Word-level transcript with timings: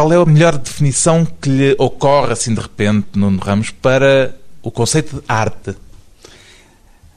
qual 0.00 0.10
é 0.14 0.16
a 0.16 0.24
melhor 0.24 0.56
definição 0.56 1.26
que 1.26 1.50
lhe 1.50 1.76
ocorre 1.76 2.32
assim 2.32 2.54
de 2.54 2.60
repente, 2.62 3.06
Nuno 3.14 3.38
Ramos, 3.38 3.70
para 3.70 4.34
o 4.62 4.70
conceito 4.70 5.16
de 5.16 5.22
arte? 5.28 5.76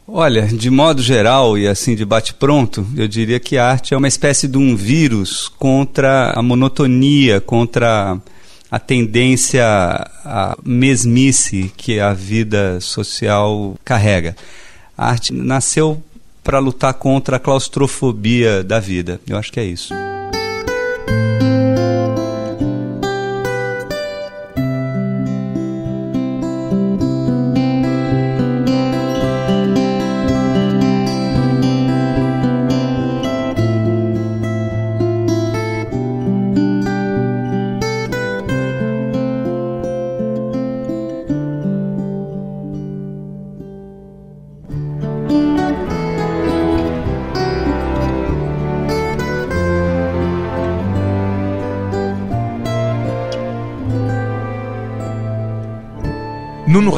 Olha, 0.05 0.45
de 0.45 0.69
modo 0.69 1.01
geral 1.01 1.57
e 1.57 1.65
assim 1.65 1.96
de 1.96 2.04
bate-pronto, 2.04 2.85
eu 2.97 3.07
diria 3.07 3.39
que 3.39 3.57
a 3.57 3.69
arte 3.69 3.93
é 3.93 3.97
uma 3.97 4.09
espécie 4.09 4.49
de 4.49 4.57
um 4.57 4.75
vírus 4.75 5.47
contra 5.47 6.33
a 6.38 6.43
monotonia, 6.43 7.39
contra 7.39 8.17
a 8.69 8.79
tendência 8.79 9.65
à 9.65 10.58
mesmice 10.62 11.72
que 11.78 12.02
a 12.02 12.13
vida 12.13 12.81
social 12.81 13.78
carrega. 13.86 14.36
A 14.97 15.10
arte 15.10 15.31
nasceu 15.31 16.04
para 16.44 16.59
lutar 16.59 16.94
contra 16.95 17.38
a 17.38 17.40
claustrofobia 17.40 18.62
da 18.62 18.81
vida. 18.81 19.22
Eu 19.26 19.38
acho 19.38 19.54
que 19.54 19.59
é 19.62 19.63
isso. 19.63 19.94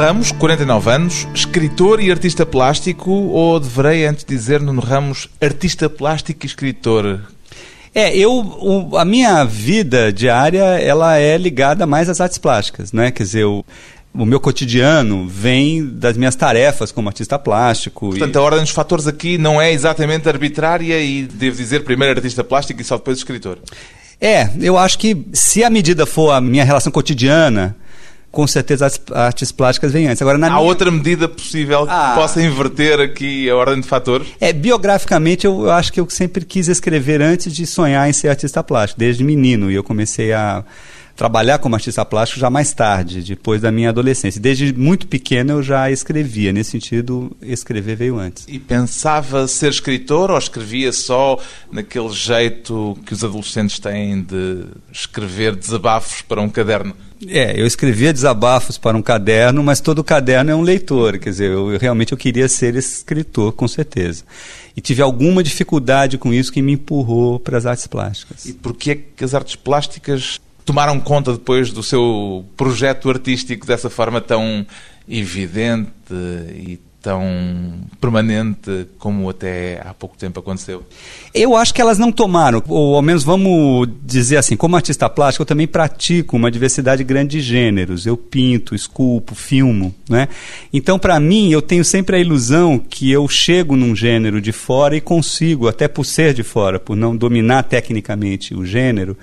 Ramos, 0.05 0.31
49 0.31 0.91
anos, 0.91 1.27
escritor 1.33 1.99
e 1.99 2.11
artista 2.11 2.45
plástico, 2.45 3.09
ou 3.09 3.59
deverei 3.59 4.05
antes 4.05 4.23
dizer 4.23 4.61
Nuno 4.61 4.79
Ramos, 4.79 5.27
artista 5.41 5.89
plástico 5.89 6.45
e 6.45 6.47
escritor? 6.47 7.21
É, 7.91 8.15
eu, 8.15 8.31
o, 8.31 8.99
a 8.99 9.03
minha 9.03 9.43
vida 9.43 10.13
diária, 10.13 10.61
ela 10.79 11.17
é 11.17 11.35
ligada 11.39 11.87
mais 11.87 12.07
às 12.07 12.21
artes 12.21 12.37
plásticas, 12.37 12.93
né? 12.93 13.09
Quer 13.09 13.23
dizer, 13.23 13.45
o, 13.45 13.65
o 14.13 14.27
meu 14.27 14.39
cotidiano 14.39 15.27
vem 15.27 15.83
das 15.83 16.15
minhas 16.15 16.35
tarefas 16.35 16.91
como 16.91 17.09
artista 17.09 17.39
plástico. 17.39 18.09
Portanto, 18.09 18.35
e... 18.35 18.37
a 18.37 18.41
ordem 18.43 18.61
dos 18.61 18.69
fatores 18.69 19.07
aqui 19.07 19.39
não 19.39 19.59
é 19.59 19.73
exatamente 19.73 20.29
arbitrária 20.29 21.01
e 21.01 21.23
devo 21.23 21.57
dizer 21.57 21.83
primeiro 21.83 22.15
artista 22.15 22.43
plástico 22.43 22.79
e 22.79 22.83
só 22.83 22.97
depois 22.97 23.17
escritor. 23.17 23.57
É, 24.21 24.51
eu 24.61 24.77
acho 24.77 24.99
que 24.99 25.25
se 25.33 25.63
a 25.63 25.69
medida 25.71 26.05
for 26.05 26.29
a 26.29 26.39
minha 26.39 26.63
relação 26.63 26.91
cotidiana, 26.91 27.75
com 28.35 28.45
certeza 28.45 28.85
as 28.85 29.01
artes 29.13 29.51
plásticas 29.53 29.93
vêm 29.93 30.07
antes. 30.07 30.21
Agora, 30.21 30.35
Há 30.35 30.49
minha... 30.49 30.59
outra 30.59 30.91
medida 30.91 31.27
possível 31.27 31.87
ah. 31.89 32.09
que 32.09 32.19
possa 32.19 32.43
inverter 32.43 32.99
aqui 32.99 33.49
a 33.49 33.55
ordem 33.55 33.79
de 33.79 33.87
fatores? 33.87 34.27
É, 34.41 34.51
biograficamente, 34.51 35.45
eu, 35.45 35.63
eu, 35.63 35.71
acho 35.71 35.91
que 35.91 36.01
eu 36.01 36.09
sempre 36.09 36.43
quis 36.43 36.67
escrever 36.67 37.21
antes 37.21 37.55
de 37.55 37.65
sonhar 37.65 38.09
em 38.09 38.13
ser 38.13 38.27
artista 38.27 38.61
plástico, 38.61 38.99
desde 38.99 39.23
menino. 39.23 39.71
E 39.71 39.75
eu 39.75 39.83
comecei 39.83 40.33
a 40.33 40.65
trabalhar 41.15 41.59
como 41.59 41.75
artista 41.75 42.03
plástico 42.03 42.41
já 42.41 42.49
mais 42.49 42.73
tarde, 42.73 43.23
depois 43.23 43.61
da 43.61 43.71
minha 43.71 43.87
adolescência. 43.87 44.41
Desde 44.41 44.73
muito 44.73 45.07
pequeno 45.07 45.53
eu 45.53 45.63
já 45.63 45.89
escrevia. 45.89 46.51
Nesse 46.51 46.71
sentido, 46.71 47.35
escrever 47.41 47.95
veio 47.95 48.19
antes. 48.19 48.45
E 48.49 48.59
pensava 48.59 49.47
ser 49.47 49.69
escritor 49.69 50.29
ou 50.29 50.37
escrevia 50.37 50.91
só 50.91 51.39
naquele 51.71 52.09
jeito 52.09 52.97
que 53.05 53.13
os 53.13 53.23
adolescentes 53.23 53.79
têm 53.79 54.21
de 54.21 54.65
escrever 54.91 55.55
desabafos 55.55 56.21
para 56.21 56.41
um 56.41 56.49
caderno? 56.49 56.93
É, 57.27 57.59
eu 57.59 57.65
escrevia 57.65 58.11
desabafos 58.11 58.77
para 58.77 58.97
um 58.97 59.01
caderno, 59.01 59.63
mas 59.63 59.79
todo 59.79 60.03
caderno 60.03 60.51
é 60.51 60.55
um 60.55 60.61
leitor. 60.61 61.17
Quer 61.17 61.29
dizer, 61.29 61.51
eu, 61.51 61.77
realmente 61.77 62.11
eu 62.11 62.17
queria 62.17 62.47
ser 62.47 62.75
escritor, 62.75 63.53
com 63.53 63.67
certeza. 63.67 64.23
E 64.75 64.81
tive 64.81 65.01
alguma 65.01 65.41
dificuldade 65.41 66.17
com 66.17 66.33
isso 66.33 66.51
que 66.51 66.61
me 66.61 66.73
empurrou 66.73 67.39
para 67.39 67.57
as 67.57 67.65
artes 67.65 67.87
plásticas. 67.87 68.45
E 68.45 68.53
por 68.53 68.75
que 68.75 68.91
é 68.91 68.95
que 68.95 69.23
as 69.23 69.33
artes 69.33 69.55
plásticas 69.55 70.41
tomaram 70.65 70.99
conta 70.99 71.31
depois 71.31 71.71
do 71.71 71.83
seu 71.83 72.43
projeto 72.57 73.09
artístico 73.09 73.65
dessa 73.65 73.89
forma 73.89 74.19
tão 74.19 74.65
evidente 75.07 75.91
e 76.11 76.79
tão 77.05 77.21
permanente 78.01 78.87
como 78.97 79.29
até 79.29 79.79
há 79.85 79.93
pouco 79.93 80.17
tempo 80.17 80.39
aconteceu? 80.39 80.83
Eu 81.35 81.55
acho 81.55 81.71
que 81.71 81.79
elas 81.79 81.99
não 81.99 82.11
tomaram, 82.11 82.63
ou 82.67 82.95
ao 82.95 83.01
menos 83.03 83.23
vamos 83.23 83.87
dizer 84.01 84.37
assim, 84.37 84.57
como 84.57 84.75
artista 84.75 85.07
plástico, 85.07 85.43
eu 85.43 85.45
também 85.45 85.67
pratico 85.67 86.35
uma 86.35 86.49
diversidade 86.49 87.03
grande 87.03 87.37
de 87.37 87.41
gêneros. 87.41 88.07
Eu 88.07 88.17
pinto, 88.17 88.73
esculpo, 88.73 89.35
filmo, 89.35 89.93
né? 90.09 90.27
Então, 90.73 90.97
para 90.97 91.19
mim, 91.19 91.51
eu 91.51 91.61
tenho 91.61 91.85
sempre 91.85 92.15
a 92.15 92.19
ilusão 92.19 92.79
que 92.79 93.11
eu 93.11 93.27
chego 93.27 93.75
num 93.75 93.95
gênero 93.95 94.41
de 94.41 94.51
fora 94.51 94.97
e 94.97 95.01
consigo, 95.01 95.67
até 95.67 95.87
por 95.87 96.05
ser 96.05 96.33
de 96.33 96.41
fora, 96.41 96.79
por 96.79 96.95
não 96.95 97.15
dominar 97.15 97.63
tecnicamente 97.63 98.55
o 98.55 98.65
gênero, 98.65 99.15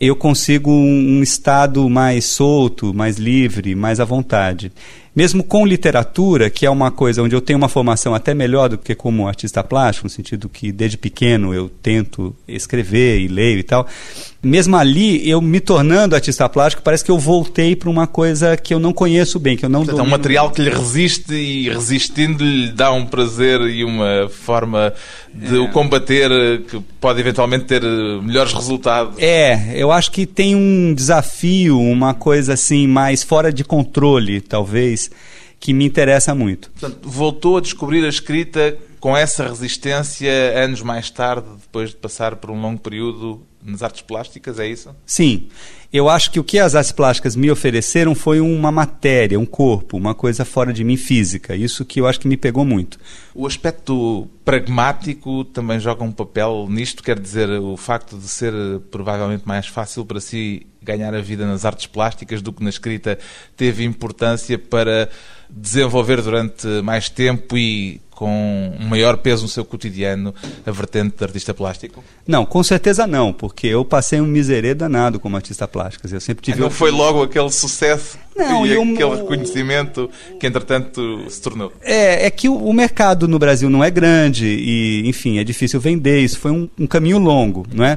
eu 0.00 0.14
consigo 0.14 0.70
um, 0.70 1.18
um 1.18 1.22
estado 1.22 1.88
mais 1.88 2.26
solto, 2.26 2.94
mais 2.94 3.16
livre, 3.16 3.74
mais 3.74 3.98
à 3.98 4.04
vontade. 4.04 4.70
Mesmo 5.16 5.42
com 5.42 5.66
literatura, 5.66 6.50
que 6.50 6.66
é 6.66 6.70
uma 6.70 6.90
coisa 6.90 7.22
onde 7.22 7.34
eu 7.34 7.40
tenho 7.40 7.56
uma 7.56 7.70
formação 7.70 8.14
até 8.14 8.34
melhor 8.34 8.68
do 8.68 8.76
que 8.76 8.94
como 8.94 9.26
artista 9.26 9.64
plástico, 9.64 10.06
no 10.06 10.10
sentido 10.10 10.46
que 10.46 10.70
desde 10.70 10.98
pequeno 10.98 11.54
eu 11.54 11.70
tento 11.82 12.36
escrever 12.46 13.20
e 13.20 13.26
leio 13.26 13.58
e 13.58 13.62
tal, 13.62 13.86
mesmo 14.46 14.76
ali, 14.76 15.28
eu 15.28 15.40
me 15.42 15.58
tornando 15.58 16.14
artista 16.14 16.48
plástico, 16.48 16.82
parece 16.82 17.04
que 17.04 17.10
eu 17.10 17.18
voltei 17.18 17.74
para 17.74 17.90
uma 17.90 18.06
coisa 18.06 18.56
que 18.56 18.72
eu 18.72 18.78
não 18.78 18.92
conheço 18.92 19.40
bem, 19.40 19.56
que 19.56 19.64
eu 19.64 19.68
não 19.68 19.80
Portanto, 19.80 20.00
é 20.00 20.02
um 20.06 20.10
material 20.10 20.50
que 20.50 20.62
lhe 20.62 20.70
resiste 20.70 21.34
e 21.34 21.68
resistindo 21.68 22.44
lhe 22.44 22.70
dá 22.70 22.92
um 22.92 23.04
prazer 23.04 23.60
e 23.62 23.82
uma 23.82 24.28
forma 24.28 24.92
de 25.34 25.56
é. 25.56 25.58
o 25.58 25.68
combater 25.70 26.62
que 26.62 26.80
pode 27.00 27.20
eventualmente 27.20 27.64
ter 27.64 27.82
melhores 28.22 28.52
resultados. 28.52 29.16
É, 29.18 29.72
eu 29.74 29.90
acho 29.90 30.12
que 30.12 30.24
tem 30.24 30.54
um 30.54 30.94
desafio, 30.94 31.80
uma 31.80 32.14
coisa 32.14 32.52
assim 32.52 32.86
mais 32.86 33.22
fora 33.22 33.52
de 33.52 33.64
controle, 33.64 34.40
talvez, 34.40 35.05
que 35.58 35.72
me 35.72 35.84
interessa 35.84 36.34
muito. 36.34 36.70
Portanto, 36.70 37.08
voltou 37.08 37.56
a 37.56 37.60
descobrir 37.60 38.04
a 38.04 38.08
escrita 38.08 38.76
com 39.00 39.16
essa 39.16 39.48
resistência 39.48 40.30
anos 40.56 40.82
mais 40.82 41.10
tarde, 41.10 41.46
depois 41.60 41.90
de 41.90 41.96
passar 41.96 42.36
por 42.36 42.50
um 42.50 42.60
longo 42.60 42.80
período 42.80 43.42
nas 43.62 43.82
artes 43.82 44.02
plásticas, 44.02 44.58
é 44.58 44.68
isso? 44.68 44.94
Sim. 45.04 45.48
Eu 45.92 46.08
acho 46.08 46.30
que 46.30 46.38
o 46.38 46.44
que 46.44 46.58
as 46.58 46.74
artes 46.74 46.92
plásticas 46.92 47.34
me 47.34 47.50
ofereceram 47.50 48.14
foi 48.14 48.40
uma 48.40 48.70
matéria, 48.70 49.38
um 49.38 49.46
corpo, 49.46 49.96
uma 49.96 50.14
coisa 50.14 50.44
fora 50.44 50.72
de 50.72 50.84
mim 50.84 50.96
física. 50.96 51.56
Isso 51.56 51.84
que 51.84 52.00
eu 52.00 52.06
acho 52.06 52.20
que 52.20 52.28
me 52.28 52.36
pegou 52.36 52.64
muito. 52.64 52.98
O 53.34 53.46
aspecto 53.46 54.28
pragmático 54.44 55.44
também 55.44 55.80
joga 55.80 56.04
um 56.04 56.12
papel 56.12 56.66
nisto, 56.68 57.02
quer 57.02 57.18
dizer, 57.18 57.48
o 57.60 57.76
facto 57.76 58.16
de 58.16 58.28
ser 58.28 58.52
provavelmente 58.90 59.46
mais 59.46 59.66
fácil 59.66 60.04
para 60.04 60.20
si 60.20 60.66
ganhar 60.82 61.14
a 61.14 61.20
vida 61.20 61.46
nas 61.46 61.64
artes 61.64 61.86
plásticas 61.86 62.40
do 62.40 62.52
que 62.52 62.62
na 62.62 62.70
escrita 62.70 63.18
teve 63.56 63.84
importância 63.84 64.58
para 64.58 65.08
desenvolver 65.50 66.22
durante 66.22 66.66
mais 66.82 67.08
tempo 67.08 67.56
e 67.56 68.00
com 68.16 68.74
um 68.80 68.86
maior 68.86 69.18
peso 69.18 69.42
no 69.42 69.48
seu 69.48 69.64
cotidiano 69.64 70.34
a 70.66 70.70
vertente 70.72 71.16
de 71.16 71.22
artista 71.24 71.54
plástico? 71.54 72.02
Não, 72.26 72.44
com 72.44 72.62
certeza 72.62 73.06
não, 73.06 73.32
porque 73.32 73.68
eu 73.68 73.84
passei 73.84 74.20
um 74.20 74.26
miserê 74.26 74.74
danado 74.74 75.20
como 75.20 75.36
artista 75.36 75.68
plástico. 75.68 76.08
Eu 76.10 76.20
sempre 76.20 76.42
tive. 76.42 76.58
Não 76.58 76.70
foi 76.70 76.90
logo 76.90 77.22
aquele 77.22 77.50
sucesso 77.50 78.18
não, 78.36 78.66
e, 78.66 78.70
e 78.70 78.72
aquele 78.72 79.04
um... 79.04 79.14
reconhecimento 79.16 80.10
que 80.38 80.46
entretanto 80.46 81.24
se 81.28 81.40
tornou? 81.40 81.72
É, 81.82 82.26
é 82.26 82.30
que 82.30 82.48
o, 82.48 82.54
o, 82.54 82.72
mercado 82.72 83.26
no 83.26 83.38
Brasil 83.38 83.70
não 83.70 83.82
é 83.82 83.90
grande 83.90 84.46
e, 84.46 85.08
enfim, 85.08 85.38
é 85.38 85.44
difícil 85.44 85.80
vender. 85.80 86.20
Isso 86.20 86.38
foi 86.38 86.50
um, 86.50 86.68
um 86.78 86.86
caminho 86.86 87.18
longo, 87.18 87.66
não 87.72 87.84
é? 87.84 87.96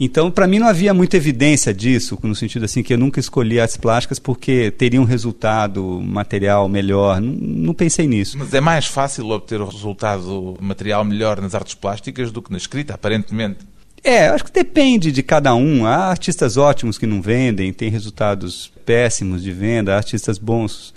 Então, 0.00 0.30
para 0.30 0.46
mim 0.46 0.60
não 0.60 0.68
havia 0.68 0.94
muita 0.94 1.16
evidência 1.16 1.74
disso, 1.74 2.16
no 2.22 2.34
sentido 2.34 2.64
assim 2.64 2.84
que 2.84 2.94
eu 2.94 2.98
nunca 2.98 3.18
escolhi 3.18 3.58
artes 3.58 3.76
plásticas 3.76 4.18
porque 4.20 4.70
teria 4.70 5.00
um 5.00 5.04
resultado 5.04 5.82
material 6.00 6.68
melhor. 6.68 7.20
Não, 7.20 7.32
não 7.32 7.74
pensei 7.74 8.06
nisso. 8.06 8.38
Mas 8.38 8.54
é 8.54 8.60
mais 8.60 8.86
fácil 8.86 9.28
obter 9.30 9.60
o 9.60 9.66
resultado 9.66 10.56
material 10.60 11.04
melhor 11.04 11.40
nas 11.40 11.54
artes 11.54 11.74
plásticas 11.74 12.30
do 12.30 12.40
que 12.40 12.52
na 12.52 12.58
escrita, 12.58 12.94
aparentemente. 12.94 13.58
É, 14.02 14.28
acho 14.28 14.44
que 14.44 14.52
depende 14.52 15.10
de 15.10 15.22
cada 15.22 15.54
um. 15.54 15.86
Há 15.86 16.06
artistas 16.06 16.56
ótimos 16.56 16.98
que 16.98 17.06
não 17.06 17.20
vendem, 17.20 17.72
têm 17.72 17.90
resultados 17.90 18.70
péssimos 18.84 19.42
de 19.42 19.52
venda, 19.52 19.94
há 19.94 19.96
artistas 19.96 20.38
bons 20.38 20.94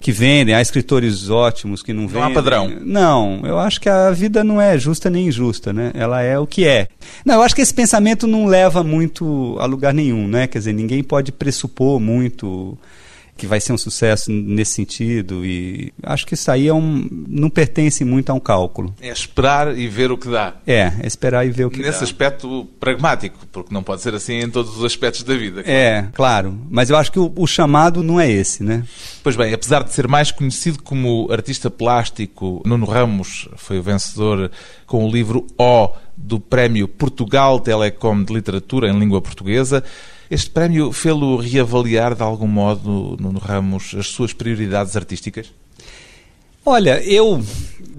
que 0.00 0.12
vendem, 0.12 0.54
há 0.54 0.62
escritores 0.62 1.28
ótimos 1.28 1.82
que 1.82 1.92
não, 1.92 2.02
não 2.02 2.08
vendem. 2.08 2.22
Não 2.22 2.30
há 2.30 2.34
padrão. 2.34 2.72
Não, 2.80 3.42
eu 3.44 3.58
acho 3.58 3.80
que 3.80 3.88
a 3.88 4.10
vida 4.10 4.42
não 4.42 4.60
é 4.60 4.78
justa 4.78 5.10
nem 5.10 5.28
injusta, 5.28 5.72
né? 5.72 5.90
Ela 5.94 6.22
é 6.22 6.38
o 6.38 6.46
que 6.46 6.66
é. 6.66 6.88
Não, 7.24 7.34
eu 7.34 7.42
acho 7.42 7.54
que 7.54 7.60
esse 7.60 7.74
pensamento 7.74 8.26
não 8.26 8.46
leva 8.46 8.82
muito 8.82 9.56
a 9.60 9.66
lugar 9.66 9.92
nenhum, 9.92 10.26
né? 10.26 10.46
Quer 10.46 10.58
dizer, 10.58 10.72
ninguém 10.72 11.02
pode 11.02 11.30
pressupor 11.30 12.00
muito 12.00 12.78
que 13.40 13.46
vai 13.46 13.58
ser 13.58 13.72
um 13.72 13.78
sucesso 13.78 14.30
nesse 14.30 14.74
sentido 14.74 15.46
e 15.46 15.94
acho 16.02 16.26
que 16.26 16.34
isso 16.34 16.50
aí 16.50 16.68
é 16.68 16.74
um, 16.74 17.08
não 17.26 17.48
pertence 17.48 18.04
muito 18.04 18.28
a 18.28 18.34
um 18.34 18.38
cálculo. 18.38 18.94
É 19.00 19.08
esperar 19.08 19.78
e 19.78 19.88
ver 19.88 20.12
o 20.12 20.18
que 20.18 20.28
dá. 20.28 20.56
É, 20.66 20.92
é 21.00 21.06
esperar 21.06 21.46
e 21.46 21.50
ver 21.50 21.64
o 21.64 21.70
que 21.70 21.78
Nesse 21.80 22.00
dá. 22.00 22.04
aspecto 22.04 22.68
pragmático, 22.78 23.38
porque 23.50 23.72
não 23.72 23.82
pode 23.82 24.02
ser 24.02 24.14
assim 24.14 24.34
em 24.40 24.50
todos 24.50 24.76
os 24.76 24.84
aspectos 24.84 25.22
da 25.22 25.34
vida. 25.34 25.62
É, 25.64 26.06
claro. 26.12 26.54
Mas 26.68 26.90
eu 26.90 26.98
acho 26.98 27.10
que 27.10 27.18
o, 27.18 27.32
o 27.34 27.46
chamado 27.46 28.02
não 28.02 28.20
é 28.20 28.30
esse, 28.30 28.62
né? 28.62 28.84
Pois 29.22 29.36
bem, 29.36 29.54
apesar 29.54 29.84
de 29.84 29.94
ser 29.94 30.06
mais 30.06 30.30
conhecido 30.30 30.82
como 30.82 31.26
artista 31.32 31.70
plástico, 31.70 32.60
Nuno 32.66 32.84
Ramos 32.84 33.48
foi 33.56 33.78
o 33.78 33.82
vencedor 33.82 34.50
com 34.84 35.06
o 35.06 35.10
livro 35.10 35.46
O 35.58 35.88
do 36.14 36.38
Prémio 36.38 36.86
Portugal 36.86 37.58
Telecom 37.58 38.22
de 38.22 38.34
Literatura 38.34 38.90
em 38.90 38.98
Língua 38.98 39.22
Portuguesa. 39.22 39.82
Este 40.30 40.48
prémio 40.48 40.92
fê-lo 40.92 41.38
reavaliar 41.38 42.14
de 42.14 42.22
algum 42.22 42.46
modo, 42.46 43.16
Nuno 43.18 43.40
Ramos, 43.40 43.96
as 43.98 44.06
suas 44.06 44.32
prioridades 44.32 44.94
artísticas? 44.94 45.52
Olha, 46.64 47.02
eu 47.02 47.42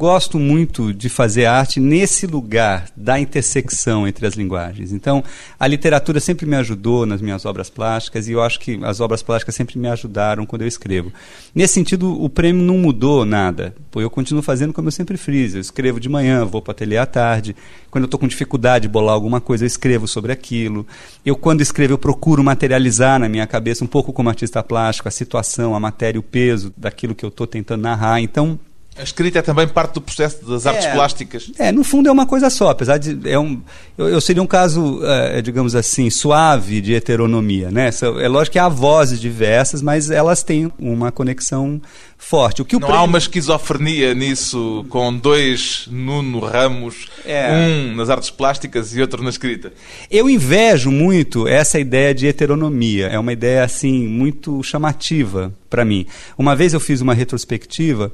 gosto 0.02 0.40
muito 0.40 0.94
de 0.94 1.10
fazer 1.10 1.46
arte 1.46 1.80
nesse 1.80 2.26
lugar 2.26 2.88
da 2.96 3.20
intersecção 3.20 4.08
entre 4.08 4.26
as 4.26 4.34
linguagens. 4.34 4.92
Então, 4.92 5.24
a 5.60 5.68
literatura 5.68 6.20
sempre 6.20 6.46
me 6.48 6.56
ajudou 6.56 7.06
nas 7.06 7.22
minhas 7.22 7.46
obras 7.46 7.70
plásticas 7.70 8.28
e 8.28 8.32
eu 8.32 8.42
acho 8.42 8.60
que 8.60 8.80
as 8.84 9.00
obras 9.00 9.22
plásticas 9.22 9.54
sempre 9.54 9.78
me 9.78 9.88
ajudaram 9.88 10.46
quando 10.46 10.64
eu 10.64 10.68
escrevo. 10.68 11.14
Nesse 11.54 11.76
sentido, 11.76 12.20
o 12.20 12.30
prêmio 12.30 12.64
não 12.64 12.80
mudou 12.80 13.26
nada. 13.26 13.76
Eu 13.96 14.10
continuo 14.10 14.42
fazendo 14.42 14.74
como 14.74 14.88
eu 14.88 14.92
sempre 14.92 15.18
fiz. 15.18 15.54
Eu 15.54 15.62
escrevo 15.62 16.00
de 16.00 16.10
manhã, 16.10 16.46
vou 16.46 16.64
para 16.64 16.72
o 16.72 16.74
ateliê 16.74 16.98
à 16.98 17.06
tarde. 17.06 17.56
Quando 17.92 18.06
eu 18.06 18.08
estou 18.08 18.20
com 18.20 18.28
dificuldade 18.28 18.84
de 18.84 18.90
bolar 18.90 19.14
alguma 19.14 19.42
coisa, 19.42 19.66
eu 19.66 19.68
escrevo 19.68 20.08
sobre 20.08 20.32
aquilo. 20.32 20.88
Eu, 21.26 21.36
quando 21.36 21.62
escrevo, 21.62 21.94
eu 21.94 21.98
procuro 21.98 22.44
materializar 22.44 23.20
na 23.20 23.30
minha 23.30 23.46
cabeça, 23.46 23.84
um 23.84 23.88
pouco 23.88 24.12
como 24.12 24.30
artista 24.30 24.64
plástico, 24.64 25.08
a 25.08 25.12
situação, 25.12 25.76
a 25.76 25.80
matéria, 25.80 26.20
o 26.20 26.24
peso 26.24 26.74
daquilo 26.76 27.14
que 27.14 27.24
eu 27.24 27.30
estou 27.30 27.46
tentando 27.46 27.82
narrar. 27.82 28.20
Então, 28.22 28.60
a 28.98 29.04
escrita 29.04 29.40
é 29.40 29.42
também 29.42 29.68
parte 29.68 29.94
do 29.94 30.02
processo 30.02 30.46
das 30.46 30.68
artes 30.68 30.86
é, 30.86 30.94
plásticas. 30.94 31.52
É, 31.58 31.72
no 31.72 31.84
fundo 31.84 32.10
é 32.10 32.12
uma 32.12 32.26
coisa 32.26 32.50
só, 32.50 32.70
apesar 32.70 32.98
de 32.98 33.18
é 33.30 33.40
um, 33.40 33.62
eu, 33.98 34.10
eu 34.10 34.20
seria 34.20 34.44
um 34.44 34.48
caso, 34.48 35.00
é, 35.04 35.42
digamos 35.42 35.76
assim, 35.76 36.10
suave 36.10 36.82
de 36.82 36.94
heteronomia, 36.94 37.72
né? 37.72 37.90
É 38.20 38.28
lógico 38.28 38.54
que 38.54 38.60
há 38.60 38.68
vozes 38.68 39.20
diversas, 39.20 39.82
mas 39.82 40.12
elas 40.12 40.44
têm 40.44 40.72
uma 40.78 41.10
conexão 41.12 41.82
forte. 42.18 42.62
O 42.62 42.66
que 42.66 42.76
o 42.76 42.80
Não 42.80 42.88
prêmio... 42.88 43.02
há 43.02 43.06
uma 43.06 43.18
esquizofrenia 43.18 44.14
nisso, 44.14 44.86
com 44.90 45.16
dois 45.16 45.88
Nuno 45.90 46.40
Ramos, 46.40 47.08
É. 47.26 47.50
um 47.52 47.96
nas 47.96 48.10
artes 48.10 48.30
plásticas 48.30 48.96
e 48.96 49.02
outro 49.02 49.24
na 49.24 49.30
escrita. 49.30 49.72
Eu 50.10 50.30
invejo 50.30 50.92
muito 50.92 51.48
essa 51.48 51.80
ideia 51.80 52.14
de 52.14 52.28
heteronomia. 52.28 53.08
É 53.08 53.18
uma 53.18 53.34
ideia 53.34 53.64
assim 53.64 54.06
muito 54.06 54.62
chamativa 54.62 55.52
para 55.70 55.86
mim. 55.86 56.06
Uma 56.38 56.56
vez 56.56 56.74
eu 56.74 56.80
fiz 56.80 57.02
uma 57.02 57.14
retrospectiva, 57.14 58.12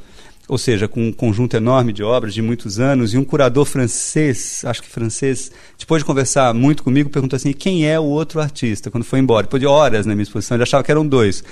ou 0.48 0.58
seja, 0.58 0.88
com 0.88 1.08
um 1.08 1.12
conjunto 1.12 1.58
enorme 1.58 1.92
de 1.92 2.02
obras 2.04 2.34
de 2.34 2.42
muitos 2.42 2.80
anos, 2.80 3.14
e 3.14 3.18
um 3.18 3.24
curador 3.24 3.66
francês, 3.66 4.62
acho 4.66 4.82
que 4.82 4.88
francês, 4.88 5.52
depois 5.78 6.02
de 6.02 6.06
conversar 6.06 6.54
muito 6.54 6.84
comigo, 6.84 7.10
perguntou 7.10 7.36
assim: 7.36 7.52
quem 7.52 7.86
é 7.86 8.00
o 8.00 8.04
outro 8.04 8.40
artista? 8.40 8.90
Quando 8.90 9.04
foi 9.04 9.20
embora, 9.20 9.44
depois 9.44 9.60
de 9.60 9.68
horas 9.68 10.06
na 10.06 10.16
minha 10.16 10.24
exposição, 10.24 10.56
ele 10.56 10.64
achava 10.64 10.84
que 10.84 10.92
eram 10.92 11.06
dois. 11.06 11.44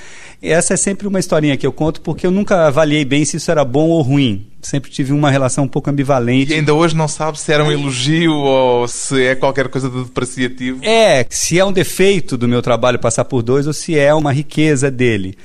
E 0.42 0.50
essa 0.50 0.74
é 0.74 0.78
sempre 0.78 1.08
uma 1.08 1.20
historinha 1.20 1.58
que 1.58 1.68
eu 1.68 1.74
conto 1.74 2.00
porque 2.02 2.26
eu 2.26 2.32
nunca 2.32 2.68
avaliei 2.68 3.04
bem 3.04 3.26
se 3.26 3.38
isso 3.38 3.52
era 3.52 3.66
bom 3.66 3.90
ou 3.90 4.02
ruim. 4.02 4.48
Sempre 4.62 4.90
tive 4.90 5.14
uma 5.14 5.30
relação 5.30 5.66
um 5.66 5.68
pouco 5.68 5.90
ambivalente. 5.92 6.52
E 6.52 6.56
ainda 6.56 6.74
hoje 6.74 6.96
não 6.96 7.08
sabe 7.08 7.40
se 7.40 7.52
era 7.52 7.64
um 7.64 7.72
elogio 7.72 8.34
ou 8.34 8.88
se 8.88 9.24
é 9.24 9.36
qualquer 9.36 9.68
coisa 9.68 9.90
de 9.90 10.04
depreciativo. 10.06 10.84
É, 10.84 11.24
se 11.30 11.60
é 11.60 11.64
um 11.64 11.72
defeito 11.72 12.36
do 12.36 12.48
meu 12.48 12.64
trabalho 12.64 12.98
passar 12.98 13.26
por 13.26 13.44
dois 13.44 13.68
ou 13.68 13.74
se 13.74 13.98
é 13.98 14.12
uma 14.14 14.32
riqueza 14.32 14.90
dele. 14.90 15.38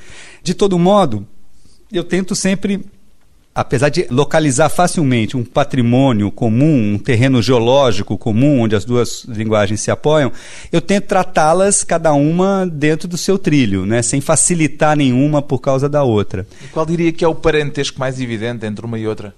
De 0.43 0.55
todo 0.55 0.79
modo, 0.79 1.27
eu 1.93 2.05
tento 2.05 2.35
sempre, 2.35 2.81
apesar 3.61 3.91
de 3.91 4.07
localizar 4.11 4.71
facilmente 4.71 5.37
um 5.37 5.45
patrimônio 5.45 6.31
comum, 6.31 6.95
um 6.95 6.99
terreno 6.99 7.43
geológico 7.43 8.17
comum, 8.17 8.61
onde 8.61 8.75
as 8.75 8.87
duas 8.87 9.25
linguagens 9.25 9.83
se 9.83 9.91
apoiam, 9.91 10.33
eu 10.73 10.81
tento 10.81 11.05
tratá-las 11.05 11.85
cada 11.85 12.13
uma 12.15 12.67
dentro 12.67 13.07
do 13.07 13.19
seu 13.19 13.39
trilho, 13.39 13.85
né, 13.85 14.01
sem 14.01 14.21
facilitar 14.21 14.97
nenhuma 14.97 15.43
por 15.43 15.59
causa 15.59 15.91
da 15.91 16.03
outra. 16.03 16.47
E 16.65 16.69
qual 16.69 16.87
diria 16.87 17.13
que 17.13 17.23
é 17.23 17.29
o 17.29 17.35
parentesco 17.35 18.01
mais 18.01 18.19
evidente 18.19 18.65
entre 18.65 18.87
uma 18.87 18.99
e 18.99 19.07
outra? 19.07 19.35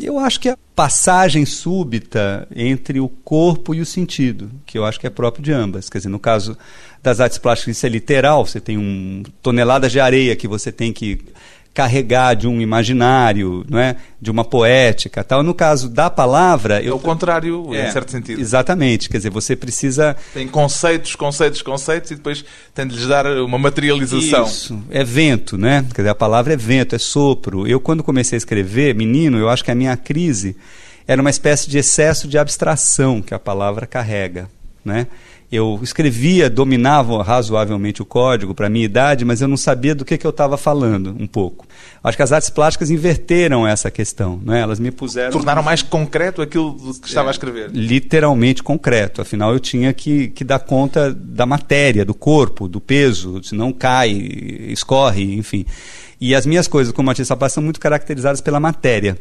Eu 0.00 0.18
acho 0.18 0.40
que 0.40 0.48
a 0.48 0.58
passagem 0.74 1.44
súbita 1.44 2.46
entre 2.54 3.00
o 3.00 3.08
corpo 3.08 3.74
e 3.74 3.80
o 3.80 3.86
sentido, 3.86 4.50
que 4.64 4.78
eu 4.78 4.84
acho 4.84 4.98
que 4.98 5.06
é 5.06 5.10
próprio 5.10 5.42
de 5.42 5.52
ambas. 5.52 5.88
Quer 5.88 5.98
dizer, 5.98 6.08
no 6.08 6.18
caso 6.18 6.56
das 7.02 7.20
artes 7.20 7.38
plásticas, 7.38 7.76
isso 7.76 7.86
é 7.86 7.88
literal, 7.88 8.44
você 8.44 8.60
tem 8.60 8.76
um 8.76 9.22
toneladas 9.42 9.92
de 9.92 10.00
areia 10.00 10.34
que 10.34 10.48
você 10.48 10.72
tem 10.72 10.92
que 10.92 11.20
carregar 11.76 12.32
de 12.32 12.48
um 12.48 12.58
imaginário, 12.58 13.62
não 13.68 13.78
é? 13.78 13.96
de 14.18 14.30
uma 14.30 14.42
poética. 14.42 15.22
Tal. 15.22 15.42
No 15.42 15.52
caso 15.52 15.90
da 15.90 16.08
palavra. 16.08 16.82
É 16.82 16.90
o 16.90 16.98
contrário, 16.98 17.74
É, 17.74 17.86
em 17.86 17.92
certo 17.92 18.10
sentido. 18.10 18.40
Exatamente. 18.40 19.10
Quer 19.10 19.18
dizer, 19.18 19.28
você 19.28 19.54
precisa. 19.54 20.16
Tem 20.32 20.48
conceitos, 20.48 21.14
conceitos, 21.14 21.60
conceitos 21.60 22.10
e 22.12 22.14
depois 22.14 22.42
tem 22.74 22.86
de 22.86 22.96
lhes 22.96 23.06
dar 23.06 23.26
uma 23.26 23.58
materialização. 23.58 24.46
Isso, 24.46 24.82
é 24.88 25.04
vento, 25.04 25.58
né? 25.58 25.84
Quer 25.94 26.00
dizer, 26.00 26.08
a 26.08 26.14
palavra 26.14 26.54
é 26.54 26.56
vento, 26.56 26.94
é 26.94 26.98
sopro. 26.98 27.66
Eu, 27.66 27.78
quando 27.78 28.02
comecei 28.02 28.36
a 28.36 28.38
escrever, 28.38 28.94
menino, 28.94 29.36
eu 29.36 29.50
acho 29.50 29.62
que 29.62 29.70
a 29.70 29.74
minha 29.74 29.98
crise 29.98 30.56
era 31.06 31.20
uma 31.20 31.30
espécie 31.30 31.68
de 31.68 31.76
excesso 31.76 32.26
de 32.26 32.38
abstração 32.38 33.20
que 33.20 33.34
a 33.34 33.38
palavra 33.38 33.86
carrega, 33.86 34.48
né? 34.82 35.06
Eu 35.50 35.78
escrevia, 35.80 36.50
dominava 36.50 37.22
razoavelmente 37.22 38.02
o 38.02 38.04
código 38.04 38.54
para 38.54 38.66
a 38.66 38.70
minha 38.70 38.84
idade, 38.84 39.24
mas 39.24 39.40
eu 39.40 39.46
não 39.46 39.56
sabia 39.56 39.94
do 39.94 40.04
que, 40.04 40.18
que 40.18 40.26
eu 40.26 40.30
estava 40.30 40.56
falando, 40.56 41.14
um 41.18 41.26
pouco. 41.26 41.66
Acho 42.02 42.16
que 42.16 42.22
as 42.22 42.32
artes 42.32 42.50
plásticas 42.50 42.90
inverteram 42.90 43.66
essa 43.66 43.90
questão, 43.90 44.40
né? 44.44 44.60
elas 44.60 44.80
me 44.80 44.90
puseram... 44.90 45.30
Tornaram 45.30 45.62
mais 45.62 45.82
concreto 45.82 46.42
aquilo 46.42 46.74
que 47.00 47.08
estava 47.08 47.30
a 47.30 47.32
escrever. 47.32 47.70
literalmente 47.72 48.62
concreto. 48.62 49.22
Afinal, 49.22 49.52
eu 49.52 49.60
tinha 49.60 49.92
que, 49.92 50.28
que 50.28 50.42
dar 50.42 50.58
conta 50.58 51.12
da 51.12 51.46
matéria, 51.46 52.04
do 52.04 52.14
corpo, 52.14 52.66
do 52.68 52.80
peso, 52.80 53.40
senão 53.42 53.72
cai, 53.72 54.10
escorre, 54.10 55.34
enfim. 55.34 55.64
E 56.20 56.34
as 56.34 56.46
minhas 56.46 56.66
coisas 56.66 56.92
como 56.92 57.10
artista 57.10 57.36
plástico 57.36 57.56
são 57.56 57.64
muito 57.64 57.78
caracterizadas 57.78 58.40
pela 58.40 58.58
matéria, 58.58 59.18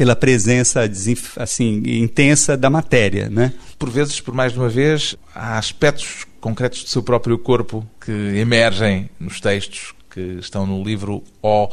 pela 0.00 0.16
presença 0.16 0.90
assim 1.36 1.82
intensa 1.84 2.56
da 2.56 2.70
matéria, 2.70 3.28
né? 3.28 3.52
Por 3.78 3.90
vezes, 3.90 4.18
por 4.18 4.32
mais 4.32 4.50
de 4.50 4.58
uma 4.58 4.70
vez, 4.70 5.14
há 5.34 5.58
aspectos 5.58 6.26
concretos 6.40 6.84
do 6.84 6.88
seu 6.88 7.02
próprio 7.02 7.36
corpo 7.36 7.86
que 8.02 8.10
emergem 8.10 9.10
nos 9.20 9.42
textos 9.42 9.94
que 10.08 10.38
estão 10.40 10.66
no 10.66 10.82
livro 10.82 11.22
O. 11.42 11.68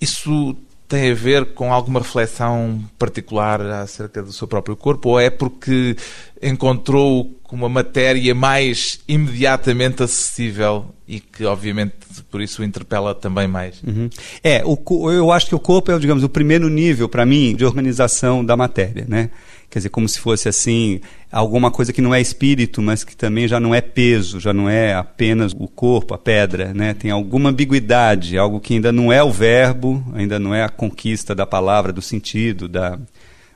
Isso 0.00 0.56
tem 0.88 1.10
a 1.10 1.14
ver 1.14 1.46
com 1.46 1.72
alguma 1.72 2.00
reflexão 2.00 2.82
particular 2.98 3.60
acerca 3.60 4.22
do 4.22 4.32
seu 4.32 4.46
próprio 4.46 4.76
corpo 4.76 5.10
ou 5.10 5.20
é 5.20 5.30
porque 5.30 5.96
encontrou 6.42 7.30
uma 7.50 7.68
matéria 7.68 8.34
mais 8.34 9.00
imediatamente 9.06 10.02
acessível 10.02 10.86
e 11.06 11.20
que, 11.20 11.44
obviamente, 11.44 11.94
por 12.30 12.40
isso 12.40 12.62
o 12.62 12.64
interpela 12.64 13.14
também 13.14 13.46
mais? 13.46 13.80
Uhum. 13.82 14.10
É, 14.42 14.62
o, 14.64 15.10
eu 15.10 15.30
acho 15.30 15.46
que 15.46 15.54
o 15.54 15.60
corpo 15.60 15.92
é, 15.92 15.98
digamos, 15.98 16.24
o 16.24 16.28
primeiro 16.28 16.68
nível 16.68 17.08
para 17.08 17.24
mim 17.24 17.54
de 17.54 17.64
organização 17.64 18.44
da 18.44 18.56
matéria, 18.56 19.06
né? 19.08 19.30
Quer 19.68 19.80
dizer, 19.80 19.88
como 19.88 20.08
se 20.08 20.18
fosse 20.18 20.48
assim, 20.48 21.00
alguma 21.30 21.70
coisa 21.70 21.92
que 21.92 22.00
não 22.00 22.14
é 22.14 22.20
espírito, 22.20 22.80
mas 22.80 23.04
que 23.04 23.16
também 23.16 23.48
já 23.48 23.58
não 23.58 23.74
é 23.74 23.80
peso, 23.80 24.40
já 24.40 24.52
não 24.52 24.68
é 24.68 24.94
apenas 24.94 25.52
o 25.52 25.68
corpo, 25.68 26.14
a 26.14 26.18
pedra, 26.18 26.72
né? 26.72 26.94
Tem 26.94 27.10
alguma 27.10 27.50
ambiguidade, 27.50 28.38
algo 28.38 28.60
que 28.60 28.74
ainda 28.74 28.92
não 28.92 29.12
é 29.12 29.22
o 29.22 29.30
verbo, 29.30 30.02
ainda 30.14 30.38
não 30.38 30.54
é 30.54 30.62
a 30.62 30.68
conquista 30.68 31.34
da 31.34 31.44
palavra, 31.44 31.92
do 31.92 32.00
sentido, 32.00 32.68
da, 32.68 32.98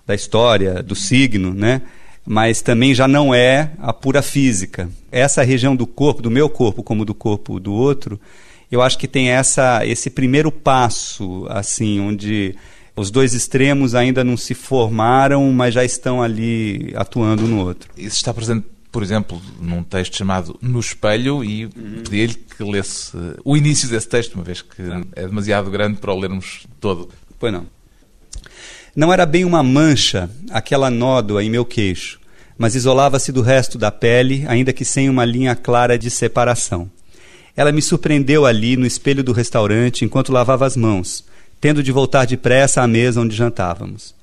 da 0.07 0.15
história, 0.15 0.83
do 0.83 0.95
signo, 0.95 1.55
né? 1.55 1.83
Mas 2.27 2.61
também 2.61 2.95
já 2.95 3.09
não 3.09 3.35
é 3.35 3.71
a 3.79 3.93
pura 3.93 4.21
física. 4.21 4.91
Essa 5.11 5.43
região 5.43 5.75
do 5.75 5.87
corpo, 5.87 6.21
do 6.21 6.31
meu 6.31 6.49
corpo 6.49 6.83
como 6.83 7.05
do 7.05 7.15
corpo 7.15 7.59
do 7.59 7.73
outro, 7.73 8.21
eu 8.71 8.83
acho 8.83 8.99
que 8.99 9.09
tem 9.09 9.31
essa, 9.31 9.85
esse 9.85 10.11
primeiro 10.11 10.53
passo, 10.53 11.47
assim, 11.49 11.99
onde 11.99 12.55
os 12.97 13.11
dois 13.11 13.35
extremos 13.35 13.95
ainda 13.95 14.23
não 14.25 14.37
se 14.37 14.55
formaram, 14.55 15.51
mas 15.53 15.75
já 15.75 15.85
estão 15.85 16.23
ali 16.23 16.93
atuando 16.95 17.45
um 17.45 17.49
no 17.49 17.67
outro. 17.67 17.91
Isso 17.97 18.17
está 18.17 18.35
presente, 18.35 18.67
por 18.91 19.03
exemplo, 19.03 19.41
num 19.61 19.83
texto 19.83 20.17
chamado 20.17 20.59
No 20.61 20.81
Espelho 20.81 21.45
e 21.45 21.69
pedi-lhe 21.69 22.35
que 22.35 22.65
lesse 22.65 23.17
eh, 23.17 23.37
o 23.45 23.57
início 23.57 23.89
desse 23.89 24.09
texto, 24.09 24.35
uma 24.35 24.45
vez 24.45 24.63
que 24.63 24.83
é 25.15 25.27
demasiado 25.27 25.71
grande 25.71 25.99
para 25.99 26.13
o 26.13 26.19
lermos 26.19 26.67
todo. 26.81 27.09
Pois 27.39 27.53
não. 27.53 27.67
Não 28.95 29.13
era 29.13 29.25
bem 29.25 29.45
uma 29.45 29.63
mancha, 29.63 30.29
aquela 30.51 30.91
nódoa 30.91 31.45
em 31.45 31.49
meu 31.49 31.65
queixo, 31.65 32.21
mas 32.59 32.75
isolava-se 32.75 33.31
do 33.31 33.41
resto 33.41 33.79
da 33.79 33.91
pele, 33.91 34.45
ainda 34.49 34.73
que 34.73 34.85
sem 34.85 35.09
uma 35.09 35.25
linha 35.25 35.55
clara 35.55 35.97
de 35.97 36.11
separação. 36.11 36.91
Ela 37.57 37.73
me 37.73 37.81
surpreendeu 37.81 38.45
ali 38.45 38.77
no 38.77 38.87
espelho 38.87 39.23
do 39.23 39.33
restaurante 39.33 40.05
enquanto 40.05 40.33
lavava 40.33 40.67
as 40.67 40.77
mãos, 40.77 41.25
tendo 41.61 41.83
de 41.83 41.93
voltar 41.93 42.25
depressa 42.25 42.83
à 42.83 42.87
mesa 42.87 43.21
onde 43.21 43.37
jantávamos. 43.37 44.15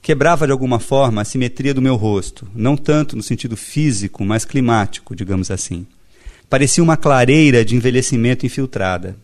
Quebrava 0.00 0.46
de 0.46 0.52
alguma 0.52 0.78
forma 0.78 1.22
a 1.22 1.24
simetria 1.24 1.74
do 1.74 1.82
meu 1.82 1.96
rosto, 1.96 2.46
não 2.54 2.76
tanto 2.76 3.16
no 3.16 3.22
sentido 3.22 3.56
físico, 3.56 4.24
mas 4.24 4.44
climático, 4.44 5.16
digamos 5.16 5.50
assim. 5.50 5.86
Parecia 6.48 6.84
uma 6.84 6.96
clareira 6.96 7.64
de 7.64 7.74
envelhecimento 7.74 8.44
infiltrada. 8.44 9.16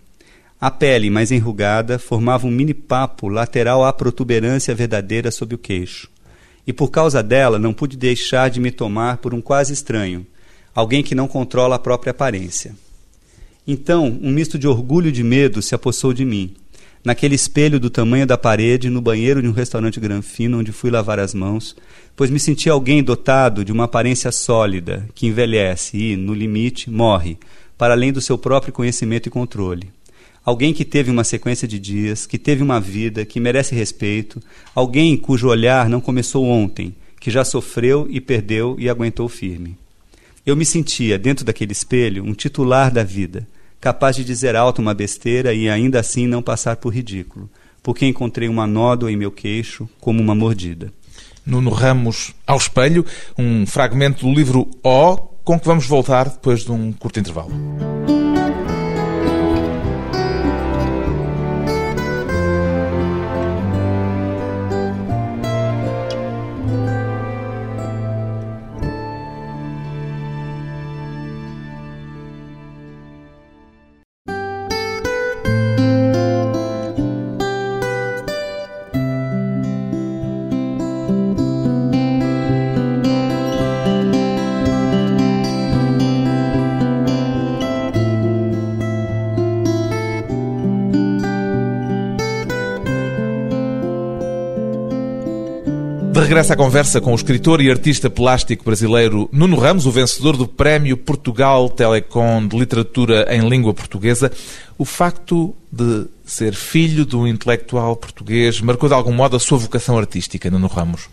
A 0.60 0.70
pele, 0.70 1.10
mais 1.10 1.30
enrugada, 1.30 1.98
formava 1.98 2.46
um 2.46 2.50
mini 2.50 2.74
papo 2.74 3.28
lateral 3.28 3.84
à 3.84 3.92
protuberância 3.92 4.74
verdadeira 4.74 5.30
sob 5.30 5.54
o 5.54 5.58
queixo. 5.58 6.10
E 6.66 6.72
por 6.72 6.90
causa 6.90 7.22
dela 7.22 7.58
não 7.58 7.72
pude 7.72 7.96
deixar 7.96 8.50
de 8.50 8.58
me 8.58 8.70
tomar 8.70 9.18
por 9.18 9.32
um 9.32 9.40
quase 9.40 9.72
estranho, 9.72 10.26
alguém 10.74 11.02
que 11.02 11.14
não 11.14 11.28
controla 11.28 11.76
a 11.76 11.78
própria 11.78 12.10
aparência. 12.10 12.74
Então, 13.66 14.18
um 14.22 14.30
misto 14.30 14.58
de 14.58 14.66
orgulho 14.66 15.08
e 15.08 15.12
de 15.12 15.22
medo 15.22 15.62
se 15.62 15.74
apossou 15.74 16.12
de 16.12 16.24
mim. 16.24 16.54
Naquele 17.02 17.34
espelho 17.34 17.80
do 17.80 17.88
tamanho 17.88 18.26
da 18.26 18.36
parede, 18.36 18.90
no 18.90 19.00
banheiro 19.00 19.40
de 19.40 19.48
um 19.48 19.52
restaurante 19.52 19.98
granfino 19.98 20.58
onde 20.58 20.70
fui 20.70 20.90
lavar 20.90 21.18
as 21.18 21.32
mãos, 21.32 21.74
pois 22.14 22.28
me 22.28 22.38
senti 22.38 22.68
alguém 22.68 23.02
dotado 23.02 23.64
de 23.64 23.72
uma 23.72 23.84
aparência 23.84 24.30
sólida, 24.30 25.08
que 25.14 25.26
envelhece 25.26 25.96
e, 25.96 26.16
no 26.16 26.34
limite, 26.34 26.90
morre, 26.90 27.38
para 27.78 27.94
além 27.94 28.12
do 28.12 28.20
seu 28.20 28.36
próprio 28.36 28.72
conhecimento 28.72 29.26
e 29.26 29.30
controle. 29.30 29.90
Alguém 30.44 30.74
que 30.74 30.84
teve 30.84 31.10
uma 31.10 31.24
sequência 31.24 31.66
de 31.66 31.78
dias, 31.78 32.26
que 32.26 32.38
teve 32.38 32.62
uma 32.62 32.78
vida, 32.78 33.24
que 33.24 33.40
merece 33.40 33.74
respeito, 33.74 34.38
alguém 34.74 35.16
cujo 35.16 35.48
olhar 35.48 35.88
não 35.88 36.02
começou 36.02 36.44
ontem, 36.44 36.94
que 37.18 37.30
já 37.30 37.44
sofreu 37.44 38.06
e 38.10 38.20
perdeu 38.20 38.76
e 38.78 38.90
aguentou 38.90 39.26
firme. 39.26 39.76
Eu 40.44 40.54
me 40.54 40.66
sentia, 40.66 41.18
dentro 41.18 41.46
daquele 41.46 41.72
espelho, 41.72 42.24
um 42.24 42.34
titular 42.34 42.90
da 42.90 43.02
vida, 43.02 43.48
capaz 43.80 44.16
de 44.16 44.24
dizer 44.24 44.54
alto 44.54 44.82
uma 44.82 44.94
besteira 44.94 45.54
e 45.54 45.68
ainda 45.68 46.00
assim 46.00 46.26
não 46.26 46.42
passar 46.42 46.76
por 46.76 46.94
ridículo, 46.94 47.48
porque 47.82 48.06
encontrei 48.06 48.48
uma 48.48 48.66
nódoa 48.66 49.10
em 49.10 49.16
meu 49.16 49.32
queixo 49.32 49.88
como 50.00 50.20
uma 50.20 50.34
mordida. 50.34 50.92
Nuno 51.46 51.70
Ramos 51.70 52.34
ao 52.46 52.58
espelho, 52.58 53.04
um 53.38 53.66
fragmento 53.66 54.26
do 54.26 54.32
livro 54.32 54.68
O, 54.84 55.16
com 55.42 55.58
que 55.58 55.66
vamos 55.66 55.86
voltar 55.86 56.28
depois 56.28 56.64
de 56.64 56.70
um 56.70 56.92
curto 56.92 57.18
intervalo. 57.18 57.99
À 96.48 96.56
conversa 96.56 97.02
com 97.02 97.12
o 97.12 97.14
escritor 97.14 97.60
e 97.60 97.70
artista 97.70 98.08
plástico 98.08 98.64
brasileiro 98.64 99.28
Nuno 99.30 99.56
Ramos, 99.56 99.84
o 99.84 99.90
vencedor 99.90 100.38
do 100.38 100.48
Prémio 100.48 100.96
Portugal 100.96 101.68
Telecom 101.68 102.44
de 102.48 102.58
Literatura 102.58 103.26
em 103.30 103.46
Língua 103.46 103.74
Portuguesa, 103.74 104.32
o 104.78 104.84
facto 104.84 105.54
de 105.70 106.06
ser 106.24 106.54
filho 106.54 107.04
de 107.04 107.14
um 107.14 107.26
intelectual 107.26 107.94
português 107.94 108.60
marcou 108.62 108.88
de 108.88 108.94
algum 108.94 109.12
modo 109.12 109.36
a 109.36 109.38
sua 109.38 109.58
vocação 109.58 109.98
artística, 109.98 110.50
Nuno 110.50 110.66
Ramos? 110.66 111.10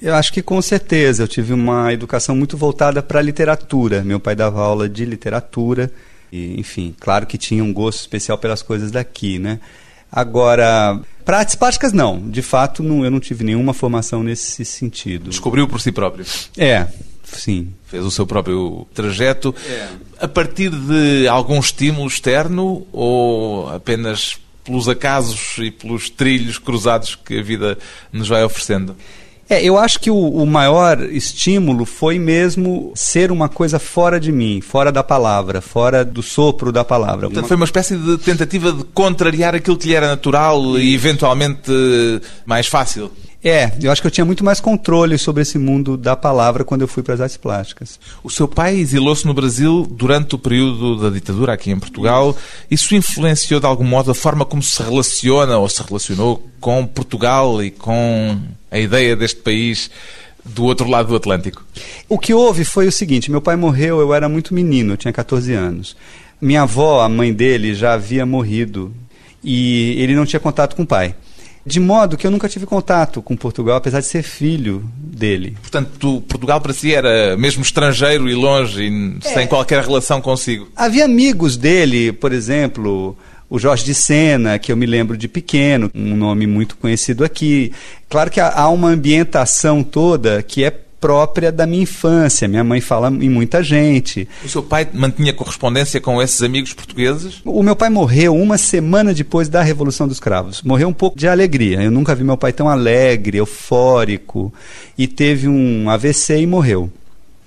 Eu 0.00 0.14
acho 0.14 0.32
que 0.32 0.40
com 0.40 0.62
certeza. 0.62 1.24
Eu 1.24 1.28
tive 1.28 1.52
uma 1.52 1.92
educação 1.92 2.36
muito 2.36 2.56
voltada 2.56 3.02
para 3.02 3.18
a 3.18 3.22
literatura. 3.22 4.04
Meu 4.04 4.20
pai 4.20 4.36
dava 4.36 4.62
aula 4.62 4.88
de 4.88 5.04
literatura 5.04 5.90
e, 6.32 6.58
enfim, 6.58 6.94
claro 6.98 7.26
que 7.26 7.36
tinha 7.36 7.62
um 7.62 7.72
gosto 7.72 8.00
especial 8.00 8.38
pelas 8.38 8.62
coisas 8.62 8.92
daqui, 8.92 9.38
né? 9.38 9.58
Agora, 10.10 11.00
para 11.24 11.38
artes 11.38 11.54
plásticas, 11.54 11.92
não. 11.92 12.20
De 12.28 12.42
fato, 12.42 12.82
não, 12.82 13.04
eu 13.04 13.10
não 13.10 13.20
tive 13.20 13.44
nenhuma 13.44 13.72
formação 13.74 14.22
nesse 14.22 14.64
sentido. 14.64 15.30
Descobriu 15.30 15.66
por 15.66 15.80
si 15.80 15.90
próprio? 15.90 16.24
É, 16.56 16.86
sim. 17.24 17.68
Fez 17.86 18.04
o 18.04 18.10
seu 18.10 18.26
próprio 18.26 18.86
trajeto 18.94 19.54
É. 19.68 19.88
a 20.20 20.28
partir 20.28 20.70
de 20.70 21.26
algum 21.28 21.58
estímulo 21.58 22.06
externo 22.06 22.86
ou 22.92 23.68
apenas 23.70 24.38
pelos 24.64 24.88
acasos 24.88 25.58
e 25.58 25.70
pelos 25.70 26.08
trilhos 26.08 26.58
cruzados 26.58 27.14
que 27.14 27.38
a 27.38 27.42
vida 27.42 27.78
nos 28.12 28.28
vai 28.28 28.42
oferecendo? 28.44 28.96
É, 29.54 29.62
eu 29.64 29.78
acho 29.78 30.00
que 30.00 30.10
o, 30.10 30.16
o 30.16 30.46
maior 30.46 31.00
estímulo 31.02 31.84
foi 31.84 32.18
mesmo 32.18 32.92
ser 32.94 33.30
uma 33.30 33.48
coisa 33.48 33.78
fora 33.78 34.18
de 34.18 34.32
mim, 34.32 34.60
fora 34.60 34.90
da 34.90 35.02
palavra, 35.02 35.60
fora 35.60 36.04
do 36.04 36.22
sopro 36.22 36.72
da 36.72 36.84
palavra. 36.84 37.26
Portanto, 37.26 37.44
Uma- 37.44 37.48
foi 37.48 37.56
uma 37.56 37.64
espécie 37.66 37.96
de 37.96 38.18
tentativa 38.18 38.72
de 38.72 38.84
contrariar 38.84 39.54
aquilo 39.54 39.76
que 39.76 39.88
lhe 39.88 39.94
era 39.94 40.08
natural 40.08 40.78
e 40.78 40.94
eventualmente 40.94 41.70
mais 42.44 42.66
fácil. 42.66 43.10
É, 43.46 43.72
eu 43.82 43.92
acho 43.92 44.00
que 44.00 44.06
eu 44.06 44.10
tinha 44.10 44.24
muito 44.24 44.42
mais 44.42 44.58
controle 44.58 45.18
sobre 45.18 45.42
esse 45.42 45.58
mundo 45.58 45.98
da 45.98 46.16
palavra 46.16 46.64
quando 46.64 46.80
eu 46.80 46.88
fui 46.88 47.02
para 47.02 47.12
as 47.12 47.20
artes 47.20 47.36
plásticas. 47.36 48.00
O 48.22 48.30
seu 48.30 48.48
pai 48.48 48.74
exilou-se 48.76 49.26
no 49.26 49.34
Brasil 49.34 49.86
durante 49.90 50.34
o 50.34 50.38
período 50.38 50.96
da 50.98 51.10
ditadura 51.10 51.52
aqui 51.52 51.70
em 51.70 51.78
Portugal. 51.78 52.34
Isso 52.70 52.94
influenciou 52.94 53.60
de 53.60 53.66
algum 53.66 53.84
modo 53.84 54.10
a 54.10 54.14
forma 54.14 54.46
como 54.46 54.62
se 54.62 54.82
relaciona 54.82 55.58
ou 55.58 55.68
se 55.68 55.82
relacionou 55.82 56.42
com 56.58 56.86
Portugal 56.86 57.62
e 57.62 57.70
com 57.70 58.38
a 58.74 58.78
ideia 58.80 59.14
deste 59.14 59.40
país 59.40 59.88
do 60.44 60.64
outro 60.64 60.88
lado 60.88 61.08
do 61.08 61.16
Atlântico? 61.16 61.64
O 62.08 62.18
que 62.18 62.34
houve 62.34 62.64
foi 62.64 62.88
o 62.88 62.92
seguinte: 62.92 63.30
meu 63.30 63.40
pai 63.40 63.54
morreu, 63.54 64.00
eu 64.00 64.12
era 64.12 64.28
muito 64.28 64.52
menino, 64.52 64.94
eu 64.94 64.96
tinha 64.96 65.12
14 65.12 65.52
anos. 65.54 65.96
Minha 66.40 66.62
avó, 66.62 67.00
a 67.00 67.08
mãe 67.08 67.32
dele, 67.32 67.74
já 67.74 67.94
havia 67.94 68.26
morrido 68.26 68.92
e 69.42 69.94
ele 70.02 70.16
não 70.16 70.26
tinha 70.26 70.40
contato 70.40 70.74
com 70.74 70.82
o 70.82 70.86
pai. 70.86 71.14
De 71.66 71.80
modo 71.80 72.18
que 72.18 72.26
eu 72.26 72.30
nunca 72.30 72.46
tive 72.46 72.66
contato 72.66 73.22
com 73.22 73.34
Portugal, 73.34 73.76
apesar 73.76 74.00
de 74.00 74.06
ser 74.06 74.22
filho 74.22 74.84
dele. 74.98 75.56
Portanto, 75.62 76.22
Portugal 76.28 76.60
para 76.60 76.74
si 76.74 76.92
era 76.92 77.38
mesmo 77.38 77.62
estrangeiro 77.62 78.28
e 78.28 78.34
longe 78.34 78.82
e 78.82 79.18
sem 79.22 79.46
qualquer 79.46 79.82
relação 79.82 80.20
consigo. 80.20 80.68
Havia 80.76 81.06
amigos 81.06 81.56
dele, 81.56 82.12
por 82.12 82.32
exemplo, 82.32 83.16
o 83.54 83.58
Jorge 83.58 83.84
de 83.84 83.94
Sena, 83.94 84.58
que 84.58 84.72
eu 84.72 84.76
me 84.76 84.84
lembro 84.86 85.16
de 85.16 85.28
pequeno, 85.28 85.90
um 85.94 86.16
nome 86.16 86.44
muito 86.46 86.76
conhecido 86.76 87.24
aqui. 87.24 87.72
Claro 88.08 88.30
que 88.30 88.40
há- 88.40 88.68
uma 88.68 88.88
ambientação 88.88 89.82
toda 89.82 90.42
que 90.42 90.64
é 90.64 90.70
própria 91.00 91.52
da 91.52 91.66
minha 91.66 91.82
infância. 91.82 92.48
Minha 92.48 92.64
mãe 92.64 92.80
fala 92.80 93.08
em 93.10 93.28
muita 93.28 93.62
gente. 93.62 94.26
O 94.42 94.48
seu 94.48 94.62
pai 94.62 94.88
mantinha 94.92 95.32
correspondência 95.34 96.00
com 96.00 96.20
esses 96.20 96.42
amigos 96.42 96.72
portugueses? 96.72 97.42
O 97.44 97.62
meu 97.62 97.76
pai 97.76 97.90
morreu 97.90 98.34
uma 98.34 98.56
semana 98.58 99.12
depois 99.12 99.48
da 99.48 99.62
Revolução 99.62 100.08
dos 100.08 100.18
Cravos. 100.18 100.62
Morreu 100.62 100.88
um 100.88 100.94
pouco 100.94 101.16
de 101.18 101.28
alegria. 101.28 101.82
Eu 101.82 101.90
nunca 101.90 102.14
vi 102.14 102.24
meu 102.24 102.38
pai 102.38 102.52
tão 102.54 102.68
alegre, 102.70 103.36
eufórico. 103.38 104.52
E 104.96 105.06
teve 105.06 105.46
um 105.46 105.88
AVC 105.90 106.40
e 106.40 106.46
morreu. 106.46 106.90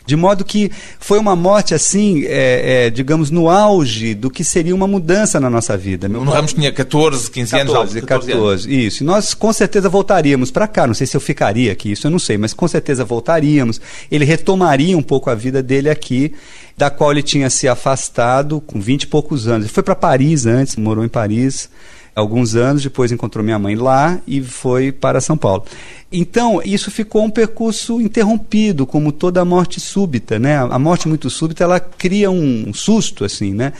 De 0.07 0.15
modo 0.15 0.45
que 0.45 0.71
foi 0.99 1.19
uma 1.19 1.35
morte 1.35 1.73
assim, 1.73 2.23
é, 2.25 2.85
é, 2.85 2.89
digamos, 2.89 3.29
no 3.29 3.49
auge 3.49 4.15
do 4.15 4.31
que 4.31 4.41
seria 4.41 4.73
uma 4.73 4.87
mudança 4.87 5.37
na 5.37 5.49
nossa 5.49 5.75
vida. 5.75 6.07
Meu 6.07 6.21
O 6.21 6.23
Ramos 6.23 6.53
tinha 6.53 6.71
14, 6.71 7.29
15 7.29 7.55
anos. 7.59 7.73
14, 7.73 8.01
14 8.01 8.31
anos. 8.31 8.43
14, 8.63 8.85
isso. 8.87 9.03
E 9.03 9.05
nós 9.05 9.33
com 9.33 9.51
certeza 9.51 9.89
voltaríamos 9.89 10.49
para 10.49 10.65
cá. 10.65 10.87
Não 10.87 10.93
sei 10.93 11.05
se 11.05 11.17
eu 11.17 11.19
ficaria 11.19 11.73
aqui, 11.73 11.91
isso 11.91 12.07
eu 12.07 12.11
não 12.11 12.19
sei, 12.19 12.37
mas 12.37 12.53
com 12.53 12.69
certeza 12.69 13.03
voltaríamos. 13.03 13.81
Ele 14.09 14.23
retomaria 14.23 14.97
um 14.97 15.03
pouco 15.03 15.29
a 15.29 15.35
vida 15.35 15.61
dele 15.61 15.89
aqui, 15.89 16.33
da 16.77 16.89
qual 16.89 17.11
ele 17.11 17.21
tinha 17.21 17.49
se 17.49 17.67
afastado 17.67 18.61
com 18.61 18.79
20 18.79 19.03
e 19.03 19.07
poucos 19.07 19.45
anos. 19.45 19.65
Ele 19.65 19.73
foi 19.73 19.83
para 19.83 19.95
Paris 19.95 20.45
antes, 20.45 20.77
morou 20.77 21.03
em 21.03 21.09
Paris 21.09 21.69
alguns 22.17 22.55
anos, 22.55 22.81
depois 22.81 23.11
encontrou 23.11 23.45
minha 23.45 23.59
mãe 23.59 23.75
lá 23.75 24.19
e 24.27 24.41
foi 24.41 24.91
para 24.91 25.21
São 25.21 25.37
Paulo. 25.37 25.65
Então, 26.11 26.61
isso 26.65 26.89
ficou 26.89 27.23
um 27.23 27.29
percurso 27.29 28.01
interrompido, 28.01 28.85
como 28.87 29.11
toda 29.11 29.45
morte 29.45 29.79
súbita, 29.79 30.39
né? 30.39 30.57
A 30.57 30.79
morte 30.79 31.07
muito 31.07 31.29
súbita, 31.29 31.63
ela 31.63 31.79
cria 31.79 32.31
um 32.31 32.73
susto, 32.73 33.23
assim, 33.23 33.53
né? 33.53 33.73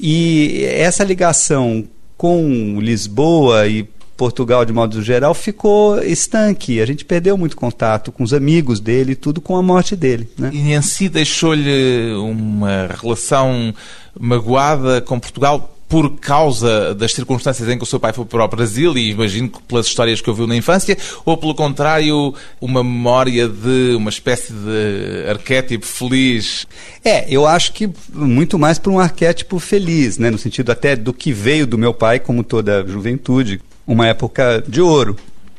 E 0.00 0.64
essa 0.64 1.04
ligação 1.04 1.84
com 2.16 2.78
Lisboa 2.80 3.66
e 3.66 3.86
Portugal, 4.16 4.64
de 4.64 4.72
modo 4.72 5.02
geral, 5.02 5.34
ficou 5.34 6.00
estanque. 6.02 6.80
A 6.80 6.86
gente 6.86 7.04
perdeu 7.04 7.36
muito 7.36 7.56
contato 7.56 8.12
com 8.12 8.22
os 8.22 8.32
amigos 8.32 8.78
dele 8.80 9.14
tudo 9.14 9.40
com 9.40 9.56
a 9.56 9.62
morte 9.62 9.96
dele, 9.96 10.28
né? 10.38 10.50
E 10.52 10.80
si 10.82 11.08
deixou-lhe 11.08 12.14
uma 12.14 12.88
relação 13.00 13.74
magoada 14.18 15.00
com 15.00 15.18
Portugal 15.18 15.71
por 15.92 16.08
causa 16.18 16.94
das 16.94 17.12
circunstâncias 17.12 17.68
em 17.68 17.76
que 17.76 17.84
o 17.84 17.86
seu 17.86 18.00
pai 18.00 18.14
foi 18.14 18.24
para 18.24 18.42
o 18.42 18.48
Brasil 18.48 18.96
e 18.96 19.10
imagino 19.10 19.50
que 19.50 19.62
pelas 19.64 19.84
histórias 19.84 20.22
que 20.22 20.30
ouviu 20.30 20.46
na 20.46 20.56
infância, 20.56 20.96
ou 21.22 21.36
pelo 21.36 21.54
contrário, 21.54 22.34
uma 22.58 22.82
memória 22.82 23.46
de 23.46 23.94
uma 23.94 24.08
espécie 24.08 24.54
de 24.54 25.28
arquétipo 25.28 25.84
feliz? 25.84 26.66
É, 27.04 27.26
eu 27.28 27.46
acho 27.46 27.74
que 27.74 27.90
muito 28.10 28.58
mais 28.58 28.78
por 28.78 28.90
um 28.90 28.98
arquétipo 28.98 29.58
feliz, 29.58 30.16
né? 30.16 30.30
no 30.30 30.38
sentido 30.38 30.72
até 30.72 30.96
do 30.96 31.12
que 31.12 31.30
veio 31.30 31.66
do 31.66 31.76
meu 31.76 31.92
pai, 31.92 32.18
como 32.18 32.42
toda 32.42 32.80
a 32.80 32.86
juventude, 32.86 33.60
uma 33.86 34.06
época 34.06 34.64
de 34.66 34.80
ouro. 34.80 35.14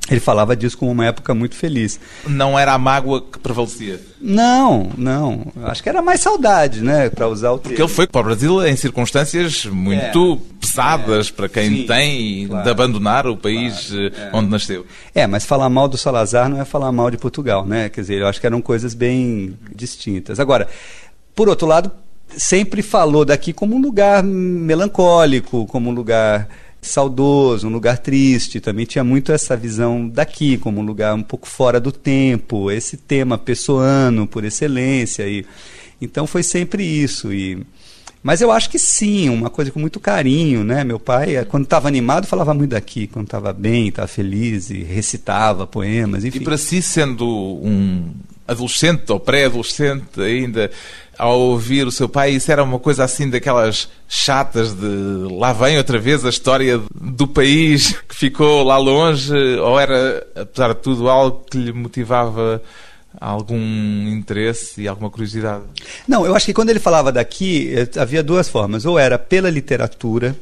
Ele 0.09 0.19
falava 0.19 0.55
disso 0.55 0.77
como 0.77 0.91
uma 0.91 1.05
época 1.05 1.33
muito 1.33 1.55
feliz. 1.55 1.99
Não 2.27 2.59
era 2.59 2.73
a 2.73 2.77
mágoa 2.77 3.21
que 3.21 3.39
prevalecia? 3.39 4.01
Não, 4.19 4.89
não. 4.97 5.47
Acho 5.63 5.81
que 5.81 5.87
era 5.87 6.01
mais 6.01 6.19
saudade, 6.19 6.81
né? 6.81 7.09
Para 7.09 7.27
usar 7.29 7.51
o 7.51 7.57
termo. 7.57 7.69
Porque 7.69 7.81
ele 7.81 7.89
foi 7.89 8.05
para 8.05 8.19
o 8.19 8.23
Brasil 8.25 8.67
em 8.67 8.75
circunstâncias 8.75 9.65
muito 9.65 10.41
é, 10.41 10.55
pesadas 10.59 11.29
é, 11.29 11.31
para 11.31 11.47
quem 11.47 11.69
sim, 11.69 11.87
tem 11.87 12.47
claro, 12.47 12.63
de 12.63 12.69
abandonar 12.69 13.27
o 13.27 13.37
país 13.37 13.87
claro, 13.87 14.05
eh, 14.05 14.11
é. 14.17 14.29
onde 14.33 14.49
nasceu. 14.49 14.85
É, 15.15 15.25
mas 15.25 15.45
falar 15.45 15.69
mal 15.69 15.87
do 15.87 15.97
Salazar 15.97 16.49
não 16.49 16.59
é 16.59 16.65
falar 16.65 16.91
mal 16.91 17.09
de 17.09 17.17
Portugal, 17.17 17.65
né? 17.65 17.87
Quer 17.87 18.01
dizer, 18.01 18.21
eu 18.21 18.27
acho 18.27 18.41
que 18.41 18.45
eram 18.45 18.61
coisas 18.61 18.93
bem 18.93 19.57
distintas. 19.73 20.37
Agora, 20.37 20.67
por 21.33 21.47
outro 21.47 21.65
lado, 21.65 21.89
sempre 22.37 22.81
falou 22.81 23.23
daqui 23.23 23.53
como 23.53 23.75
um 23.75 23.81
lugar 23.81 24.21
melancólico, 24.21 25.65
como 25.67 25.89
um 25.89 25.93
lugar 25.93 26.47
saudoso, 26.83 27.67
um 27.67 27.71
lugar 27.71 27.97
triste. 27.97 28.59
Também 28.59 28.85
tinha 28.85 29.03
muito 29.03 29.31
essa 29.31 29.55
visão 29.57 30.07
daqui, 30.07 30.57
como 30.57 30.81
um 30.81 30.85
lugar 30.85 31.15
um 31.15 31.23
pouco 31.23 31.47
fora 31.47 31.79
do 31.79 31.91
tempo, 31.91 32.69
esse 32.69 32.97
tema 32.97 33.37
pessoano 33.37 34.27
por 34.27 34.43
excelência. 34.43 35.27
E, 35.27 35.45
então 36.01 36.27
foi 36.27 36.43
sempre 36.43 36.83
isso. 36.83 37.33
E, 37.33 37.65
mas 38.21 38.41
eu 38.41 38.51
acho 38.51 38.69
que 38.69 38.77
sim, 38.77 39.29
uma 39.29 39.49
coisa 39.49 39.71
com 39.71 39.79
muito 39.79 39.99
carinho, 39.99 40.63
né? 40.63 40.83
Meu 40.83 40.99
pai, 40.99 41.43
quando 41.45 41.63
estava 41.63 41.87
animado, 41.87 42.27
falava 42.27 42.53
muito 42.53 42.71
daqui, 42.71 43.07
quando 43.07 43.25
estava 43.25 43.51
bem, 43.51 43.87
estava 43.87 44.07
feliz 44.07 44.69
e 44.69 44.83
recitava 44.83 45.65
poemas, 45.65 46.23
enfim. 46.23 46.39
E 46.39 46.43
para 46.43 46.57
si, 46.57 46.81
sendo 46.81 47.27
um 47.27 48.11
adolescente 48.47 49.11
ou 49.11 49.19
pré-adolescente 49.19 50.21
ainda, 50.21 50.69
ao 51.17 51.39
ouvir 51.39 51.85
o 51.87 51.91
seu 51.91 52.09
pai, 52.09 52.31
isso 52.31 52.51
era 52.51 52.63
uma 52.63 52.79
coisa 52.79 53.03
assim 53.03 53.29
daquelas 53.29 53.89
chatas 54.07 54.73
de 54.73 54.87
lá 55.31 55.53
vem 55.53 55.77
outra 55.77 55.99
vez 55.99 56.25
a 56.25 56.29
história 56.29 56.81
do 56.93 57.27
país 57.27 57.95
que 58.07 58.15
ficou 58.15 58.63
lá 58.63 58.77
longe, 58.77 59.33
ou 59.59 59.79
era, 59.79 60.25
apesar 60.35 60.73
de 60.73 60.81
tudo, 60.81 61.09
algo 61.09 61.45
que 61.49 61.57
lhe 61.57 61.71
motivava 61.71 62.61
algum 63.19 64.07
interesse 64.07 64.81
e 64.81 64.87
alguma 64.87 65.09
curiosidade? 65.09 65.63
Não, 66.07 66.25
eu 66.25 66.35
acho 66.35 66.45
que 66.45 66.53
quando 66.53 66.69
ele 66.69 66.79
falava 66.79 67.11
daqui, 67.11 67.73
eh, 67.73 67.99
havia 67.99 68.23
duas 68.23 68.49
formas. 68.49 68.85
Ou 68.85 68.97
era 68.97 69.19
pela 69.19 69.49
literatura, 69.49 70.35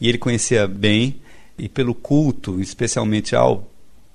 e 0.00 0.08
ele 0.08 0.18
conhecia 0.18 0.66
bem, 0.66 1.16
e 1.58 1.68
pelo 1.68 1.94
culto, 1.94 2.60
especialmente 2.60 3.34
ao 3.34 3.64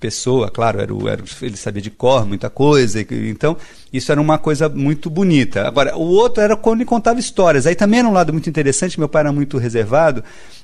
pessoa, 0.02 0.50
claro, 0.50 0.82
era, 0.82 0.94
o, 0.94 1.08
era, 1.08 1.24
ele 1.44 1.56
sabia 1.56 1.82
de 1.82 1.92
cor 1.92 2.26
muita 2.26 2.50
coisa, 2.50 3.00
então 3.00 3.56
isso 3.94 4.12
era 4.12 4.20
uma 4.20 4.40
coisa 4.40 4.68
muito 4.68 5.10
bonita. 5.10 5.68
Agora, 5.68 5.96
o 5.96 6.02
outro 6.02 6.42
era 6.42 6.56
quando 6.58 6.80
ele 6.80 6.86
contava 6.86 7.20
histórias. 7.20 7.68
Aí 7.68 7.76
também 7.76 8.00
era 8.00 8.10
um 8.10 8.12
lado 8.12 8.34
muito 8.34 8.50
interessante, 8.50 9.00
meu 9.00 9.08
pai 9.08 9.22
era 9.22 9.32
muito 9.32 9.60
reservado, 9.60 10.24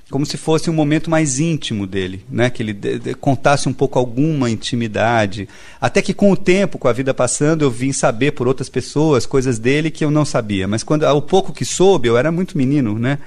como 0.10 0.26
se 0.26 0.38
fosse 0.38 0.70
um 0.70 0.74
momento 0.74 1.10
mais 1.10 1.40
íntimo 1.40 1.86
dele, 1.86 2.26
né? 2.30 2.50
que 2.50 2.64
ele 2.64 2.74
de, 2.74 2.98
de, 2.98 3.14
contasse 3.14 3.70
um 3.70 3.74
pouco 3.74 4.00
alguma 4.00 4.50
intimidade. 4.50 5.48
Até 5.80 6.02
que 6.02 6.14
com 6.14 6.32
o 6.32 6.38
tempo, 6.38 6.80
com 6.80 6.88
a 6.88 6.94
vida 6.94 7.14
passando, 7.14 7.62
eu 7.62 7.70
vim 7.70 7.94
saber 7.94 8.32
por 8.32 8.48
outras 8.48 8.70
pessoas 8.70 9.26
coisas 9.26 9.60
dele 9.60 9.92
que 9.92 10.04
eu 10.04 10.10
não 10.10 10.26
sabia. 10.26 10.68
Mas 10.68 10.82
quando 10.82 11.04
o 11.04 11.22
pouco 11.22 11.54
que 11.54 11.64
soube, 11.64 12.08
eu 12.08 12.18
era 12.18 12.32
muito 12.32 12.58
menino, 12.58 12.98
né? 12.98 13.20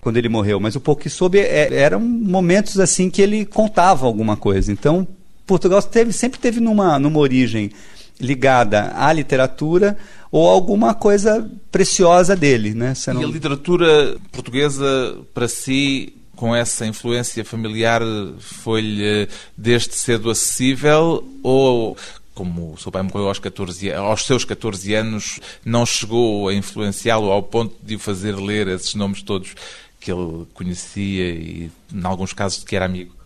quando 0.00 0.16
ele 0.16 0.28
morreu, 0.28 0.60
mas 0.60 0.76
o 0.76 0.80
pouco 0.80 1.02
que 1.02 1.10
soube 1.10 1.38
é, 1.38 1.74
eram 1.74 2.00
momentos 2.00 2.78
assim 2.78 3.10
que 3.10 3.20
ele 3.20 3.44
contava 3.44 4.06
alguma 4.06 4.36
coisa. 4.36 4.72
Então, 4.72 5.06
Portugal 5.48 5.82
teve, 5.82 6.12
sempre 6.12 6.38
teve 6.38 6.60
numa, 6.60 6.98
numa 6.98 7.18
origem 7.18 7.72
ligada 8.20 8.92
à 8.94 9.10
literatura 9.12 9.96
ou 10.30 10.46
alguma 10.46 10.94
coisa 10.94 11.50
preciosa 11.72 12.36
dele. 12.36 12.74
Né? 12.74 12.92
Não... 13.08 13.22
E 13.22 13.24
a 13.24 13.28
literatura 13.28 14.16
portuguesa, 14.30 15.16
para 15.32 15.48
si, 15.48 16.12
com 16.36 16.54
essa 16.54 16.86
influência 16.86 17.42
familiar, 17.44 18.02
foi-lhe 18.38 19.26
desde 19.56 19.94
cedo 19.94 20.30
acessível 20.30 21.26
ou 21.42 21.96
como 22.34 22.74
o 22.74 22.78
seu 22.78 22.92
pai 22.92 23.02
morreu 23.02 23.26
aos, 23.26 23.40
14, 23.40 23.92
aos 23.92 24.24
seus 24.24 24.44
14 24.44 24.94
anos, 24.94 25.40
não 25.64 25.84
chegou 25.84 26.48
a 26.48 26.54
influenciá-lo 26.54 27.32
ao 27.32 27.42
ponto 27.42 27.74
de 27.82 27.96
o 27.96 27.98
fazer 27.98 28.36
ler 28.36 28.68
esses 28.68 28.94
nomes 28.94 29.22
todos 29.22 29.56
que 29.98 30.12
ele 30.12 30.46
conhecia 30.54 31.30
e, 31.30 31.68
em 31.92 32.04
alguns 32.04 32.32
casos, 32.32 32.60
de 32.60 32.64
que 32.64 32.76
era 32.76 32.84
amigo? 32.84 33.17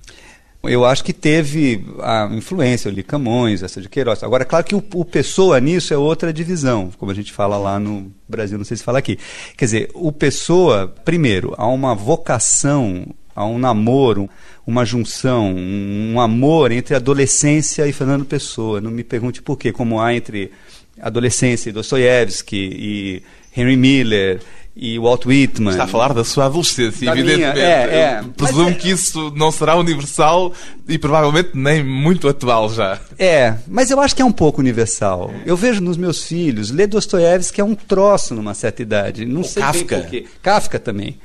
Eu 0.65 0.85
acho 0.85 1.03
que 1.03 1.13
teve 1.13 1.85
a 2.01 2.29
influência, 2.33 2.89
eu 2.89 2.93
li 2.93 3.03
Camões, 3.03 3.65
essa 3.65 3.81
de 3.81 3.89
Queiroz. 3.89 4.23
Agora, 4.23 4.45
claro 4.45 4.65
que 4.65 4.77
o, 4.77 4.85
o 4.95 5.05
Pessoa 5.05 5.59
nisso 5.59 5.93
é 5.93 5.97
outra 5.97 6.33
divisão, 6.33 6.93
como 6.99 7.11
a 7.11 7.15
gente 7.15 7.33
fala 7.33 7.59
lá 7.59 7.81
no 7.81 8.13
Brasil, 8.29 8.57
não 8.57 8.65
sei 8.65 8.77
se 8.77 8.85
fala 8.85 9.01
aqui. 9.01 9.19
Quer 9.57 9.65
dizer, 9.65 9.91
o 9.93 10.13
Pessoa, 10.13 10.87
primeiro, 11.05 11.53
há 11.59 11.67
uma 11.67 11.97
vocação, 11.97 13.09
há 13.35 13.45
um 13.45 13.59
namoro, 13.59 14.31
uma 14.65 14.85
junção, 14.85 15.53
um, 15.53 16.13
um 16.15 16.21
amor 16.21 16.71
entre 16.71 16.95
adolescência 16.95 17.85
e 17.89 17.93
Fernando 17.93 18.25
Pessoa. 18.25 18.81
Não 18.81 18.91
me 18.93 19.03
pergunte 19.03 19.43
por 19.43 19.59
quê, 19.59 19.73
como 19.73 20.01
há 20.01 20.15
entre 20.15 20.53
adolescência 21.01 21.71
e 21.71 21.73
Dostoiévski 21.73 22.57
e 22.57 23.23
Henry 23.57 23.77
Miller 23.77 24.41
e 24.75 24.99
Walt 24.99 25.27
Whitman. 25.27 25.71
Está 25.73 25.85
a 25.85 25.87
falar 25.87 26.15
da 26.15 26.25
sua 26.25 26.47
adolescência, 26.47 27.07
da 27.07 27.13
evidentemente. 27.19 27.55
Minha, 27.55 27.67
é, 27.67 27.99
é. 27.99 28.25
Presumo 28.37 28.65
mas, 28.65 28.73
é- 28.75 28.79
que 28.79 28.91
isso 28.91 29.33
não 29.37 29.53
será 29.53 29.77
universal 29.77 30.53
e 30.89 30.99
provavelmente 30.99 31.51
nem 31.55 31.85
muito 31.85 32.27
atual 32.29 32.73
já. 32.73 32.99
É, 33.19 33.55
mas 33.69 33.91
eu 33.91 34.01
acho 34.01 34.17
que 34.17 34.23
é 34.23 34.25
um 34.25 34.33
pouco 34.33 34.61
universal. 34.61 35.31
Eu 35.45 35.57
vejo 35.57 35.81
nos 35.81 35.97
meus 35.97 36.25
filhos, 36.25 36.71
ler 36.71 36.87
Dostoiévski 36.87 37.61
é 37.61 37.65
um 37.65 37.75
troço 37.75 38.35
numa 38.35 38.55
certa 38.55 38.81
idade. 38.83 39.27
Não 39.27 39.43
o 39.43 39.45
sei 39.45 39.63
Kafka. 39.63 40.01
quê. 40.03 40.27
Kafka 40.43 40.79
também, 40.79 41.19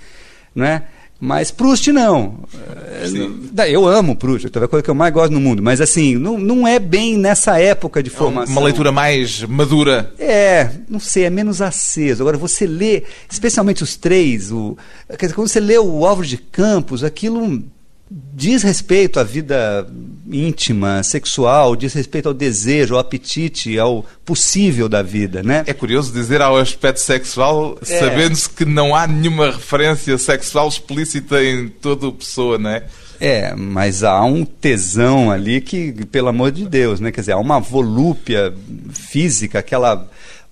não 0.53 0.65
é? 0.65 0.83
Mas 1.19 1.49
Proust 1.49 1.91
não. 1.91 2.39
Sim. 3.09 3.49
Eu 3.67 3.87
amo 3.87 4.15
Proust, 4.15 4.45
é 4.45 4.63
a 4.63 4.67
coisa 4.67 4.83
que 4.83 4.89
eu 4.89 4.95
mais 4.95 5.13
gosto 5.13 5.31
no 5.31 5.39
mundo. 5.39 5.63
Mas 5.63 5.81
assim, 5.81 6.15
não, 6.15 6.37
não 6.37 6.67
é 6.67 6.79
bem 6.79 7.17
nessa 7.17 7.59
época 7.59 8.03
de 8.03 8.09
formação. 8.09 8.53
Uma 8.53 8.63
leitura 8.63 8.91
mais 8.91 9.43
madura. 9.43 10.13
É, 10.19 10.69
não 10.87 10.99
sei, 10.99 11.25
é 11.25 11.29
menos 11.29 11.61
aceso. 11.61 12.21
Agora, 12.21 12.37
você 12.37 12.67
lê, 12.67 13.03
especialmente 13.29 13.83
os 13.83 13.95
três, 13.95 14.51
o, 14.51 14.77
quer 15.17 15.25
dizer, 15.25 15.35
quando 15.35 15.47
você 15.47 15.59
lê 15.59 15.77
o 15.77 16.05
Álvaro 16.05 16.27
de 16.27 16.37
Campos, 16.37 17.03
aquilo 17.03 17.63
diz 18.09 18.63
respeito 18.63 19.19
à 19.19 19.23
vida 19.23 19.87
íntima, 20.29 21.03
sexual, 21.03 21.75
diz 21.75 21.93
respeito 21.93 22.27
ao 22.27 22.33
desejo, 22.33 22.95
ao 22.95 22.99
apetite, 22.99 23.77
ao 23.79 24.05
possível 24.25 24.89
da 24.89 25.01
vida, 25.01 25.41
né? 25.41 25.63
É 25.65 25.73
curioso 25.73 26.11
dizer 26.11 26.41
ao 26.41 26.57
aspecto 26.57 26.99
sexual, 26.99 27.77
é. 27.81 27.99
sabendo-se 27.99 28.49
que 28.49 28.65
não 28.65 28.95
há 28.95 29.07
nenhuma 29.07 29.51
referência 29.51 30.17
sexual 30.17 30.67
explícita 30.67 31.43
em 31.43 31.69
toda 31.69 32.07
a 32.07 32.11
pessoa, 32.11 32.57
não 32.57 32.69
é? 32.69 32.83
É, 33.19 33.55
mas 33.55 34.03
há 34.03 34.23
um 34.23 34.45
tesão 34.45 35.31
ali 35.31 35.59
que, 35.59 35.91
pelo 36.05 36.27
amor 36.27 36.51
de 36.51 36.67
Deus, 36.67 36.99
né? 36.99 37.11
Quer 37.11 37.21
dizer, 37.21 37.31
há 37.31 37.39
uma 37.39 37.59
volúpia 37.59 38.53
física, 38.91 39.59
aquela 39.59 40.07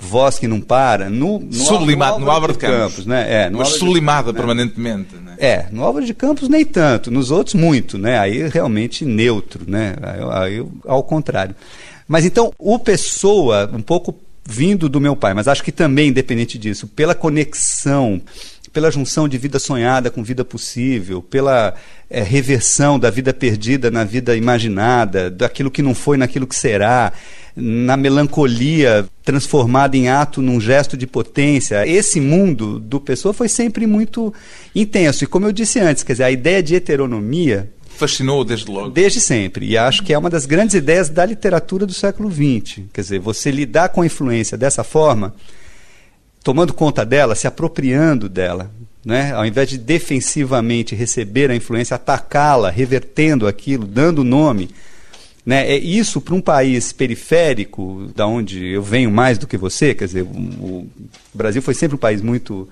voz 0.06 0.40
que 0.40 0.48
não 0.48 0.62
para, 0.62 1.10
no, 1.10 1.40
no 1.40 1.54
sublimado 1.54 2.20
no, 2.20 2.30
Álvaro 2.30 2.54
de 2.54 2.60
Campos, 2.60 2.78
Campos 2.78 3.06
né? 3.06 3.46
É, 3.46 3.50
no 3.50 3.58
mas 3.58 3.70
sublimada 3.70 4.28
Campos, 4.28 4.40
permanentemente, 4.40 5.16
né? 5.16 5.36
É, 5.38 5.66
no 5.72 5.84
Álvaro 5.84 6.06
de 6.06 6.14
Campos 6.14 6.48
nem 6.48 6.64
tanto, 6.64 7.12
nos 7.12 7.32
outros 7.32 7.56
muito, 7.56 7.98
né? 7.98 8.18
Aí 8.18 8.48
realmente 8.48 9.04
neutro, 9.04 9.64
né? 9.68 9.96
Aí, 10.02 10.60
aí 10.60 10.68
ao 10.86 11.04
contrário. 11.04 11.56
Mas 12.08 12.24
então 12.24 12.54
o 12.58 12.80
Pessoa, 12.80 13.70
um 13.74 13.82
pouco 13.82 14.16
vindo 14.48 14.88
do 14.88 15.02
meu 15.02 15.16
pai, 15.16 15.34
mas 15.34 15.48
acho 15.48 15.64
que 15.64 15.72
também 15.72 16.10
independente 16.10 16.58
disso, 16.58 16.88
pela 16.88 17.16
conexão 17.16 18.22
pela 18.76 18.92
junção 18.92 19.26
de 19.26 19.38
vida 19.38 19.58
sonhada 19.58 20.12
com 20.12 20.22
vida 20.22 20.44
possível, 20.44 21.22
pela 21.22 21.74
é, 22.10 22.22
reversão 22.22 23.00
da 23.00 23.10
vida 23.10 23.34
perdida 23.34 23.90
na 23.90 24.04
vida 24.04 24.36
imaginada, 24.36 25.32
daquilo 25.32 25.72
que 25.72 25.82
não 25.82 25.96
foi 25.96 26.18
naquilo 26.18 26.46
que 26.46 26.58
será, 26.58 27.14
na 27.56 27.96
melancolia 27.96 29.08
transformada 29.24 29.96
em 29.96 30.10
ato 30.10 30.42
num 30.42 30.60
gesto 30.60 30.98
de 30.98 31.08
potência. 31.08 31.88
Esse 31.88 32.20
mundo 32.20 32.80
do 32.80 33.00
Pessoa 33.00 33.34
foi 33.34 33.48
sempre 33.48 33.88
muito 33.88 34.34
intenso. 34.76 35.24
E 35.24 35.28
como 35.28 35.46
eu 35.46 35.52
disse 35.52 35.80
antes, 35.80 36.04
quer 36.04 36.14
dizer, 36.14 36.24
a 36.26 36.32
ideia 36.32 36.62
de 36.62 36.76
heteronomia 36.76 37.72
fascinou 37.88 38.44
desde 38.44 38.70
logo. 38.70 38.90
Desde 38.90 39.22
sempre. 39.22 39.68
E 39.68 39.78
acho 39.78 40.04
que 40.04 40.14
é 40.14 40.18
uma 40.18 40.30
das 40.30 40.46
grandes 40.46 40.76
ideias 40.76 41.10
da 41.10 41.26
literatura 41.26 41.86
do 41.86 41.94
século 41.94 42.30
XX. 42.30 42.84
Quer 42.92 43.02
dizer, 43.02 43.20
você 43.20 43.50
lidar 43.52 43.90
com 43.90 44.02
a 44.02 44.06
influência 44.06 44.58
dessa 44.58 44.84
forma 44.84 45.34
tomando 46.46 46.76
conta 46.76 47.04
dela, 47.04 47.34
se 47.34 47.48
apropriando 47.48 48.30
dela, 48.30 48.70
né? 49.04 49.34
ao 49.34 49.48
invés 49.48 49.68
de 49.68 49.80
defensivamente 49.80 50.94
receber 50.94 51.50
a 51.50 51.56
influência, 51.56 51.96
atacá-la, 51.96 52.70
revertendo 52.70 53.48
aquilo, 53.48 53.88
dando 53.88 54.24
nome. 54.24 54.70
Né? 55.46 55.70
É 55.72 55.78
isso 55.78 56.20
para 56.20 56.34
um 56.34 56.42
país 56.42 56.92
periférico, 56.92 58.12
da 58.16 58.26
onde 58.26 58.66
eu 58.66 58.82
venho 58.82 59.12
mais 59.12 59.38
do 59.38 59.46
que 59.46 59.58
você, 59.58 59.94
quer 59.94 60.06
dizer, 60.06 60.24
o, 60.24 60.28
o 60.28 60.90
Brasil 61.34 61.62
foi 61.62 61.76
sempre 61.76 61.96
um 61.96 62.00
país 62.00 62.22
muito 62.22 62.68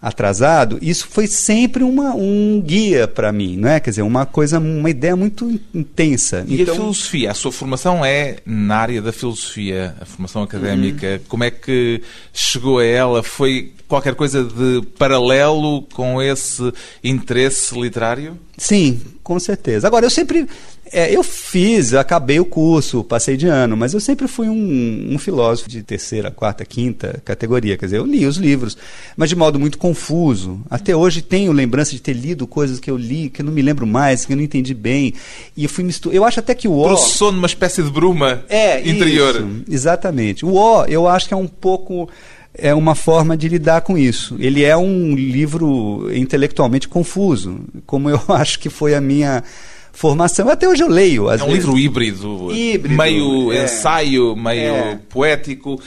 atrasado, 0.00 0.78
isso 0.80 1.06
foi 1.08 1.26
sempre 1.26 1.84
uma, 1.84 2.14
um 2.14 2.60
guia 2.64 3.06
para 3.06 3.30
mim, 3.30 3.56
não 3.56 3.68
é? 3.68 3.78
Quer 3.78 3.90
dizer, 3.90 4.02
uma 4.02 4.24
coisa, 4.24 4.58
uma 4.58 4.88
ideia 4.88 5.14
muito 5.14 5.60
intensa. 5.74 6.42
E 6.48 6.62
então... 6.62 6.72
a 6.72 6.76
filosofia, 6.78 7.30
a 7.30 7.34
sua 7.34 7.52
formação 7.52 8.02
é 8.02 8.38
na 8.46 8.76
área 8.76 9.02
da 9.02 9.12
filosofia, 9.12 9.94
a 10.00 10.06
formação 10.06 10.42
académica. 10.42 11.06
Uhum. 11.06 11.20
Como 11.28 11.44
é 11.44 11.50
que 11.50 12.00
chegou 12.32 12.78
a 12.78 12.84
ela? 12.84 13.22
Foi 13.22 13.74
qualquer 13.86 14.14
coisa 14.14 14.42
de 14.42 14.86
paralelo 14.96 15.82
com 15.92 16.22
esse 16.22 16.72
interesse 17.04 17.78
literário? 17.78 18.38
Sim, 18.56 19.02
com 19.22 19.38
certeza. 19.38 19.86
Agora, 19.86 20.06
eu 20.06 20.10
sempre 20.10 20.46
É, 20.92 21.14
eu 21.14 21.22
fiz, 21.22 21.92
eu 21.92 22.00
acabei 22.00 22.40
o 22.40 22.44
curso, 22.44 23.04
passei 23.04 23.36
de 23.36 23.46
ano, 23.46 23.76
mas 23.76 23.94
eu 23.94 24.00
sempre 24.00 24.26
fui 24.26 24.48
um, 24.48 25.08
um, 25.12 25.18
filósofo 25.18 25.68
de 25.68 25.82
terceira, 25.84 26.32
quarta, 26.32 26.64
quinta 26.64 27.22
categoria. 27.24 27.76
Quer 27.76 27.86
dizer, 27.86 27.98
eu 27.98 28.06
li 28.06 28.26
os 28.26 28.36
livros, 28.36 28.76
mas 29.16 29.28
de 29.28 29.36
modo 29.36 29.58
muito 29.58 29.78
confuso. 29.78 30.60
Até 30.68 30.94
hoje 30.94 31.22
tenho 31.22 31.52
lembrança 31.52 31.92
de 31.92 32.00
ter 32.00 32.12
lido 32.12 32.44
coisas 32.46 32.80
que 32.80 32.90
eu 32.90 32.96
li, 32.96 33.30
que 33.30 33.40
eu 33.40 33.46
não 33.46 33.52
me 33.52 33.62
lembro 33.62 33.86
mais, 33.86 34.24
que 34.24 34.32
eu 34.32 34.36
não 34.36 34.42
entendi 34.42 34.74
bem. 34.74 35.14
E 35.56 35.62
eu 35.62 35.70
fui 35.70 35.84
misturar. 35.84 36.16
Eu 36.16 36.24
acho 36.24 36.40
até 36.40 36.54
que 36.54 36.66
o 36.66 36.76
O. 36.76 36.84
Processou 36.88 37.30
numa 37.30 37.46
espécie 37.46 37.82
de 37.82 37.90
bruma 37.90 38.44
é, 38.48 38.80
interior. 38.80 39.36
Isso, 39.36 39.64
exatamente. 39.70 40.44
O 40.44 40.54
O, 40.54 40.84
eu 40.86 41.06
acho 41.06 41.28
que 41.28 41.34
é 41.34 41.36
um 41.36 41.46
pouco 41.46 42.08
é 42.52 42.74
uma 42.74 42.96
forma 42.96 43.36
de 43.36 43.48
lidar 43.48 43.82
com 43.82 43.96
isso. 43.96 44.36
Ele 44.40 44.64
é 44.64 44.76
um 44.76 45.14
livro 45.14 46.10
intelectualmente 46.12 46.88
confuso, 46.88 47.60
como 47.86 48.10
eu 48.10 48.20
acho 48.28 48.58
que 48.58 48.68
foi 48.68 48.94
a 48.94 49.00
minha 49.00 49.44
formação. 49.92 50.48
Até 50.48 50.68
hoje 50.68 50.82
eu 50.82 50.88
leio. 50.88 51.30
é 51.30 51.44
um 51.44 51.46
vezes... 51.46 51.64
livro 51.64 51.78
híbrido, 51.78 52.52
híbrido 52.52 52.96
meio 52.96 53.52
é. 53.52 53.64
ensaio, 53.64 54.36
meio 54.36 54.74
é. 54.74 54.98
poético. 55.08 55.80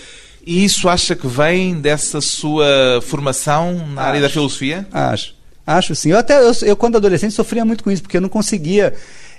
E 0.46 0.66
isso 0.66 0.90
acha 0.90 1.16
que 1.16 1.26
vem 1.26 1.76
dessa 1.76 2.20
sua 2.20 3.00
formação 3.02 3.88
na 3.94 4.02
acho, 4.02 4.10
área 4.10 4.22
da 4.22 4.30
filosofia? 4.30 4.86
Acho. 4.92 5.36
Acho 5.66 5.96
sim. 5.96 6.12
Eu 6.12 6.18
até 6.18 6.38
eu, 6.38 6.52
eu, 6.64 6.76
quando 6.76 6.98
adolescente 6.98 7.34
sofria 7.34 7.64
muito 7.64 7.84
com 7.84 7.90
isso, 7.90 8.02
porque 8.02 8.18
eu 8.18 8.22
não 8.22 8.28
conseguia 8.28 8.94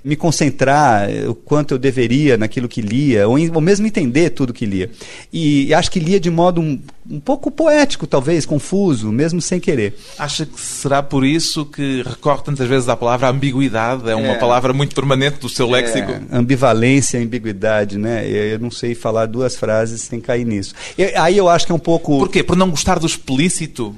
me 0.05 0.15
concentrar 0.17 1.09
eh, 1.09 1.27
o 1.27 1.35
quanto 1.35 1.73
eu 1.73 1.79
deveria 1.79 2.37
naquilo 2.37 2.69
que 2.69 2.83
lia, 2.83 3.27
ou, 3.27 3.39
ou 3.55 3.61
mesmo 3.61 3.87
entender 3.87 4.31
tudo 4.31 4.53
que 4.53 4.67
lia. 4.67 4.91
E, 5.33 5.67
e 5.67 5.75
acho 5.75 5.91
que 5.91 5.99
lia 5.99 6.21
de 6.21 6.31
modo 6.31 6.61
um, 6.61 6.79
um, 7.11 7.19
pouco 7.19 7.51
poético, 7.51 8.07
talvez, 8.07 8.45
confuso, 8.45 9.11
mesmo 9.11 9.41
sem 9.41 9.59
querer. 9.59 9.97
Acha 10.19 10.45
que 10.45 10.61
será 10.61 11.03
por 11.03 11.25
isso 11.25 11.65
que 11.65 12.03
recorre 12.03 12.43
tantas 12.43 12.69
vezes 12.69 12.87
à 12.89 12.97
palavra 12.97 13.31
ambiguidade? 13.31 14.11
É 14.11 14.15
uma 14.15 14.35
é, 14.35 14.39
palavra 14.39 14.75
muito 14.75 14.95
permanente 14.95 15.39
do 15.39 15.49
seu 15.49 15.69
léxico? 15.71 16.13
É, 16.13 16.21
ambivalência, 16.31 17.19
ambiguidade, 17.19 17.97
né? 17.97 18.29
Eu 18.29 18.59
não 18.59 18.71
sei 18.71 18.95
falar 18.95 19.25
duas 19.25 19.57
frases 19.57 20.03
sem 20.03 20.21
cair 20.21 20.45
nisso. 20.45 20.75
Eu, 20.99 21.11
aí 21.23 21.39
eu 21.39 21.49
acho 21.49 21.65
que 21.65 21.73
é 21.73 21.75
um 21.75 21.79
pouco. 21.79 22.19
Por 22.19 22.29
quê? 22.29 22.43
Por 22.43 22.57
não 22.57 22.69
gostar 22.69 22.99
do 22.99 23.07
explícito? 23.07 23.95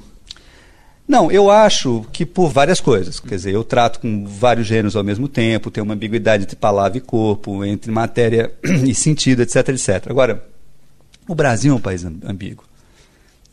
Não, 1.07 1.31
eu 1.31 1.49
acho 1.49 2.05
que 2.11 2.25
por 2.25 2.51
várias 2.51 2.81
coisas. 2.81 3.19
Quer 3.19 3.35
dizer, 3.35 3.53
eu 3.53 3.63
trato 3.63 3.99
com 3.99 4.25
vários 4.25 4.67
gêneros 4.67 4.95
ao 4.95 5.03
mesmo 5.03 5.29
tempo, 5.29 5.71
tem 5.71 5.81
uma 5.81 5.93
ambiguidade 5.93 6.43
entre 6.43 6.55
palavra 6.55 6.97
e 6.97 7.01
corpo, 7.01 7.63
entre 7.63 7.91
matéria 7.91 8.51
e 8.85 8.93
sentido, 8.93 9.41
etc, 9.41 9.69
etc. 9.69 10.07
Agora, 10.09 10.43
o 11.27 11.33
Brasil 11.33 11.73
é 11.73 11.75
um 11.75 11.79
país 11.79 12.03
ambíguo. 12.03 12.65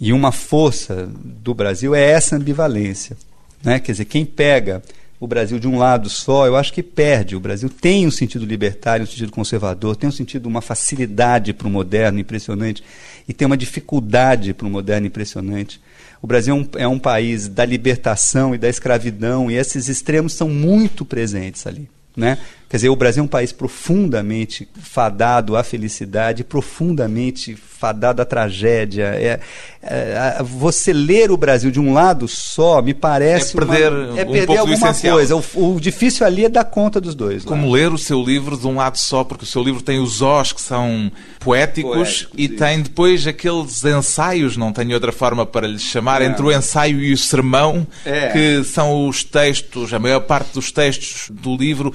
E 0.01 0.13
uma 0.13 0.33
força 0.33 1.09
do 1.25 1.55
Brasil 1.55 1.95
é 1.95 2.11
essa 2.11 2.35
ambivalência. 2.35 3.17
Né? 3.63 3.79
Quer 3.79 3.93
dizer, 3.93 4.05
quem 4.07 4.25
pega 4.25 4.83
o 5.21 5.27
Brasil 5.27 5.59
de 5.59 5.69
um 5.69 5.79
lado 5.79 6.11
só, 6.11 6.47
eu 6.47 6.57
acho 6.57 6.73
que 6.73 6.83
perde. 6.83 7.37
O 7.37 7.41
Brasil 7.41 7.71
tem 7.71 8.07
um 8.07 8.11
sentido 8.11 8.45
libertário, 8.45 9.05
um 9.05 9.07
sentido 9.07 9.31
conservador, 9.31 9.95
tem 9.97 10.09
um 10.09 10.13
sentido, 10.13 10.47
uma 10.47 10.61
facilidade 10.61 11.53
para 11.53 11.69
o 11.69 11.71
moderno 11.71 12.19
impressionante 12.19 12.83
e 13.29 13.33
tem 13.33 13.47
uma 13.47 13.57
dificuldade 13.57 14.53
para 14.55 14.67
o 14.67 14.71
moderno 14.71 15.07
impressionante. 15.07 15.81
O 16.21 16.27
Brasil 16.27 16.55
é 16.55 16.59
um, 16.59 16.69
é 16.85 16.89
um 16.89 16.99
país 16.99 17.49
da 17.49 17.65
libertação 17.65 18.55
e 18.55 18.59
da 18.59 18.69
escravidão, 18.69 19.51
e 19.51 19.57
esses 19.57 19.89
extremos 19.89 20.33
são 20.33 20.49
muito 20.49 21.05
presentes 21.05 21.67
ali. 21.67 21.89
Né? 22.17 22.39
Quer 22.75 22.79
dizer, 22.79 22.89
o 22.89 22.97
Brasil 22.97 23.21
é 23.21 23.25
um 23.25 23.29
país 23.29 23.53
profundamente 23.53 24.69
fadado 24.83 25.57
à 25.57 25.63
felicidade, 25.63 26.43
profundamente 26.43 27.55
fadado 27.55 28.21
à 28.21 28.25
tragédia. 28.25 29.05
É, 29.15 29.39
é, 29.81 30.43
você 30.43 30.93
ler 30.93 31.31
o 31.31 31.37
Brasil 31.37 31.71
de 31.71 31.79
um 31.79 31.93
lado 31.93 32.27
só 32.27 32.83
me 32.83 32.93
parece. 32.93 33.57
É 33.57 33.61
perder, 33.61 33.93
uma, 33.93 34.21
é 34.21 34.25
perder 34.25 34.59
alguma 34.59 34.93
coisa. 34.93 35.37
O, 35.37 35.75
o, 35.77 35.81
difícil 35.81 36.27
ali 36.27 36.47
é 36.47 36.49
dar 36.49 36.65
conta 36.65 37.01
dos 37.01 37.15
dois. 37.15 37.45
Como 37.45 37.69
lá. 37.69 37.75
ler 37.75 37.93
o 37.93 37.99
seu 37.99 38.21
livro 38.21 38.57
de 38.57 38.67
um 38.67 38.75
lado 38.75 38.99
só, 38.99 39.23
porque 39.23 39.45
o 39.45 39.47
seu 39.47 39.63
livro 39.63 39.81
tem 39.81 40.01
os 40.01 40.21
Os 40.21 40.53
que 40.53 40.61
são 40.61 41.13
poéticos 41.39 41.95
Poético, 41.95 42.35
e 42.37 42.49
sim. 42.49 42.57
tem 42.57 42.83
depois 42.83 43.25
aqueles 43.25 43.85
ensaios, 43.85 44.57
não 44.57 44.73
tenho 44.73 44.95
outra 44.95 45.13
forma 45.13 45.47
para 45.47 45.69
lhes 45.69 45.83
chamar, 45.83 46.23
é. 46.23 46.25
entre 46.25 46.43
o 46.43 46.51
ensaio 46.51 47.01
e 47.01 47.13
o 47.13 47.19
sermão, 47.19 47.87
é. 48.05 48.31
que 48.31 48.65
são 48.65 49.07
os 49.07 49.23
textos, 49.23 49.95
a 49.95 50.01
maior 50.01 50.23
parte 50.23 50.55
dos 50.55 50.73
textos 50.73 51.31
do 51.31 51.57
livro 51.57 51.95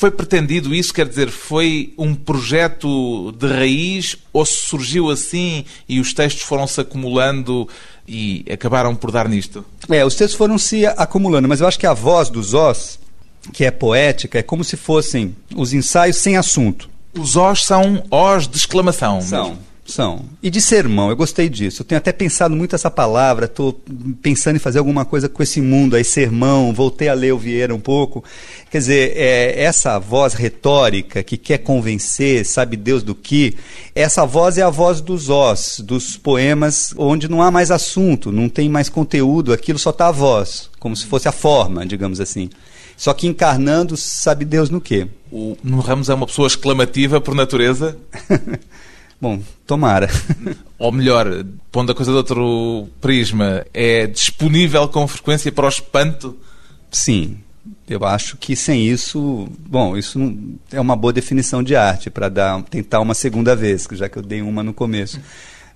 foi 0.00 0.10
pretendido 0.10 0.74
isso? 0.74 0.94
Quer 0.94 1.06
dizer, 1.06 1.28
foi 1.28 1.92
um 1.98 2.14
projeto 2.14 3.32
de 3.32 3.46
raiz 3.46 4.16
ou 4.32 4.46
surgiu 4.46 5.10
assim 5.10 5.66
e 5.86 6.00
os 6.00 6.14
textos 6.14 6.42
foram-se 6.42 6.80
acumulando 6.80 7.68
e 8.08 8.42
acabaram 8.50 8.96
por 8.96 9.10
dar 9.10 9.28
nisto? 9.28 9.62
É, 9.90 10.02
os 10.02 10.14
textos 10.14 10.38
foram 10.38 10.56
se 10.56 10.86
acumulando, 10.86 11.46
mas 11.46 11.60
eu 11.60 11.68
acho 11.68 11.78
que 11.78 11.86
a 11.86 11.92
voz 11.92 12.30
dos 12.30 12.54
Os, 12.54 12.98
que 13.52 13.62
é 13.62 13.70
poética, 13.70 14.38
é 14.38 14.42
como 14.42 14.64
se 14.64 14.74
fossem 14.74 15.36
os 15.54 15.74
ensaios 15.74 16.16
sem 16.16 16.38
assunto. 16.38 16.88
Os 17.12 17.36
Os 17.36 17.66
são 17.66 18.02
Os 18.10 18.48
de 18.48 18.56
exclamação. 18.56 19.20
São. 19.20 19.48
Mesmo. 19.50 19.69
São. 19.90 20.24
E 20.42 20.48
de 20.48 20.60
sermão, 20.60 21.10
eu 21.10 21.16
gostei 21.16 21.48
disso. 21.48 21.82
Eu 21.82 21.86
tenho 21.86 21.98
até 21.98 22.12
pensado 22.12 22.54
muito 22.56 22.74
essa 22.74 22.90
palavra, 22.90 23.46
estou 23.46 23.78
pensando 24.22 24.56
em 24.56 24.60
fazer 24.60 24.78
alguma 24.78 25.04
coisa 25.04 25.28
com 25.28 25.42
esse 25.42 25.60
mundo 25.60 25.96
aí, 25.96 26.04
sermão, 26.04 26.72
voltei 26.72 27.08
a 27.08 27.14
ler 27.14 27.32
o 27.32 27.38
Vieira 27.38 27.74
um 27.74 27.80
pouco. 27.80 28.24
Quer 28.70 28.78
dizer, 28.78 29.12
é, 29.16 29.62
essa 29.62 29.98
voz 29.98 30.34
retórica 30.34 31.22
que 31.22 31.36
quer 31.36 31.58
convencer, 31.58 32.46
sabe 32.46 32.76
Deus 32.76 33.02
do 33.02 33.14
que, 33.14 33.56
essa 33.94 34.24
voz 34.24 34.56
é 34.56 34.62
a 34.62 34.70
voz 34.70 35.00
dos 35.00 35.28
ós, 35.28 35.80
dos 35.80 36.16
poemas 36.16 36.94
onde 36.96 37.28
não 37.28 37.42
há 37.42 37.50
mais 37.50 37.70
assunto, 37.70 38.32
não 38.32 38.48
tem 38.48 38.68
mais 38.68 38.88
conteúdo, 38.88 39.52
aquilo 39.52 39.78
só 39.78 39.90
está 39.90 40.08
a 40.08 40.12
voz, 40.12 40.70
como 40.78 40.96
se 40.96 41.06
fosse 41.06 41.28
a 41.28 41.32
forma, 41.32 41.84
digamos 41.84 42.20
assim. 42.20 42.48
Só 42.96 43.14
que 43.14 43.26
encarnando, 43.26 43.96
sabe 43.96 44.44
Deus 44.44 44.68
no 44.68 44.78
quê? 44.78 45.08
O 45.32 45.56
Nuno 45.64 45.80
Ramos 45.80 46.10
é 46.10 46.14
uma 46.14 46.26
pessoa 46.26 46.46
exclamativa 46.46 47.18
por 47.18 47.34
natureza? 47.34 47.96
Bom, 49.20 49.42
tomara. 49.66 50.08
Ou 50.78 50.90
melhor, 50.90 51.44
pondo 51.70 51.92
a 51.92 51.94
coisa 51.94 52.10
de 52.10 52.16
outro 52.16 52.88
prisma, 53.00 53.66
é 53.74 54.06
disponível 54.06 54.88
com 54.88 55.06
frequência 55.06 55.52
para 55.52 55.66
o 55.66 55.68
espanto? 55.68 56.36
Sim. 56.90 57.38
Eu 57.86 58.04
acho 58.04 58.36
que 58.36 58.56
sem 58.56 58.86
isso, 58.86 59.48
bom, 59.58 59.96
isso 59.96 60.18
é 60.72 60.80
uma 60.80 60.96
boa 60.96 61.12
definição 61.12 61.62
de 61.62 61.76
arte 61.76 62.08
para 62.08 62.28
dar, 62.28 62.62
tentar 62.62 63.00
uma 63.00 63.14
segunda 63.14 63.54
vez, 63.54 63.86
já 63.92 64.08
que 64.08 64.16
eu 64.16 64.22
dei 64.22 64.40
uma 64.40 64.62
no 64.62 64.72
começo. 64.72 65.20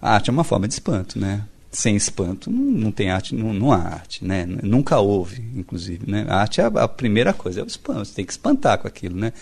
A 0.00 0.14
arte 0.14 0.30
é 0.30 0.33
uma 0.33 0.44
forma 0.44 0.66
de 0.66 0.74
espanto, 0.74 1.18
né? 1.18 1.42
Sem 1.70 1.96
espanto 1.96 2.50
não, 2.50 2.62
não 2.62 2.92
tem 2.92 3.11
arte, 3.11 3.35
não, 3.35 3.52
não, 3.52 3.72
há 3.72 3.78
arte, 3.78 4.24
né? 4.24 4.46
Nunca 4.46 4.98
houve, 5.00 5.44
inclusive, 5.57 6.09
né? 6.09 6.24
A 6.28 6.37
arte 6.37 6.61
é 6.61 6.64
a, 6.64 6.68
a 6.68 6.88
primeira 6.88 7.33
coisa, 7.33 7.61
é 7.61 7.64
o 7.64 7.66
espanto. 7.66 8.04
Você 8.04 8.14
tem 8.14 8.24
que 8.24 8.33
espantar 8.33 8.78
com 8.78 8.87
aquilo, 8.87 9.16
né? 9.16 9.33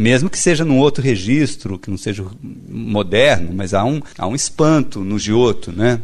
Mesmo 0.00 0.30
que 0.30 0.38
seja 0.38 0.64
num 0.64 0.78
outro 0.78 1.02
registro, 1.02 1.78
que 1.78 1.90
não 1.90 1.98
seja 1.98 2.24
moderno, 2.42 3.52
mas 3.54 3.74
há 3.74 3.84
um, 3.84 4.00
há 4.16 4.26
um 4.26 4.34
espanto 4.34 5.00
no 5.00 5.18
Giotto, 5.18 5.70
né? 5.70 6.00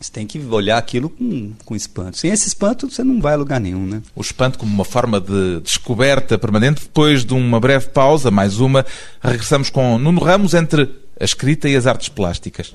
Você 0.00 0.12
tem 0.12 0.24
que 0.24 0.38
olhar 0.38 0.78
aquilo 0.78 1.10
com, 1.10 1.52
com 1.64 1.74
espanto. 1.74 2.16
Sem 2.16 2.30
esse 2.30 2.46
espanto, 2.46 2.88
você 2.88 3.02
não 3.02 3.20
vai 3.20 3.34
a 3.34 3.36
lugar 3.36 3.60
nenhum, 3.60 3.84
né? 3.84 4.00
O 4.14 4.20
espanto 4.20 4.56
como 4.56 4.72
uma 4.72 4.84
forma 4.84 5.20
de 5.20 5.60
descoberta 5.60 6.38
permanente. 6.38 6.82
Depois 6.82 7.24
de 7.24 7.34
uma 7.34 7.58
breve 7.58 7.88
pausa, 7.88 8.30
mais 8.30 8.60
uma, 8.60 8.86
regressamos 9.20 9.70
com 9.70 9.98
Nuno 9.98 10.20
Ramos 10.20 10.54
entre 10.54 10.88
a 11.18 11.24
escrita 11.24 11.68
e 11.68 11.74
as 11.74 11.84
artes 11.84 12.08
plásticas. 12.08 12.72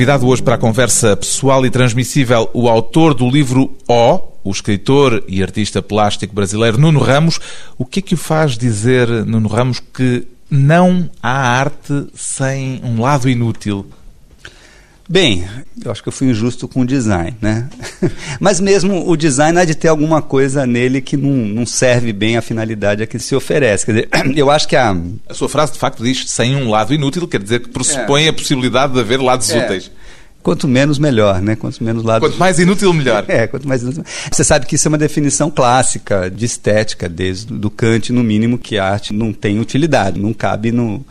Convidado 0.00 0.26
hoje 0.28 0.42
para 0.42 0.54
a 0.54 0.58
conversa 0.58 1.14
pessoal 1.14 1.66
e 1.66 1.68
transmissível, 1.68 2.48
o 2.54 2.70
autor 2.70 3.12
do 3.12 3.28
livro 3.28 3.76
O, 3.86 4.18
o 4.42 4.50
escritor 4.50 5.22
e 5.28 5.42
artista 5.42 5.82
plástico 5.82 6.34
brasileiro 6.34 6.80
Nuno 6.80 7.00
Ramos. 7.00 7.38
O 7.76 7.84
que 7.84 7.98
é 7.98 8.02
que 8.02 8.14
o 8.14 8.16
faz 8.16 8.56
dizer, 8.56 9.10
Nuno 9.26 9.46
Ramos, 9.46 9.78
que 9.78 10.26
não 10.50 11.10
há 11.22 11.30
arte 11.30 12.06
sem 12.14 12.80
um 12.82 12.98
lado 12.98 13.28
inútil? 13.28 13.84
Bem, 15.10 15.44
eu 15.84 15.90
acho 15.90 16.04
que 16.04 16.08
eu 16.08 16.12
fui 16.12 16.28
injusto 16.28 16.68
com 16.68 16.82
o 16.82 16.86
design, 16.86 17.36
né? 17.42 17.68
Mas 18.38 18.60
mesmo 18.60 19.10
o 19.10 19.16
design 19.16 19.58
há 19.58 19.64
de 19.64 19.74
ter 19.74 19.88
alguma 19.88 20.22
coisa 20.22 20.64
nele 20.64 21.00
que 21.00 21.16
não, 21.16 21.32
não 21.32 21.66
serve 21.66 22.12
bem 22.12 22.36
à 22.36 22.42
finalidade 22.42 23.02
a 23.02 23.08
que 23.08 23.18
se 23.18 23.34
oferece. 23.34 23.84
Quer 23.84 23.92
dizer, 23.92 24.08
eu 24.38 24.48
acho 24.48 24.68
que 24.68 24.76
a... 24.76 24.96
A 25.28 25.34
sua 25.34 25.48
frase, 25.48 25.72
de 25.72 25.80
facto, 25.80 26.04
diz 26.04 26.30
sem 26.30 26.54
um 26.54 26.70
lado 26.70 26.94
inútil, 26.94 27.26
quer 27.26 27.42
dizer 27.42 27.58
que 27.58 27.70
pressupõe 27.70 28.26
é. 28.26 28.28
a 28.28 28.32
possibilidade 28.32 28.92
de 28.92 29.00
haver 29.00 29.20
lados 29.20 29.50
é. 29.50 29.58
úteis. 29.58 29.90
Quanto 30.44 30.68
menos, 30.68 30.96
melhor, 30.96 31.42
né? 31.42 31.56
Quanto 31.56 31.82
menos 31.82 32.04
lados. 32.04 32.28
Quanto 32.28 32.38
mais 32.38 32.60
inútil, 32.60 32.92
melhor. 32.92 33.24
É, 33.26 33.48
quanto 33.48 33.66
mais 33.66 33.82
inútil. 33.82 34.04
Você 34.30 34.44
sabe 34.44 34.64
que 34.64 34.76
isso 34.76 34.86
é 34.86 34.90
uma 34.90 34.96
definição 34.96 35.50
clássica 35.50 36.30
de 36.30 36.44
estética, 36.44 37.08
desde 37.08 37.52
do 37.52 37.68
Kant, 37.68 38.12
no 38.12 38.22
mínimo, 38.22 38.56
que 38.56 38.78
a 38.78 38.84
arte 38.84 39.12
não 39.12 39.32
tem 39.32 39.58
utilidade, 39.58 40.20
não 40.20 40.32
cabe 40.32 40.70
no, 40.70 41.04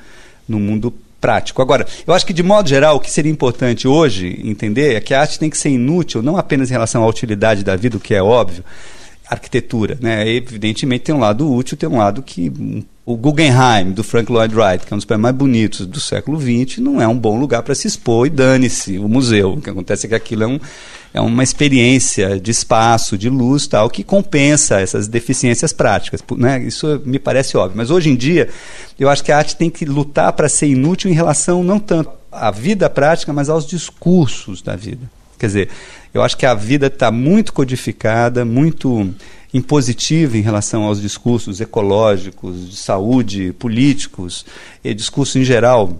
no 0.48 0.58
mundo 0.58 0.94
prático. 1.20 1.62
Agora, 1.62 1.86
eu 2.06 2.14
acho 2.14 2.26
que 2.26 2.34
de 2.34 2.44
modo 2.44 2.68
geral, 2.70 2.96
o 2.96 3.00
que 3.00 3.12
seria 3.12 3.32
importante 3.32 3.88
hoje 3.88 4.42
entender 4.44 4.96
é 4.96 5.00
que 5.02 5.14
a 5.14 5.22
arte 5.22 5.40
tem 5.40 5.50
que 5.50 5.58
ser 5.58 5.70
inútil, 5.70 6.22
não 6.22 6.38
apenas 6.38 6.70
em 6.70 6.74
relação 6.74 7.04
à 7.04 7.08
utilidade 7.08 7.64
da 7.64 7.76
vida, 7.76 7.98
o 7.98 8.00
que 8.00 8.14
é 8.14 8.22
óbvio, 8.22 8.64
arquitetura, 9.30 9.98
né? 10.02 10.28
Evidentemente 10.28 11.04
tem 11.04 11.16
um 11.16 11.20
lado 11.20 11.52
útil, 11.52 11.78
tem 11.78 11.88
um 11.88 11.98
lado 11.98 12.24
que 12.24 12.52
o 13.06 13.16
Guggenheim, 13.16 13.92
do 13.92 14.04
Frank 14.04 14.32
Lloyd 14.32 14.56
Wright, 14.56 14.86
que 14.86 14.94
é 14.94 14.96
um 14.96 14.98
dos 14.98 15.06
prédios 15.06 15.24
mais 15.24 15.36
bonitos 15.36 15.86
do 15.86 16.00
século 16.00 16.40
XX, 16.40 16.80
não 16.80 17.02
é 17.02 17.08
um 17.08 17.18
bom 17.18 17.40
lugar 17.40 17.62
para 17.62 17.76
se 17.76 17.88
expor 17.88 18.26
e 18.28 18.30
dane-se 18.30 18.98
o 18.98 19.08
museu. 19.08 19.54
O 19.54 19.62
que 19.62 19.70
acontece 19.70 20.06
é 20.06 20.10
que 20.10 20.16
aquilo 20.16 20.44
é, 20.44 20.48
um, 20.48 20.60
é 21.14 21.20
uma 21.20 21.44
experiência 21.44 22.40
de 22.40 22.52
espaço, 22.52 23.18
de 23.18 23.30
luz 23.30 23.68
tal, 23.68 23.90
que 23.90 24.04
compensa 24.04 24.80
essas 24.80 25.08
deficiências 25.08 25.74
práticas. 25.74 26.24
Né? 26.38 26.62
Isso 26.64 27.02
me 27.06 27.18
parece 27.18 27.58
óbvio. 27.58 27.78
Mas 27.78 27.90
hoje 27.90 28.10
em 28.10 28.16
dia, 28.16 28.50
eu 29.00 29.10
acho 29.10 29.24
que 29.24 29.32
a 29.32 29.38
arte 29.38 29.56
tem 29.56 29.70
que 29.70 29.86
lutar 29.86 30.34
para 30.34 30.48
ser 30.48 30.68
inútil 30.68 31.10
em 31.10 31.14
relação 31.14 31.64
não 31.64 31.80
tanto 31.80 32.12
à 32.32 32.52
vida 32.52 32.90
prática, 32.90 33.34
mas 33.34 33.50
aos 33.50 33.66
discursos 33.66 34.62
da 34.62 34.76
vida. 34.76 35.10
Quer 35.40 35.48
dizer, 35.48 35.70
eu 36.14 36.22
acho 36.22 36.38
que 36.38 36.46
a 36.46 36.54
vida 36.54 36.88
está 36.88 37.12
muito 37.12 37.54
codificada, 37.54 38.46
muito 38.46 39.10
impositiva 39.54 40.38
em 40.38 40.42
relação 40.42 40.84
aos 40.84 41.02
discursos 41.02 41.60
ecológicos, 41.60 42.70
de 42.70 42.76
saúde, 42.76 43.54
políticos, 43.58 44.46
e 44.84 44.94
discursos 44.94 45.36
em 45.38 45.44
geral 45.44 46.00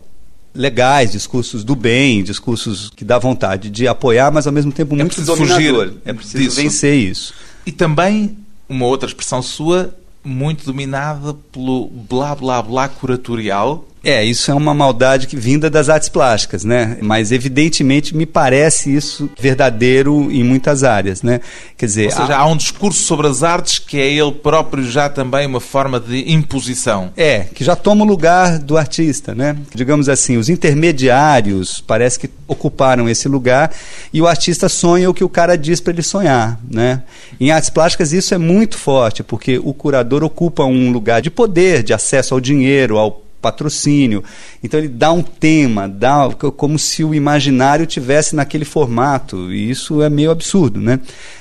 legais, 0.60 1.14
discursos 1.14 1.64
do 1.64 1.74
bem, 1.74 2.22
discursos 2.22 2.92
que 2.94 3.06
dá 3.06 3.18
vontade 3.18 3.70
de 3.70 3.88
apoiar, 3.88 4.30
mas 4.30 4.46
ao 4.46 4.52
mesmo 4.52 4.74
tempo 4.74 4.94
é 4.94 4.98
muito 4.98 5.22
dominador. 5.22 5.94
É 6.04 6.12
preciso 6.12 6.44
disso. 6.44 6.56
vencer 6.58 6.96
isso. 6.96 7.34
E 7.66 7.72
também 7.72 8.38
uma 8.68 8.86
outra 8.86 9.08
expressão 9.08 9.42
sua 9.42 9.96
muito 10.22 10.66
dominada 10.66 11.34
pelo 11.50 11.88
blá 11.88 12.36
blá 12.36 12.62
blá 12.62 12.90
curatorial 12.90 13.88
é, 14.04 14.24
isso 14.24 14.50
é 14.50 14.54
uma 14.54 14.74
maldade 14.74 15.28
que 15.28 15.36
vinda 15.36 15.70
das 15.70 15.90
artes 15.90 16.08
plásticas, 16.08 16.64
né? 16.64 16.98
Mas 17.02 17.32
evidentemente 17.32 18.16
me 18.16 18.26
parece 18.26 18.96
isso 18.96 19.30
verdadeiro 19.40 20.32
em 20.32 20.44
muitas 20.44 20.84
áreas, 20.84 21.22
né? 21.22 21.42
Quer 21.78 21.86
dizer, 21.86 22.06
Ou 22.06 22.12
seja, 22.12 22.36
há... 22.36 22.40
há 22.40 22.46
um 22.46 22.56
discurso 22.56 23.04
sobre 23.04 23.28
as 23.28 23.44
artes 23.44 23.78
que 23.78 24.00
é 24.00 24.12
ele 24.12 24.32
próprio 24.32 24.90
já 24.90 25.10
também 25.10 25.46
uma 25.46 25.60
forma 25.60 26.00
de 26.00 26.32
imposição. 26.32 27.12
É, 27.18 27.46
que 27.54 27.64
já 27.64 27.76
toma 27.76 28.06
o 28.06 28.08
lugar 28.08 28.58
do 28.60 28.78
artista, 28.78 29.36
né? 29.36 29.58
Digamos 29.76 30.08
assim, 30.08 30.38
os 30.38 30.48
intermediários 30.48 31.84
parece 31.86 32.20
que 32.20 32.30
ocuparam 32.48 33.10
esse 33.10 33.28
lugar 33.28 33.72
e 34.14 34.22
o 34.22 34.28
artista 34.28 34.70
sonha 34.70 35.10
o 35.10 35.14
que 35.14 35.24
o 35.24 35.30
cara 35.30 35.58
diz 35.58 35.82
para 35.82 35.94
ele 35.94 36.02
sonhar, 36.02 36.60
né? 36.70 37.04
Em 37.40 37.52
artes 37.52 37.70
plásticas 37.70 38.14
isso 38.14 38.34
é 38.34 38.38
muito 38.38 38.78
forte, 38.78 39.24
porque 39.24 39.60
o 39.60 39.74
curador 39.74 40.24
ocupa 40.24 40.64
um 40.64 40.92
lugar 40.92 41.22
de 41.22 41.30
poder, 41.30 41.84
de 41.84 41.94
acesso 41.94 42.34
ao 42.34 42.40
dinheiro, 42.40 42.98
ao 42.98 43.29
patrocínio. 43.42 44.24
Então 44.64 44.80
ele 44.80 44.88
dá 44.88 45.12
um 45.12 45.22
tema, 45.22 45.88
dá 45.88 46.30
como 46.56 46.78
se 46.78 47.04
o 47.04 47.14
imaginário 47.14 47.86
tivesse 47.86 48.36
naquele 48.36 48.66
formato, 48.66 49.52
e 49.52 49.70
isso 49.70 50.02
é 50.02 50.10
meio 50.10 50.32
absurdo, 50.32 50.80
né? 50.80 51.00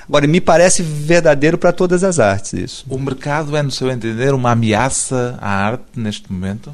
Agora, 0.08 0.26
me 0.26 0.40
parece 0.40 0.82
verdadeiro 0.82 1.58
para 1.58 1.70
todas 1.70 2.02
as 2.02 2.18
artes 2.18 2.54
isso. 2.54 2.86
O 2.88 2.98
mercado 2.98 3.56
é, 3.56 3.62
no 3.62 3.70
seu 3.70 3.90
entender, 3.90 4.32
uma 4.32 4.52
ameaça 4.52 5.38
à 5.40 5.50
arte 5.50 5.84
neste 5.94 6.32
momento? 6.32 6.72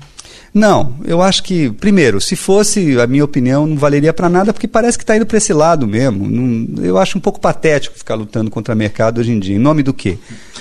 Não, 0.55 0.95
eu 1.05 1.21
acho 1.21 1.43
que, 1.43 1.69
primeiro, 1.73 2.21
se 2.21 2.37
fosse, 2.37 2.97
a 3.01 3.09
minha 3.09 3.25
opinião, 3.25 3.67
não 3.67 3.77
valeria 3.77 4.13
para 4.13 4.29
nada, 4.29 4.53
porque 4.53 4.69
parece 4.69 4.97
que 4.97 5.03
está 5.03 5.17
indo 5.17 5.27
para 5.27 5.37
esse 5.37 5.53
lado 5.53 5.85
mesmo. 5.85 6.31
Não, 6.31 6.85
eu 6.85 6.97
acho 6.97 7.19
um 7.19 7.21
pouco 7.21 7.41
patético 7.41 7.99
ficar 7.99 8.15
lutando 8.15 8.53
contra 8.53 8.73
o 8.73 8.77
mercado 8.77 9.19
hoje 9.19 9.33
em 9.33 9.41
dia. 9.41 9.57
Em 9.57 9.59
nome 9.59 9.83
do 9.83 9.93
quê? 9.93 10.17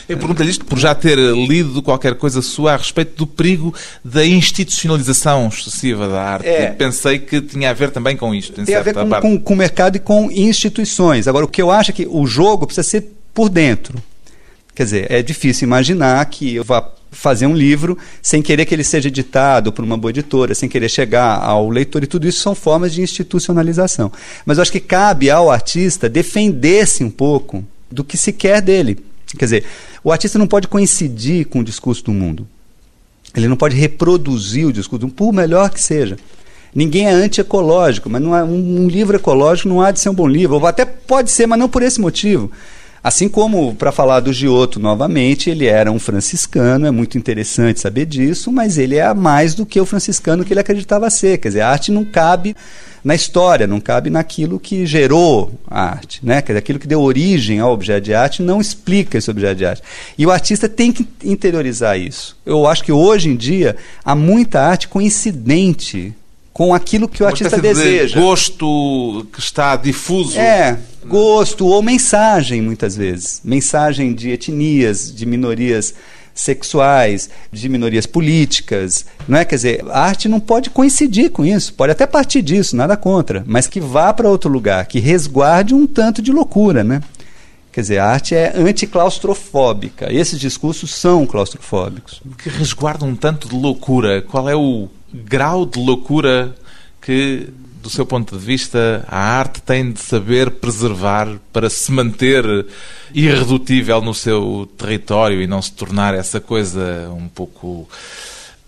Eu 0.10 0.18
pergunto-lhe 0.18 0.50
isto 0.50 0.66
por 0.66 0.80
já 0.80 0.96
ter 0.96 1.16
lido 1.18 1.84
qualquer 1.84 2.16
coisa 2.16 2.42
sua 2.42 2.74
a 2.74 2.78
respeito 2.78 3.16
do 3.16 3.28
perigo 3.28 3.72
da 4.04 4.26
institucionalização 4.26 5.48
excessiva 5.48 6.08
da 6.08 6.22
arte. 6.24 6.48
É. 6.48 6.72
Pensei 6.72 7.20
que 7.20 7.40
tinha 7.40 7.70
a 7.70 7.74
ver 7.74 7.92
também 7.92 8.18
com 8.18 8.34
isto. 8.34 8.66
Tem 8.66 8.76
a 8.76 8.82
ver 8.82 8.96
com, 8.96 9.08
com, 9.08 9.40
com 9.40 9.54
o 9.54 9.58
mercado 9.58 9.96
e 9.96 10.00
com 10.00 10.32
instituições. 10.32 11.28
Agora, 11.28 11.46
o 11.46 11.48
que 11.48 11.62
eu 11.62 11.70
acho 11.70 11.92
é 11.92 11.94
que 11.94 12.08
o 12.10 12.26
jogo 12.26 12.66
precisa 12.66 12.88
ser 12.88 13.14
por 13.32 13.48
dentro. 13.48 14.02
Quer 14.76 14.84
dizer, 14.84 15.12
é 15.12 15.22
difícil 15.22 15.68
imaginar 15.68 16.26
que 16.26 16.56
eu 16.56 16.64
vá 16.64 16.90
fazer 17.12 17.46
um 17.46 17.56
livro 17.56 17.98
sem 18.22 18.42
querer 18.42 18.66
que 18.66 18.74
ele 18.74 18.84
seja 18.84 19.08
editado 19.08 19.72
por 19.72 19.86
uma 19.86 19.98
boa 19.98 20.10
editora, 20.10 20.56
sem 20.56 20.68
querer 20.68 20.90
chegar 20.90 21.40
ao 21.40 21.70
leitor, 21.70 22.04
e 22.04 22.08
tudo 22.08 22.28
isso 22.28 22.42
são 22.42 22.56
formas 22.56 22.94
de 22.94 23.02
institucionalização. 23.02 24.12
Mas 24.46 24.58
eu 24.58 24.64
acho 24.64 24.72
que 24.72 24.80
cabe 24.80 25.30
ao 25.30 25.52
artista 25.52 26.10
defender-se 26.10 27.04
um 27.04 27.12
pouco 27.12 27.64
do 27.90 28.04
que 28.04 28.18
se 28.18 28.34
quer 28.34 28.62
dele. 28.62 28.98
Quer 29.38 29.46
dizer, 29.46 29.64
o 30.04 30.12
artista 30.12 30.40
não 30.40 30.48
pode 30.48 30.68
coincidir 30.68 31.48
com 31.48 31.60
o 31.60 31.64
discurso 31.64 32.04
do 32.04 32.12
mundo. 32.12 32.48
Ele 33.36 33.48
não 33.48 33.56
pode 33.56 33.76
reproduzir 33.76 34.68
o 34.68 34.74
discurso 34.74 35.02
do 35.02 35.08
mundo, 35.08 35.16
por 35.16 35.32
melhor 35.32 35.70
que 35.70 35.82
seja. 35.82 36.18
Ninguém 36.74 37.08
é 37.08 37.12
anti-ecológico, 37.12 38.10
mas 38.10 38.22
não 38.22 38.36
é, 38.36 38.44
um, 38.44 38.84
um 38.84 38.88
livro 38.88 39.16
ecológico 39.16 39.70
não 39.70 39.82
há 39.82 39.92
de 39.92 40.00
ser 40.00 40.10
um 40.10 40.14
bom 40.14 40.28
livro. 40.28 40.56
Ou 40.56 40.66
até 40.66 40.86
pode 40.86 41.30
ser, 41.30 41.46
mas 41.46 41.60
não 41.60 41.70
por 41.70 41.84
esse 41.84 42.02
motivo. 42.02 42.52
Assim 43.04 43.28
como, 43.28 43.76
para 43.76 43.92
falar 43.92 44.22
do 44.22 44.32
Giotto 44.32 44.80
novamente, 44.80 45.50
ele 45.50 45.66
era 45.66 45.92
um 45.92 46.00
franciscano, 46.00 46.88
é 46.88 46.92
muito 46.92 47.18
interessante 47.18 47.82
saber 47.82 48.06
disso, 48.06 48.50
mas 48.50 48.78
ele 48.78 48.96
é 48.96 49.14
mais 49.14 49.54
do 49.54 49.66
que 49.66 49.82
o 49.82 49.86
franciscano 49.86 50.46
que 50.46 50.54
ele 50.54 50.62
acreditava 50.62 51.10
ser. 51.10 51.38
Quer 51.38 51.50
dizer, 51.50 51.62
a 51.62 51.70
arte 51.70 51.92
não 51.92 52.06
cabe 52.06 52.56
na 53.04 53.14
história, 53.14 53.68
não 53.68 53.82
cabe 53.82 54.10
naquilo 54.10 54.58
que 54.58 54.86
gerou 54.86 55.52
a 55.68 55.82
arte, 55.82 56.22
né? 56.24 56.42
Quer 56.42 56.54
dizer, 56.54 56.60
aquilo 56.60 56.80
que 56.80 56.88
deu 56.88 57.02
origem 57.02 57.60
ao 57.60 57.74
objeto 57.74 58.06
de 58.06 58.14
arte 58.14 58.42
não 58.42 58.62
explica 58.62 59.18
esse 59.18 59.30
objeto 59.30 59.58
de 59.58 59.66
arte. 59.66 59.84
E 60.18 60.26
o 60.26 60.32
artista 60.32 60.70
tem 60.70 60.90
que 60.90 61.06
interiorizar 61.26 62.00
isso. 62.00 62.38
Eu 62.46 62.66
acho 62.66 62.86
que 62.86 62.92
hoje 62.94 63.28
em 63.28 63.36
dia 63.36 63.76
há 64.06 64.16
muita 64.16 64.62
arte 64.62 64.88
coincidente 64.88 66.16
com 66.54 66.74
aquilo 66.74 67.10
que 67.10 67.24
o 67.24 67.26
artista 67.26 67.58
deseja. 67.58 68.16
De 68.16 68.24
gosto 68.24 69.26
que 69.34 69.40
está 69.40 69.76
difuso. 69.76 70.38
É, 70.38 70.78
gosto 71.06 71.66
ou 71.66 71.82
mensagem, 71.82 72.62
muitas 72.62 72.96
vezes. 72.96 73.42
Mensagem 73.44 74.14
de 74.14 74.30
etnias, 74.30 75.14
de 75.14 75.26
minorias 75.26 75.96
sexuais, 76.34 77.30
de 77.52 77.70
minorias 77.70 78.06
políticas, 78.06 79.06
não 79.28 79.38
é? 79.38 79.46
Quer 79.46 79.56
dizer, 79.56 79.86
a 79.90 80.02
arte 80.02 80.28
não 80.28 80.40
pode 80.40 80.70
coincidir 80.70 81.30
com 81.30 81.46
isso, 81.46 81.74
pode 81.74 81.92
até 81.92 82.08
partir 82.08 82.42
disso, 82.42 82.76
nada 82.76 82.98
contra, 82.98 83.44
mas 83.46 83.68
que 83.68 83.80
vá 83.80 84.12
para 84.12 84.30
outro 84.30 84.50
lugar, 84.50 84.86
que 84.88 85.00
resguarde 85.00 85.76
um 85.76 85.86
tanto 85.86 86.24
de 86.24 86.32
loucura, 86.32 86.84
né? 86.84 87.02
Quer 87.72 87.82
dizer, 87.82 87.98
a 88.00 88.06
arte 88.06 88.36
é 88.36 88.54
anticlaustrofóbica. 88.56 90.14
Esses 90.14 90.40
discursos 90.40 90.94
são 90.94 91.26
claustrofóbicos. 91.26 92.22
Que 92.38 92.48
resguarda 92.48 93.04
um 93.04 93.16
tanto 93.16 93.50
de 93.50 93.56
loucura. 93.56 94.22
Qual 94.22 94.48
é 94.48 94.56
o 94.56 94.90
grau 95.14 95.66
de 95.66 95.80
loucura 95.80 96.56
que, 97.02 97.48
do 97.82 97.90
seu 97.90 98.06
ponto 98.06 98.38
de 98.38 98.44
vista, 98.44 99.06
a 99.08 99.18
arte 99.18 99.62
tem 99.62 99.92
de 99.92 100.00
saber 100.00 100.52
preservar 100.52 101.28
para 101.52 101.70
se 101.70 101.92
manter 101.92 102.44
irredutível 103.14 104.02
no 104.02 104.14
seu 104.14 104.70
território 104.78 105.42
e 105.42 105.48
não 105.48 105.62
se 105.62 105.72
tornar 105.74 106.14
essa 106.14 106.40
coisa 106.40 107.10
um 107.16 107.28
pouco 107.28 107.88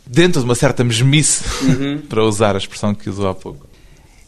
dentro 0.05 0.39
de 0.39 0.45
uma 0.45 0.55
certa 0.55 0.83
mesmice, 0.83 1.43
uhum. 1.63 2.01
para 2.07 2.23
usar 2.23 2.55
a 2.55 2.59
expressão 2.59 2.93
que 2.93 3.09
usou 3.09 3.27
há 3.27 3.33
pouco. 3.33 3.67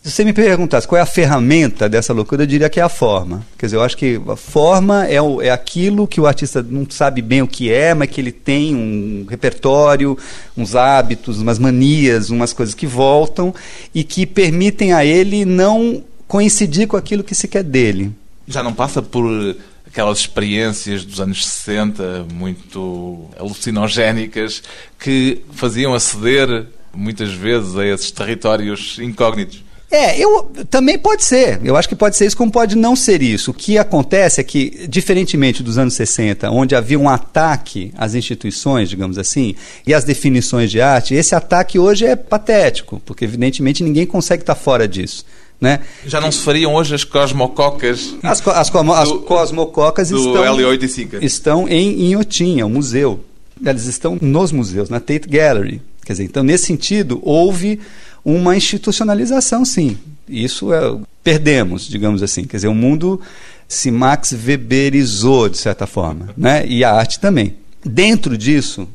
Se 0.08 0.12
você 0.12 0.24
me 0.24 0.32
perguntasse 0.32 0.88
qual 0.88 0.98
é 0.98 1.02
a 1.02 1.06
ferramenta 1.06 1.90
dessa 1.90 2.14
loucura, 2.14 2.44
eu 2.44 2.48
diria 2.48 2.70
que 2.70 2.80
é 2.80 2.84
a 2.84 2.88
forma. 2.88 3.46
Quer 3.58 3.66
dizer, 3.66 3.76
eu 3.76 3.84
acho 3.84 3.98
que 3.98 4.22
a 4.30 4.38
forma 4.38 5.06
é, 5.06 5.22
o, 5.22 5.42
é 5.42 5.50
aquilo 5.50 6.08
que 6.08 6.22
o 6.22 6.26
artista 6.26 6.64
não 6.64 6.90
sabe 6.90 7.22
bem 7.22 7.42
o 7.42 7.48
que 7.48 7.70
é, 7.70 7.94
mas 7.94 8.10
que 8.10 8.22
ele 8.22 8.32
tem 8.32 8.74
um 8.74 9.26
repertório, 9.30 10.18
uns 10.56 10.78
hábitos, 10.78 11.42
umas 11.42 11.60
manias, 11.60 12.30
umas 12.30 12.54
coisas 12.54 12.74
que 12.74 12.88
voltam 12.88 13.54
e 13.94 14.02
que 14.02 14.26
permitem 14.26 14.94
a 14.94 15.04
ele 15.04 15.44
não 15.44 16.02
coincidir 16.26 16.88
com 16.88 16.96
aquilo 16.96 17.22
que 17.22 17.36
se 17.36 17.50
quer 17.50 17.64
dele. 17.64 18.10
Já 18.48 18.64
não 18.64 18.74
passa 18.74 19.02
por 19.02 19.58
aquelas 19.86 20.20
experiências 20.20 21.04
dos 21.04 21.20
anos 21.20 21.46
60 21.46 22.28
muito 22.34 23.26
alucinogénicas 23.38 24.64
que 24.98 25.42
faziam 25.52 25.94
aceder 25.94 26.66
muitas 26.96 27.34
vezes 27.34 27.76
a 27.76 27.86
esses 27.86 28.10
territórios 28.10 29.00
incógnitos. 29.00 29.67
É, 29.90 30.20
eu 30.20 30.52
também 30.70 30.98
pode 30.98 31.24
ser. 31.24 31.62
Eu 31.64 31.78
acho 31.78 31.88
que 31.88 31.96
pode 31.96 32.18
ser 32.18 32.26
isso, 32.26 32.36
como 32.36 32.52
pode 32.52 32.76
não 32.76 32.96
ser 32.96 33.22
isso. 33.22 33.52
O 33.52 33.54
que 33.54 33.78
acontece 33.78 34.42
é 34.42 34.44
que, 34.44 34.86
diferentemente 34.88 35.64
dos 35.64 35.78
anos 35.78 35.94
60, 35.94 36.52
onde 36.52 36.76
havia 36.76 37.00
um 37.00 37.08
ataque 37.08 37.94
às 37.98 38.14
instituições, 38.14 38.90
digamos 38.90 39.18
assim, 39.18 39.56
e 39.86 39.94
às 39.94 40.04
definições 40.04 40.70
de 40.70 40.82
arte, 40.82 41.14
esse 41.14 41.34
ataque 41.34 41.80
hoje 41.80 42.06
é 42.06 42.18
patético, 42.18 43.02
porque 43.06 43.24
evidentemente 43.24 43.82
ninguém 43.82 44.06
consegue 44.06 44.44
estar 44.44 44.56
fora 44.56 44.88
disso. 44.88 45.26
Né? 45.60 45.80
Já 46.06 46.22
não 46.22 46.32
se 46.32 46.44
fariam 46.44 46.76
hoje 46.76 46.94
as 46.94 47.04
cosmococas? 47.04 48.14
As, 48.22 48.42
co 48.42 48.52
as, 48.52 48.70
co 48.70 48.80
as 48.92 49.12
cosmococas 49.12 50.10
do 50.10 50.18
estão, 50.18 50.44
L8 50.44 51.20
estão 51.24 51.68
em 51.68 52.10
Inhotim, 52.10 52.60
é 52.60 52.66
um 52.66 52.70
museu. 52.70 53.22
Elas 53.66 53.86
estão 53.86 54.18
nos 54.22 54.52
museus, 54.52 54.90
na 54.90 55.00
Tate 55.00 55.28
Gallery. 55.28 55.82
Quer 56.06 56.14
dizer, 56.14 56.24
então, 56.26 56.44
nesse 56.44 56.68
sentido, 56.68 57.20
houve 57.24 57.80
uma 58.30 58.58
institucionalização, 58.58 59.64
sim. 59.64 59.98
Isso 60.28 60.74
é, 60.74 61.00
perdemos, 61.24 61.88
digamos 61.88 62.22
assim. 62.22 62.44
Quer 62.44 62.58
dizer, 62.58 62.68
o 62.68 62.76
mundo 62.76 63.22
se 63.70 63.90
Max 63.90 64.34
Weberizou, 64.34 65.48
de 65.48 65.58
certa 65.58 65.88
forma, 65.88 66.30
né? 66.36 66.68
e 66.68 66.84
a 66.84 66.92
arte 66.92 67.22
também. 67.22 67.56
Dentro 67.86 68.38
disso, 68.38 68.86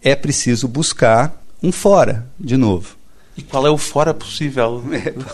é 0.00 0.14
preciso 0.14 0.68
buscar 0.68 1.42
um 1.60 1.72
fora, 1.72 2.24
de 2.38 2.56
novo. 2.56 2.95
E 3.38 3.42
qual 3.42 3.66
é 3.66 3.70
o 3.70 3.76
fora 3.76 4.14
possível? 4.14 4.82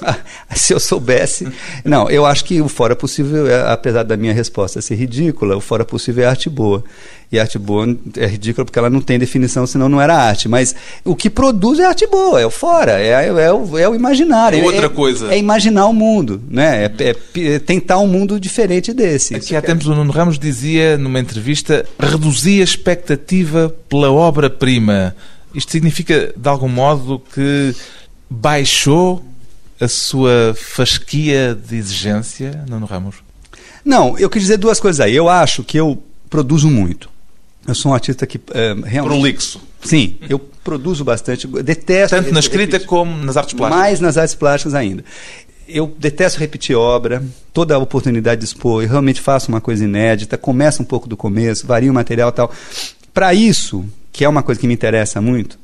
Se 0.54 0.74
eu 0.74 0.80
soubesse. 0.80 1.46
Não, 1.84 2.10
eu 2.10 2.26
acho 2.26 2.44
que 2.44 2.60
o 2.60 2.68
fora 2.68 2.96
possível, 2.96 3.46
é, 3.46 3.70
apesar 3.70 4.02
da 4.02 4.16
minha 4.16 4.32
resposta 4.32 4.82
ser 4.82 4.96
ridícula, 4.96 5.56
o 5.56 5.60
fora 5.60 5.84
possível 5.84 6.24
é 6.24 6.26
arte 6.26 6.50
boa. 6.50 6.82
E 7.30 7.38
arte 7.38 7.58
boa 7.58 7.96
é 8.16 8.26
ridícula 8.26 8.64
porque 8.64 8.78
ela 8.78 8.90
não 8.90 9.00
tem 9.00 9.18
definição, 9.18 9.66
senão 9.66 9.88
não 9.88 10.00
era 10.00 10.14
arte. 10.16 10.48
Mas 10.48 10.74
o 11.04 11.14
que 11.14 11.30
produz 11.30 11.78
é 11.78 11.84
arte 11.84 12.06
boa, 12.06 12.40
é 12.40 12.44
o 12.44 12.50
fora, 12.50 13.00
é, 13.00 13.08
é, 13.08 13.26
é 13.28 13.52
o, 13.52 13.78
é 13.78 13.88
o 13.88 13.94
imaginário. 13.94 14.58
É 14.58 14.62
outra 14.64 14.86
é, 14.86 14.88
coisa. 14.88 15.32
É 15.32 15.38
imaginar 15.38 15.86
o 15.86 15.94
mundo, 15.94 16.42
né? 16.50 16.90
É, 16.98 17.16
é 17.36 17.58
tentar 17.60 18.00
um 18.00 18.08
mundo 18.08 18.38
diferente 18.38 18.92
desse. 18.92 19.34
Aqui 19.36 19.54
há 19.54 19.62
tempos 19.62 19.86
o 19.86 19.94
Nuno 19.94 20.12
Ramos 20.12 20.40
dizia 20.40 20.98
numa 20.98 21.20
entrevista: 21.20 21.86
reduzir 21.98 22.60
a 22.60 22.64
expectativa 22.64 23.74
pela 23.88 24.10
obra-prima. 24.10 25.14
Isto 25.54 25.72
significa, 25.72 26.32
de 26.36 26.48
algum 26.48 26.68
modo, 26.68 27.22
que 27.34 27.74
baixou 28.28 29.24
a 29.80 29.88
sua 29.88 30.54
fasquia 30.56 31.54
de 31.54 31.76
exigência, 31.76 32.64
Nuno 32.68 32.86
Ramos? 32.86 33.16
Não, 33.84 34.18
eu 34.18 34.30
quis 34.30 34.42
dizer 34.42 34.56
duas 34.56 34.78
coisas 34.78 35.00
aí. 35.00 35.14
Eu 35.14 35.28
acho 35.28 35.64
que 35.64 35.76
eu 35.76 36.02
produzo 36.30 36.70
muito. 36.70 37.10
Eu 37.66 37.74
sou 37.74 37.92
um 37.92 37.94
artista 37.94 38.26
que 38.26 38.40
é, 38.52 38.74
realmente. 38.84 39.14
Prolixo. 39.14 39.60
Sim, 39.84 40.16
eu 40.28 40.38
produzo 40.38 41.04
bastante. 41.04 41.46
Detesto. 41.46 42.16
Tanto 42.16 42.32
na 42.32 42.40
escrita 42.40 42.72
repetir, 42.72 42.86
como 42.86 43.16
nas 43.24 43.36
artes 43.36 43.54
plásticas. 43.54 43.80
Mais 43.80 44.00
nas 44.00 44.16
artes 44.16 44.34
plásticas 44.34 44.74
ainda. 44.74 45.04
Eu 45.68 45.94
detesto 45.98 46.38
repetir 46.38 46.76
obra, 46.76 47.24
toda 47.52 47.74
a 47.74 47.78
oportunidade 47.78 48.40
de 48.40 48.46
expor. 48.46 48.82
Eu 48.82 48.88
realmente 48.88 49.20
faço 49.20 49.48
uma 49.48 49.60
coisa 49.60 49.84
inédita, 49.84 50.36
começa 50.36 50.82
um 50.82 50.84
pouco 50.84 51.08
do 51.08 51.16
começo, 51.16 51.66
varia 51.66 51.90
o 51.90 51.94
material 51.94 52.30
e 52.30 52.32
tal. 52.32 52.52
Para 53.14 53.32
isso, 53.32 53.84
que 54.12 54.24
é 54.24 54.28
uma 54.28 54.42
coisa 54.42 54.60
que 54.60 54.66
me 54.66 54.74
interessa 54.74 55.20
muito, 55.20 55.58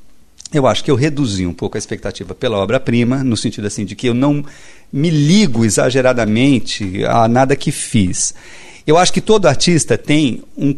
eu 0.52 0.66
acho 0.66 0.82
que 0.82 0.90
eu 0.90 0.94
reduzi 0.94 1.46
um 1.46 1.52
pouco 1.52 1.76
a 1.76 1.78
expectativa 1.78 2.34
pela 2.34 2.56
obra-prima, 2.56 3.22
no 3.22 3.36
sentido 3.36 3.66
assim 3.66 3.84
de 3.84 3.94
que 3.94 4.08
eu 4.08 4.14
não 4.14 4.44
me 4.90 5.10
ligo 5.10 5.64
exageradamente 5.64 7.04
a 7.04 7.28
nada 7.28 7.54
que 7.54 7.70
fiz. 7.70 8.34
Eu 8.86 8.96
acho 8.96 9.12
que 9.12 9.20
todo 9.20 9.46
artista 9.46 9.98
tem 9.98 10.42
um 10.56 10.74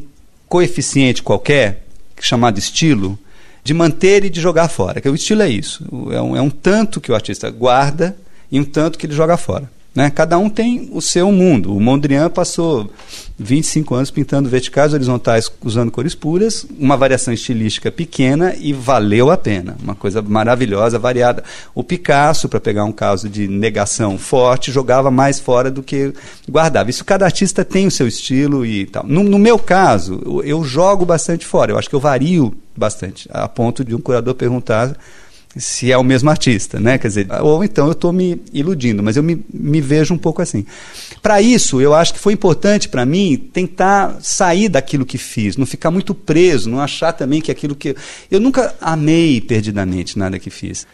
coeficiente 0.48 1.22
qualquer, 1.22 1.84
chamado 2.20 2.58
estilo, 2.58 3.16
de 3.62 3.72
manter 3.72 4.24
e 4.24 4.30
de 4.30 4.40
jogar 4.40 4.68
fora. 4.68 5.00
Que 5.00 5.08
o 5.08 5.14
estilo 5.14 5.42
é 5.42 5.48
isso. 5.48 5.86
É 6.10 6.20
um, 6.20 6.36
é 6.36 6.42
um 6.42 6.50
tanto 6.50 7.00
que 7.00 7.12
o 7.12 7.14
artista 7.14 7.48
guarda 7.50 8.16
e 8.50 8.58
um 8.58 8.64
tanto 8.64 8.98
que 8.98 9.06
ele 9.06 9.14
joga 9.14 9.36
fora. 9.36 9.70
Né? 9.94 10.08
Cada 10.10 10.38
um 10.38 10.48
tem 10.48 10.88
o 10.92 11.00
seu 11.00 11.32
mundo. 11.32 11.74
O 11.74 11.80
Mondrian 11.80 12.30
passou 12.30 12.90
25 13.38 13.94
anos 13.94 14.10
pintando 14.10 14.48
verticais 14.48 14.94
horizontais 14.94 15.50
usando 15.64 15.90
cores 15.90 16.14
puras, 16.14 16.64
uma 16.78 16.96
variação 16.96 17.34
estilística 17.34 17.90
pequena 17.90 18.54
e 18.56 18.72
valeu 18.72 19.30
a 19.30 19.36
pena. 19.36 19.76
Uma 19.82 19.94
coisa 19.94 20.22
maravilhosa, 20.22 20.98
variada. 20.98 21.42
O 21.74 21.82
Picasso, 21.82 22.48
para 22.48 22.60
pegar 22.60 22.84
um 22.84 22.92
caso 22.92 23.28
de 23.28 23.48
negação 23.48 24.16
forte, 24.16 24.70
jogava 24.70 25.10
mais 25.10 25.40
fora 25.40 25.70
do 25.70 25.82
que 25.82 26.12
guardava. 26.48 26.90
Isso 26.90 27.04
cada 27.04 27.24
artista 27.24 27.64
tem 27.64 27.86
o 27.86 27.90
seu 27.90 28.06
estilo 28.06 28.64
e 28.64 28.86
tal. 28.86 29.04
No, 29.04 29.24
no 29.24 29.38
meu 29.38 29.58
caso, 29.58 30.20
eu, 30.24 30.42
eu 30.44 30.64
jogo 30.64 31.04
bastante 31.04 31.44
fora. 31.44 31.72
Eu 31.72 31.78
acho 31.78 31.88
que 31.88 31.96
eu 31.96 32.00
vario 32.00 32.54
bastante, 32.76 33.28
a 33.32 33.48
ponto 33.48 33.84
de 33.84 33.94
um 33.94 34.00
curador 34.00 34.34
perguntar 34.34 34.96
se 35.56 35.90
é 35.90 35.98
o 35.98 36.04
mesmo 36.04 36.30
artista, 36.30 36.78
né? 36.78 36.96
Quer 36.96 37.08
dizer, 37.08 37.26
ou 37.42 37.64
então 37.64 37.86
eu 37.86 37.92
estou 37.92 38.12
me 38.12 38.40
iludindo, 38.52 39.02
mas 39.02 39.16
eu 39.16 39.22
me, 39.22 39.44
me 39.52 39.80
vejo 39.80 40.14
um 40.14 40.18
pouco 40.18 40.40
assim. 40.40 40.64
Para 41.20 41.42
isso, 41.42 41.80
eu 41.80 41.92
acho 41.92 42.14
que 42.14 42.20
foi 42.20 42.32
importante 42.32 42.88
para 42.88 43.04
mim 43.04 43.36
tentar 43.52 44.18
sair 44.20 44.68
daquilo 44.68 45.04
que 45.04 45.18
fiz, 45.18 45.56
não 45.56 45.66
ficar 45.66 45.90
muito 45.90 46.14
preso, 46.14 46.70
não 46.70 46.80
achar 46.80 47.12
também 47.12 47.40
que 47.40 47.50
aquilo 47.50 47.74
que. 47.74 47.96
Eu 48.30 48.38
nunca 48.38 48.74
amei 48.80 49.40
perdidamente 49.40 50.18
nada 50.18 50.38
que 50.38 50.50
fiz. 50.50 50.86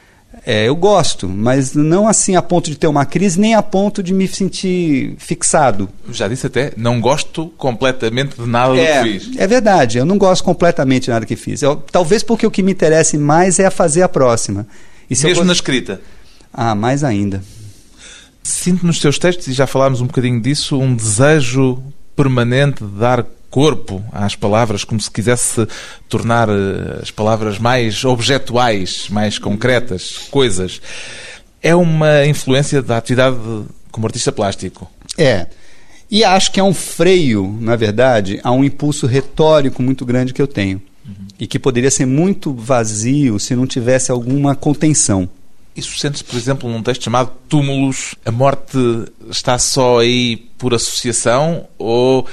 É, 0.44 0.68
eu 0.68 0.76
gosto, 0.76 1.28
mas 1.28 1.74
não 1.74 2.06
assim 2.06 2.36
a 2.36 2.42
ponto 2.42 2.70
de 2.70 2.76
ter 2.76 2.86
uma 2.86 3.04
crise, 3.04 3.40
nem 3.40 3.54
a 3.54 3.62
ponto 3.62 4.02
de 4.02 4.12
me 4.12 4.28
sentir 4.28 5.14
fixado. 5.18 5.88
Já 6.10 6.28
disse 6.28 6.46
até, 6.46 6.72
não 6.76 7.00
gosto 7.00 7.48
completamente 7.56 8.36
de 8.36 8.46
nada 8.46 8.76
é, 8.76 9.02
do 9.02 9.04
que 9.04 9.18
fiz. 9.18 9.36
É 9.38 9.46
verdade, 9.46 9.98
eu 9.98 10.04
não 10.04 10.18
gosto 10.18 10.44
completamente 10.44 11.04
de 11.04 11.10
nada 11.10 11.26
que 11.26 11.36
fiz. 11.36 11.62
Eu, 11.62 11.76
talvez 11.76 12.22
porque 12.22 12.46
o 12.46 12.50
que 12.50 12.62
me 12.62 12.72
interessa 12.72 13.18
mais 13.18 13.58
é 13.58 13.66
a 13.66 13.70
fazer 13.70 14.02
a 14.02 14.08
próxima. 14.08 14.66
Mesmo 15.08 15.44
na 15.44 15.52
escrita? 15.52 16.00
Ah, 16.52 16.74
mais 16.74 17.02
ainda. 17.02 17.42
Sinto 18.42 18.86
nos 18.86 19.00
seus 19.00 19.18
textos, 19.18 19.48
e 19.48 19.52
já 19.52 19.66
falámos 19.66 20.00
um 20.00 20.06
bocadinho 20.06 20.40
disso, 20.40 20.78
um 20.78 20.94
desejo 20.94 21.82
permanente 22.14 22.84
de 22.84 22.90
dar 22.98 23.26
corpo 23.50 24.04
às 24.12 24.34
palavras, 24.34 24.84
como 24.84 25.00
se 25.00 25.10
quisesse 25.10 25.66
tornar 26.08 26.48
eh, 26.48 27.00
as 27.02 27.10
palavras 27.10 27.58
mais 27.58 28.04
objetuais, 28.04 29.08
mais 29.10 29.38
concretas, 29.38 30.18
coisas. 30.30 30.80
É 31.62 31.74
uma 31.74 32.26
influência 32.26 32.82
da 32.82 32.96
atividade 32.96 33.36
como 33.90 34.06
artista 34.06 34.30
plástico. 34.30 34.90
É. 35.16 35.46
E 36.10 36.22
acho 36.22 36.52
que 36.52 36.60
é 36.60 36.62
um 36.62 36.74
freio, 36.74 37.56
na 37.60 37.74
verdade, 37.74 38.40
a 38.44 38.52
um 38.52 38.62
impulso 38.62 39.06
retórico 39.06 39.82
muito 39.82 40.04
grande 40.04 40.32
que 40.32 40.40
eu 40.40 40.46
tenho. 40.46 40.80
Uhum. 41.04 41.26
E 41.38 41.46
que 41.46 41.58
poderia 41.58 41.90
ser 41.90 42.06
muito 42.06 42.52
vazio 42.52 43.38
se 43.40 43.56
não 43.56 43.66
tivesse 43.66 44.10
alguma 44.10 44.54
contenção. 44.54 45.28
Isso 45.74 45.98
sente-se, 45.98 46.24
por 46.24 46.36
exemplo, 46.36 46.70
num 46.70 46.82
texto 46.82 47.04
chamado 47.04 47.32
Túmulos. 47.48 48.14
A 48.24 48.30
morte 48.30 48.78
está 49.30 49.58
só 49.58 50.00
aí 50.00 50.36
por 50.56 50.72
associação 50.72 51.66
ou 51.78 52.26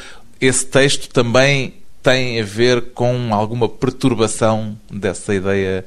esse 0.45 0.65
texto 0.65 1.09
também 1.09 1.75
tem 2.01 2.41
a 2.41 2.43
ver 2.43 2.91
com 2.93 3.33
alguma 3.33 3.69
perturbação 3.69 4.77
dessa 4.91 5.33
ideia 5.33 5.85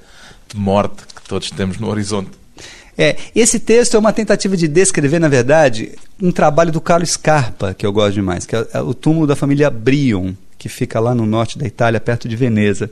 de 0.48 0.56
morte 0.56 1.06
que 1.14 1.22
todos 1.28 1.50
temos 1.50 1.78
no 1.78 1.88
horizonte. 1.88 2.30
É, 2.98 3.16
esse 3.34 3.58
texto 3.58 3.94
é 3.94 3.98
uma 3.98 4.12
tentativa 4.12 4.56
de 4.56 4.66
descrever, 4.66 5.18
na 5.18 5.28
verdade, 5.28 5.92
um 6.20 6.32
trabalho 6.32 6.72
do 6.72 6.80
Carlos 6.80 7.10
Scarpa, 7.10 7.74
que 7.74 7.84
eu 7.84 7.92
gosto 7.92 8.14
demais, 8.14 8.46
que 8.46 8.56
é 8.56 8.80
o 8.80 8.94
túmulo 8.94 9.26
da 9.26 9.36
família 9.36 9.68
Brion, 9.68 10.32
que 10.58 10.68
fica 10.68 10.98
lá 10.98 11.14
no 11.14 11.26
norte 11.26 11.58
da 11.58 11.66
Itália, 11.66 12.00
perto 12.00 12.26
de 12.28 12.34
Veneza. 12.34 12.90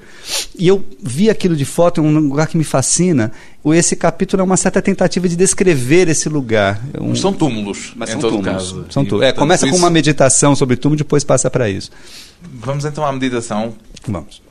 E 0.57 0.69
eu 0.69 0.85
vi 1.03 1.31
aquilo 1.31 1.57
de 1.57 1.65
foto, 1.65 2.01
é 2.01 2.05
um 2.05 2.19
lugar 2.19 2.47
que 2.47 2.59
me 2.59 2.65
fascina. 2.65 3.33
Esse 3.65 3.97
capítulo 3.97 4.43
é 4.43 4.45
uma 4.45 4.59
certa 4.59 4.83
tentativa 4.83 5.27
de 5.27 5.35
descrever 5.35 6.09
esse 6.09 6.29
lugar. 6.29 6.81
É 6.93 7.03
um... 7.03 7.17
São 7.17 7.33
túmulos, 7.33 7.95
mas 7.97 8.11
são 8.11 8.21
túmulos. 8.21 8.45
Caso. 8.45 8.87
São 8.91 9.05
túmulos. 9.05 9.27
É, 9.27 9.33
começa 9.33 9.65
isso... 9.65 9.73
com 9.73 9.79
uma 9.79 9.91
meditação 9.91 10.55
sobre 10.55 10.77
túmulo, 10.77 10.99
depois 10.99 11.25
passa 11.25 11.51
para 11.51 11.71
isso. 11.71 11.91
Vamos 12.43 12.85
então 12.85 13.05
à 13.05 13.11
meditação. 13.11 13.75
Vamos. 14.07 14.44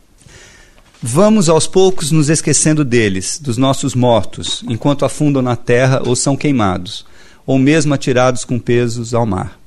Vamos 1.05 1.49
aos 1.49 1.67
poucos 1.67 2.11
nos 2.11 2.29
esquecendo 2.29 2.85
deles, 2.85 3.37
dos 3.37 3.57
nossos 3.57 3.93
mortos, 3.93 4.63
enquanto 4.69 5.03
afundam 5.03 5.41
na 5.41 5.57
terra 5.57 6.01
ou 6.05 6.15
são 6.15 6.35
queimados, 6.35 7.05
ou 7.45 7.59
mesmo 7.59 7.93
atirados 7.93 8.45
com 8.45 8.57
pesos 8.57 9.13
ao 9.13 9.25
mar 9.25 9.59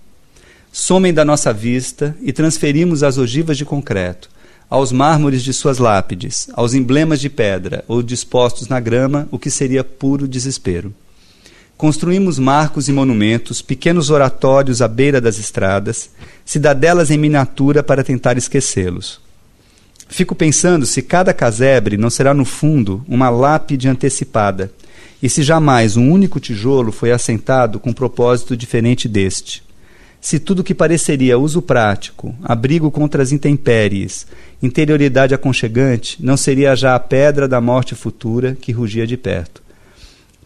somem 0.76 1.14
da 1.14 1.24
nossa 1.24 1.54
vista 1.54 2.14
e 2.20 2.34
transferimos 2.34 3.02
as 3.02 3.16
ogivas 3.16 3.56
de 3.56 3.64
concreto, 3.64 4.28
aos 4.68 4.92
mármores 4.92 5.42
de 5.42 5.50
suas 5.54 5.78
lápides, 5.78 6.48
aos 6.52 6.74
emblemas 6.74 7.18
de 7.18 7.30
pedra 7.30 7.82
ou 7.88 8.02
dispostos 8.02 8.68
na 8.68 8.78
grama, 8.78 9.26
o 9.30 9.38
que 9.38 9.50
seria 9.50 9.82
puro 9.82 10.28
desespero. 10.28 10.92
Construímos 11.78 12.38
marcos 12.38 12.90
e 12.90 12.92
monumentos, 12.92 13.62
pequenos 13.62 14.10
oratórios 14.10 14.82
à 14.82 14.88
beira 14.88 15.18
das 15.18 15.38
estradas, 15.38 16.10
cidadelas 16.44 17.10
em 17.10 17.16
miniatura 17.16 17.82
para 17.82 18.04
tentar 18.04 18.36
esquecê-los. 18.36 19.25
Fico 20.08 20.34
pensando 20.34 20.86
se 20.86 21.02
cada 21.02 21.34
casebre 21.34 21.96
não 21.96 22.10
será, 22.10 22.32
no 22.32 22.44
fundo, 22.44 23.04
uma 23.08 23.28
lápide 23.28 23.88
antecipada, 23.88 24.72
e 25.22 25.28
se 25.28 25.42
jamais 25.42 25.96
um 25.96 26.10
único 26.10 26.38
tijolo 26.38 26.92
foi 26.92 27.10
assentado 27.10 27.80
com 27.80 27.92
propósito 27.92 28.56
diferente 28.56 29.08
deste 29.08 29.66
se 30.26 30.40
tudo 30.40 30.64
que 30.64 30.74
pareceria 30.74 31.38
uso 31.38 31.62
prático, 31.62 32.34
abrigo 32.42 32.90
contra 32.90 33.22
as 33.22 33.30
intempéries, 33.30 34.26
interioridade 34.60 35.32
aconchegante, 35.32 36.16
não 36.20 36.36
seria 36.36 36.74
já 36.74 36.96
a 36.96 36.98
pedra 36.98 37.46
da 37.46 37.60
morte 37.60 37.94
futura 37.94 38.56
que 38.60 38.72
rugia 38.72 39.06
de 39.06 39.16
perto. 39.16 39.62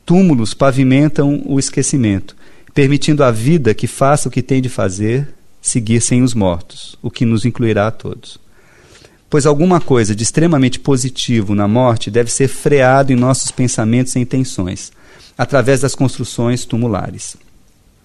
Túmulos 0.04 0.52
pavimentam 0.52 1.42
o 1.46 1.58
esquecimento, 1.58 2.36
permitindo 2.74 3.24
à 3.24 3.30
vida 3.30 3.72
que 3.72 3.86
faça 3.86 4.28
o 4.28 4.30
que 4.30 4.42
tem 4.42 4.60
de 4.60 4.68
fazer, 4.68 5.28
seguir 5.62 6.02
sem 6.02 6.22
os 6.22 6.34
mortos, 6.34 6.98
o 7.00 7.10
que 7.10 7.24
nos 7.24 7.46
incluirá 7.46 7.86
a 7.86 7.90
todos. 7.90 8.38
Pois 9.30 9.46
alguma 9.46 9.80
coisa 9.80 10.12
de 10.12 10.24
extremamente 10.24 10.80
positivo 10.80 11.54
na 11.54 11.68
morte 11.68 12.10
deve 12.10 12.32
ser 12.32 12.48
freado 12.48 13.12
em 13.12 13.16
nossos 13.16 13.52
pensamentos 13.52 14.16
e 14.16 14.18
intenções, 14.18 14.90
através 15.38 15.82
das 15.82 15.94
construções 15.94 16.64
tumulares. 16.64 17.36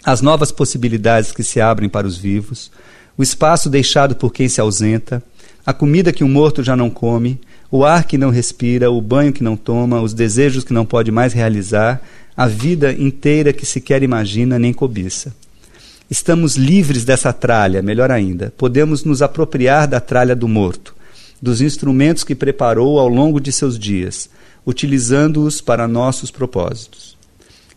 As 0.04 0.22
novas 0.22 0.52
possibilidades 0.52 1.32
que 1.32 1.44
se 1.44 1.60
abrem 1.60 1.90
para 1.90 2.06
os 2.06 2.16
vivos, 2.16 2.72
o 3.18 3.24
espaço 3.24 3.72
deixado 3.72 4.16
por 4.16 4.32
quem 4.32 4.48
se 4.48 4.62
ausenta, 4.62 5.24
a 5.66 5.74
comida 5.74 6.14
que 6.14 6.24
o 6.24 6.28
morto 6.28 6.62
já 6.62 6.76
não 6.76 6.92
come, 6.92 7.42
o 7.72 7.84
ar 7.84 8.04
que 8.04 8.20
não 8.20 8.30
respira, 8.30 8.92
o 8.92 9.02
banho 9.02 9.34
que 9.34 9.44
não 9.44 9.58
toma, 9.58 10.02
os 10.02 10.14
desejos 10.14 10.64
que 10.64 10.74
não 10.74 10.86
pode 10.86 11.12
mais 11.12 11.34
realizar, 11.34 12.04
a 12.38 12.46
vida 12.46 12.94
inteira 12.94 13.52
que 13.52 13.66
sequer 13.66 14.04
imagina 14.04 14.60
nem 14.60 14.72
cobiça. 14.72 15.34
Estamos 16.08 16.56
livres 16.56 17.04
dessa 17.04 17.34
tralha, 17.34 17.82
melhor 17.82 18.12
ainda, 18.12 18.54
podemos 18.56 19.04
nos 19.04 19.24
apropriar 19.24 19.88
da 19.88 20.00
tralha 20.00 20.36
do 20.36 20.48
morto, 20.48 20.95
dos 21.42 21.62
instrumentos 21.62 22.24
que 22.24 22.36
preparou 22.36 23.00
ao 23.00 23.08
longo 23.08 23.40
de 23.40 23.52
seus 23.52 23.78
dias, 23.78 24.30
utilizando-os 24.66 25.62
para 25.62 25.88
nossos 25.88 26.32
propósitos. 26.32 27.16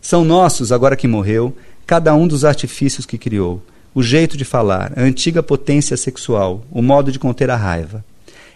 São 0.01 0.23
nossos, 0.23 0.71
agora 0.71 0.95
que 0.95 1.07
morreu, 1.07 1.55
cada 1.85 2.13
um 2.15 2.27
dos 2.27 2.45
artifícios 2.45 3.05
que 3.05 3.17
criou, 3.17 3.61
o 3.93 4.01
jeito 4.01 4.37
de 4.37 4.45
falar, 4.45 4.93
a 4.95 5.01
antiga 5.01 5.43
potência 5.43 5.97
sexual, 5.97 6.63
o 6.71 6.81
modo 6.81 7.11
de 7.11 7.19
conter 7.19 7.49
a 7.49 7.55
raiva. 7.55 8.03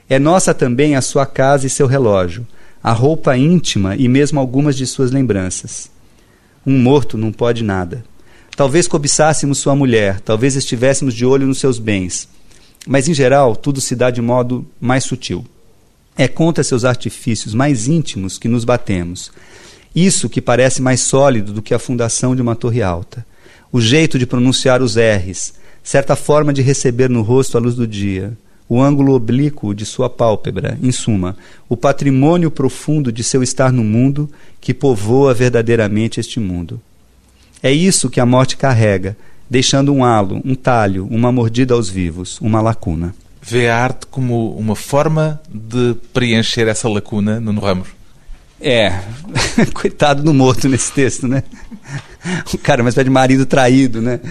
É 0.10 0.20
nossa 0.20 0.54
também 0.54 0.96
a 0.96 1.02
sua 1.02 1.26
casa 1.26 1.66
e 1.68 1.70
seu 1.70 1.88
relógio, 1.88 2.46
a 2.84 2.92
roupa 2.92 3.38
íntima 3.38 3.96
e 3.96 4.08
mesmo 4.08 4.40
algumas 4.40 4.76
de 4.76 4.86
suas 4.86 5.12
lembranças. 5.12 5.90
Um 6.66 6.78
morto 6.78 7.18
não 7.18 7.32
pode 7.32 7.64
nada. 7.64 8.04
Talvez 8.56 8.88
cobiçássemos 8.88 9.58
sua 9.58 9.76
mulher, 9.76 10.20
talvez 10.20 10.56
estivéssemos 10.56 11.14
de 11.14 11.26
olho 11.26 11.48
nos 11.48 11.58
seus 11.58 11.80
bens. 11.80 12.28
Mas, 12.86 13.08
em 13.08 13.14
geral, 13.14 13.56
tudo 13.56 13.80
se 13.80 13.96
dá 13.96 14.10
de 14.10 14.22
modo 14.22 14.66
mais 14.80 15.04
sutil. 15.04 15.46
É 16.18 16.28
contra 16.28 16.64
seus 16.64 16.86
artifícios 16.86 17.54
mais 17.54 17.88
íntimos 17.88 18.38
que 18.38 18.48
nos 18.48 18.66
batemos. 18.66 19.32
Isso 19.96 20.30
que 20.30 20.42
parece 20.42 20.82
mais 20.82 21.02
sólido 21.02 21.54
do 21.54 21.62
que 21.62 21.74
a 21.74 21.80
fundação 21.80 22.36
de 22.36 22.42
uma 22.42 22.56
torre 22.56 22.82
alta. 22.82 23.26
O 23.72 23.80
jeito 23.80 24.20
de 24.20 24.26
pronunciar 24.26 24.82
os 24.82 24.96
R's, 24.96 25.54
certa 25.84 26.16
forma 26.16 26.54
de 26.54 26.62
receber 26.62 27.10
no 27.10 27.22
rosto 27.22 27.58
a 27.58 27.62
luz 27.62 27.76
do 27.76 27.88
dia, 27.88 28.38
o 28.68 28.82
ângulo 28.82 29.14
oblíquo 29.14 29.74
de 29.74 29.86
sua 29.86 30.10
pálpebra, 30.10 30.78
em 30.82 30.92
suma, 30.92 31.36
o 31.68 31.76
patrimônio 31.76 32.50
profundo 32.50 33.12
de 33.12 33.24
seu 33.24 33.44
estar 33.44 33.72
no 33.72 33.84
mundo 33.84 34.30
que 34.62 34.74
povoa 34.74 35.34
verdadeiramente 35.34 36.20
este 36.20 36.40
mundo. 36.40 36.82
É 37.62 37.72
isso 37.72 38.10
que 38.10 38.20
a 38.20 38.26
morte 38.26 38.58
carrega, 38.58 39.16
deixando 39.54 39.94
um 39.94 40.04
halo, 40.04 40.42
um 40.44 40.56
talho, 40.56 41.08
uma 41.12 41.32
mordida 41.32 41.76
aos 41.76 41.88
vivos, 41.88 42.42
uma 42.42 42.60
lacuna. 42.60 43.14
Vê 43.40 43.70
a 43.70 43.78
arte 43.78 44.08
como 44.08 44.50
uma 44.56 44.76
forma 44.76 45.40
de 45.48 45.96
preencher 46.12 46.68
essa 46.68 46.90
lacuna, 46.90 47.40
no 47.40 47.62
Ramos? 47.62 47.88
É, 48.60 49.00
coitado 49.72 50.24
do 50.24 50.34
morto 50.34 50.68
nesse 50.68 50.92
texto, 50.92 51.28
né? 51.28 51.44
O 52.52 52.58
cara, 52.58 52.82
mas 52.82 52.98
é 52.98 53.04
de 53.04 53.12
marido 53.12 53.46
traído, 53.46 54.02
né? 54.02 54.22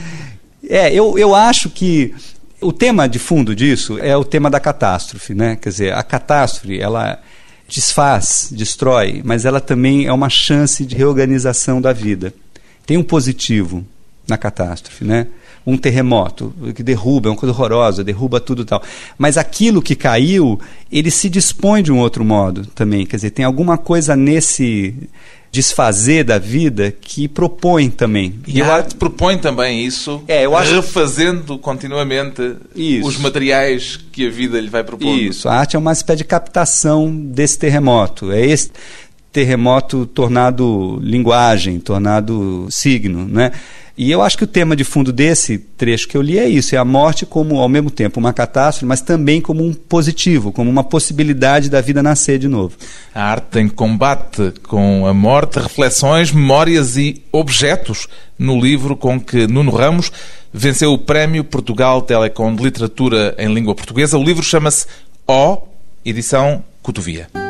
É, 0.68 0.92
eu, 0.92 1.16
eu 1.16 1.36
acho 1.36 1.70
que 1.70 2.12
o 2.60 2.72
tema 2.72 3.08
de 3.08 3.20
fundo 3.20 3.54
disso 3.54 4.00
é 4.00 4.16
o 4.16 4.24
tema 4.24 4.50
da 4.50 4.58
catástrofe, 4.58 5.34
né? 5.34 5.54
Quer 5.54 5.68
dizer, 5.68 5.92
a 5.92 6.02
catástrofe, 6.02 6.80
ela 6.80 7.20
desfaz, 7.68 8.48
destrói, 8.50 9.22
mas 9.24 9.44
ela 9.44 9.60
também 9.60 10.04
é 10.04 10.12
uma 10.12 10.28
chance 10.28 10.84
de 10.84 10.96
reorganização 10.96 11.80
da 11.80 11.92
vida. 11.92 12.34
Tem 12.84 12.96
um 12.96 13.04
positivo 13.04 13.86
na 14.26 14.36
catástrofe, 14.36 15.04
né? 15.04 15.26
Um 15.64 15.76
terremoto 15.76 16.52
que 16.74 16.82
derruba, 16.82 17.28
é 17.28 17.30
uma 17.30 17.36
coisa 17.36 17.54
horrorosa, 17.54 18.02
derruba 18.02 18.40
tudo 18.40 18.62
e 18.62 18.64
tal. 18.64 18.82
Mas 19.16 19.36
aquilo 19.36 19.80
que 19.80 19.94
caiu, 19.94 20.60
ele 20.90 21.10
se 21.10 21.28
dispõe 21.28 21.82
de 21.82 21.92
um 21.92 21.98
outro 21.98 22.24
modo 22.24 22.66
também. 22.66 23.06
Quer 23.06 23.16
dizer, 23.16 23.30
tem 23.30 23.44
alguma 23.44 23.78
coisa 23.78 24.16
nesse 24.16 25.08
desfazer 25.52 26.24
da 26.24 26.38
vida 26.38 26.90
que 26.98 27.28
propõe 27.28 27.90
também. 27.90 28.40
E 28.46 28.62
a 28.62 28.74
arte 28.74 28.94
propõe 28.94 29.36
também 29.36 29.84
isso, 29.84 30.24
é, 30.26 30.46
eu 30.46 30.56
acho... 30.56 30.74
refazendo 30.74 31.58
continuamente 31.58 32.56
isso. 32.74 33.06
os 33.06 33.18
materiais 33.18 34.00
que 34.10 34.26
a 34.26 34.30
vida 34.30 34.58
lhe 34.58 34.70
vai 34.70 34.82
propondo. 34.82 35.14
Isso, 35.14 35.50
a 35.50 35.54
arte 35.54 35.76
é 35.76 35.78
uma 35.78 35.92
espécie 35.92 36.18
de 36.18 36.24
captação 36.24 37.14
desse 37.14 37.58
terremoto. 37.58 38.32
É 38.32 38.44
esse 38.44 38.70
terremoto 39.32 40.04
tornado 40.06 40.98
linguagem, 41.02 41.80
tornado 41.80 42.66
signo, 42.70 43.26
né? 43.26 43.52
E 43.96 44.10
eu 44.10 44.22
acho 44.22 44.38
que 44.38 44.44
o 44.44 44.46
tema 44.46 44.74
de 44.74 44.84
fundo 44.84 45.12
desse 45.12 45.58
trecho 45.58 46.08
que 46.08 46.16
eu 46.16 46.22
li 46.22 46.38
é 46.38 46.48
isso: 46.48 46.74
é 46.74 46.78
a 46.78 46.84
morte 46.84 47.26
como, 47.26 47.58
ao 47.58 47.68
mesmo 47.68 47.90
tempo, 47.90 48.18
uma 48.18 48.32
catástrofe, 48.32 48.86
mas 48.86 49.02
também 49.02 49.40
como 49.40 49.62
um 49.62 49.74
positivo, 49.74 50.50
como 50.50 50.70
uma 50.70 50.82
possibilidade 50.82 51.68
da 51.68 51.80
vida 51.80 52.02
nascer 52.02 52.38
de 52.38 52.48
novo. 52.48 52.74
A 53.14 53.22
arte 53.22 53.58
em 53.58 53.68
combate 53.68 54.54
com 54.62 55.06
a 55.06 55.12
morte, 55.12 55.58
reflexões, 55.58 56.32
memórias 56.32 56.96
e 56.96 57.22
objetos 57.30 58.08
no 58.38 58.58
livro 58.58 58.96
com 58.96 59.20
que 59.20 59.46
Nuno 59.46 59.70
Ramos 59.70 60.10
venceu 60.52 60.92
o 60.92 60.98
Prémio 60.98 61.44
Portugal 61.44 62.00
Telecom 62.00 62.54
de 62.54 62.62
Literatura 62.62 63.34
em 63.38 63.52
Língua 63.52 63.74
Portuguesa. 63.74 64.18
O 64.18 64.24
livro 64.24 64.42
chama-se 64.42 64.86
O, 65.26 65.58
edição 66.04 66.64
Cotovia. 66.82 67.41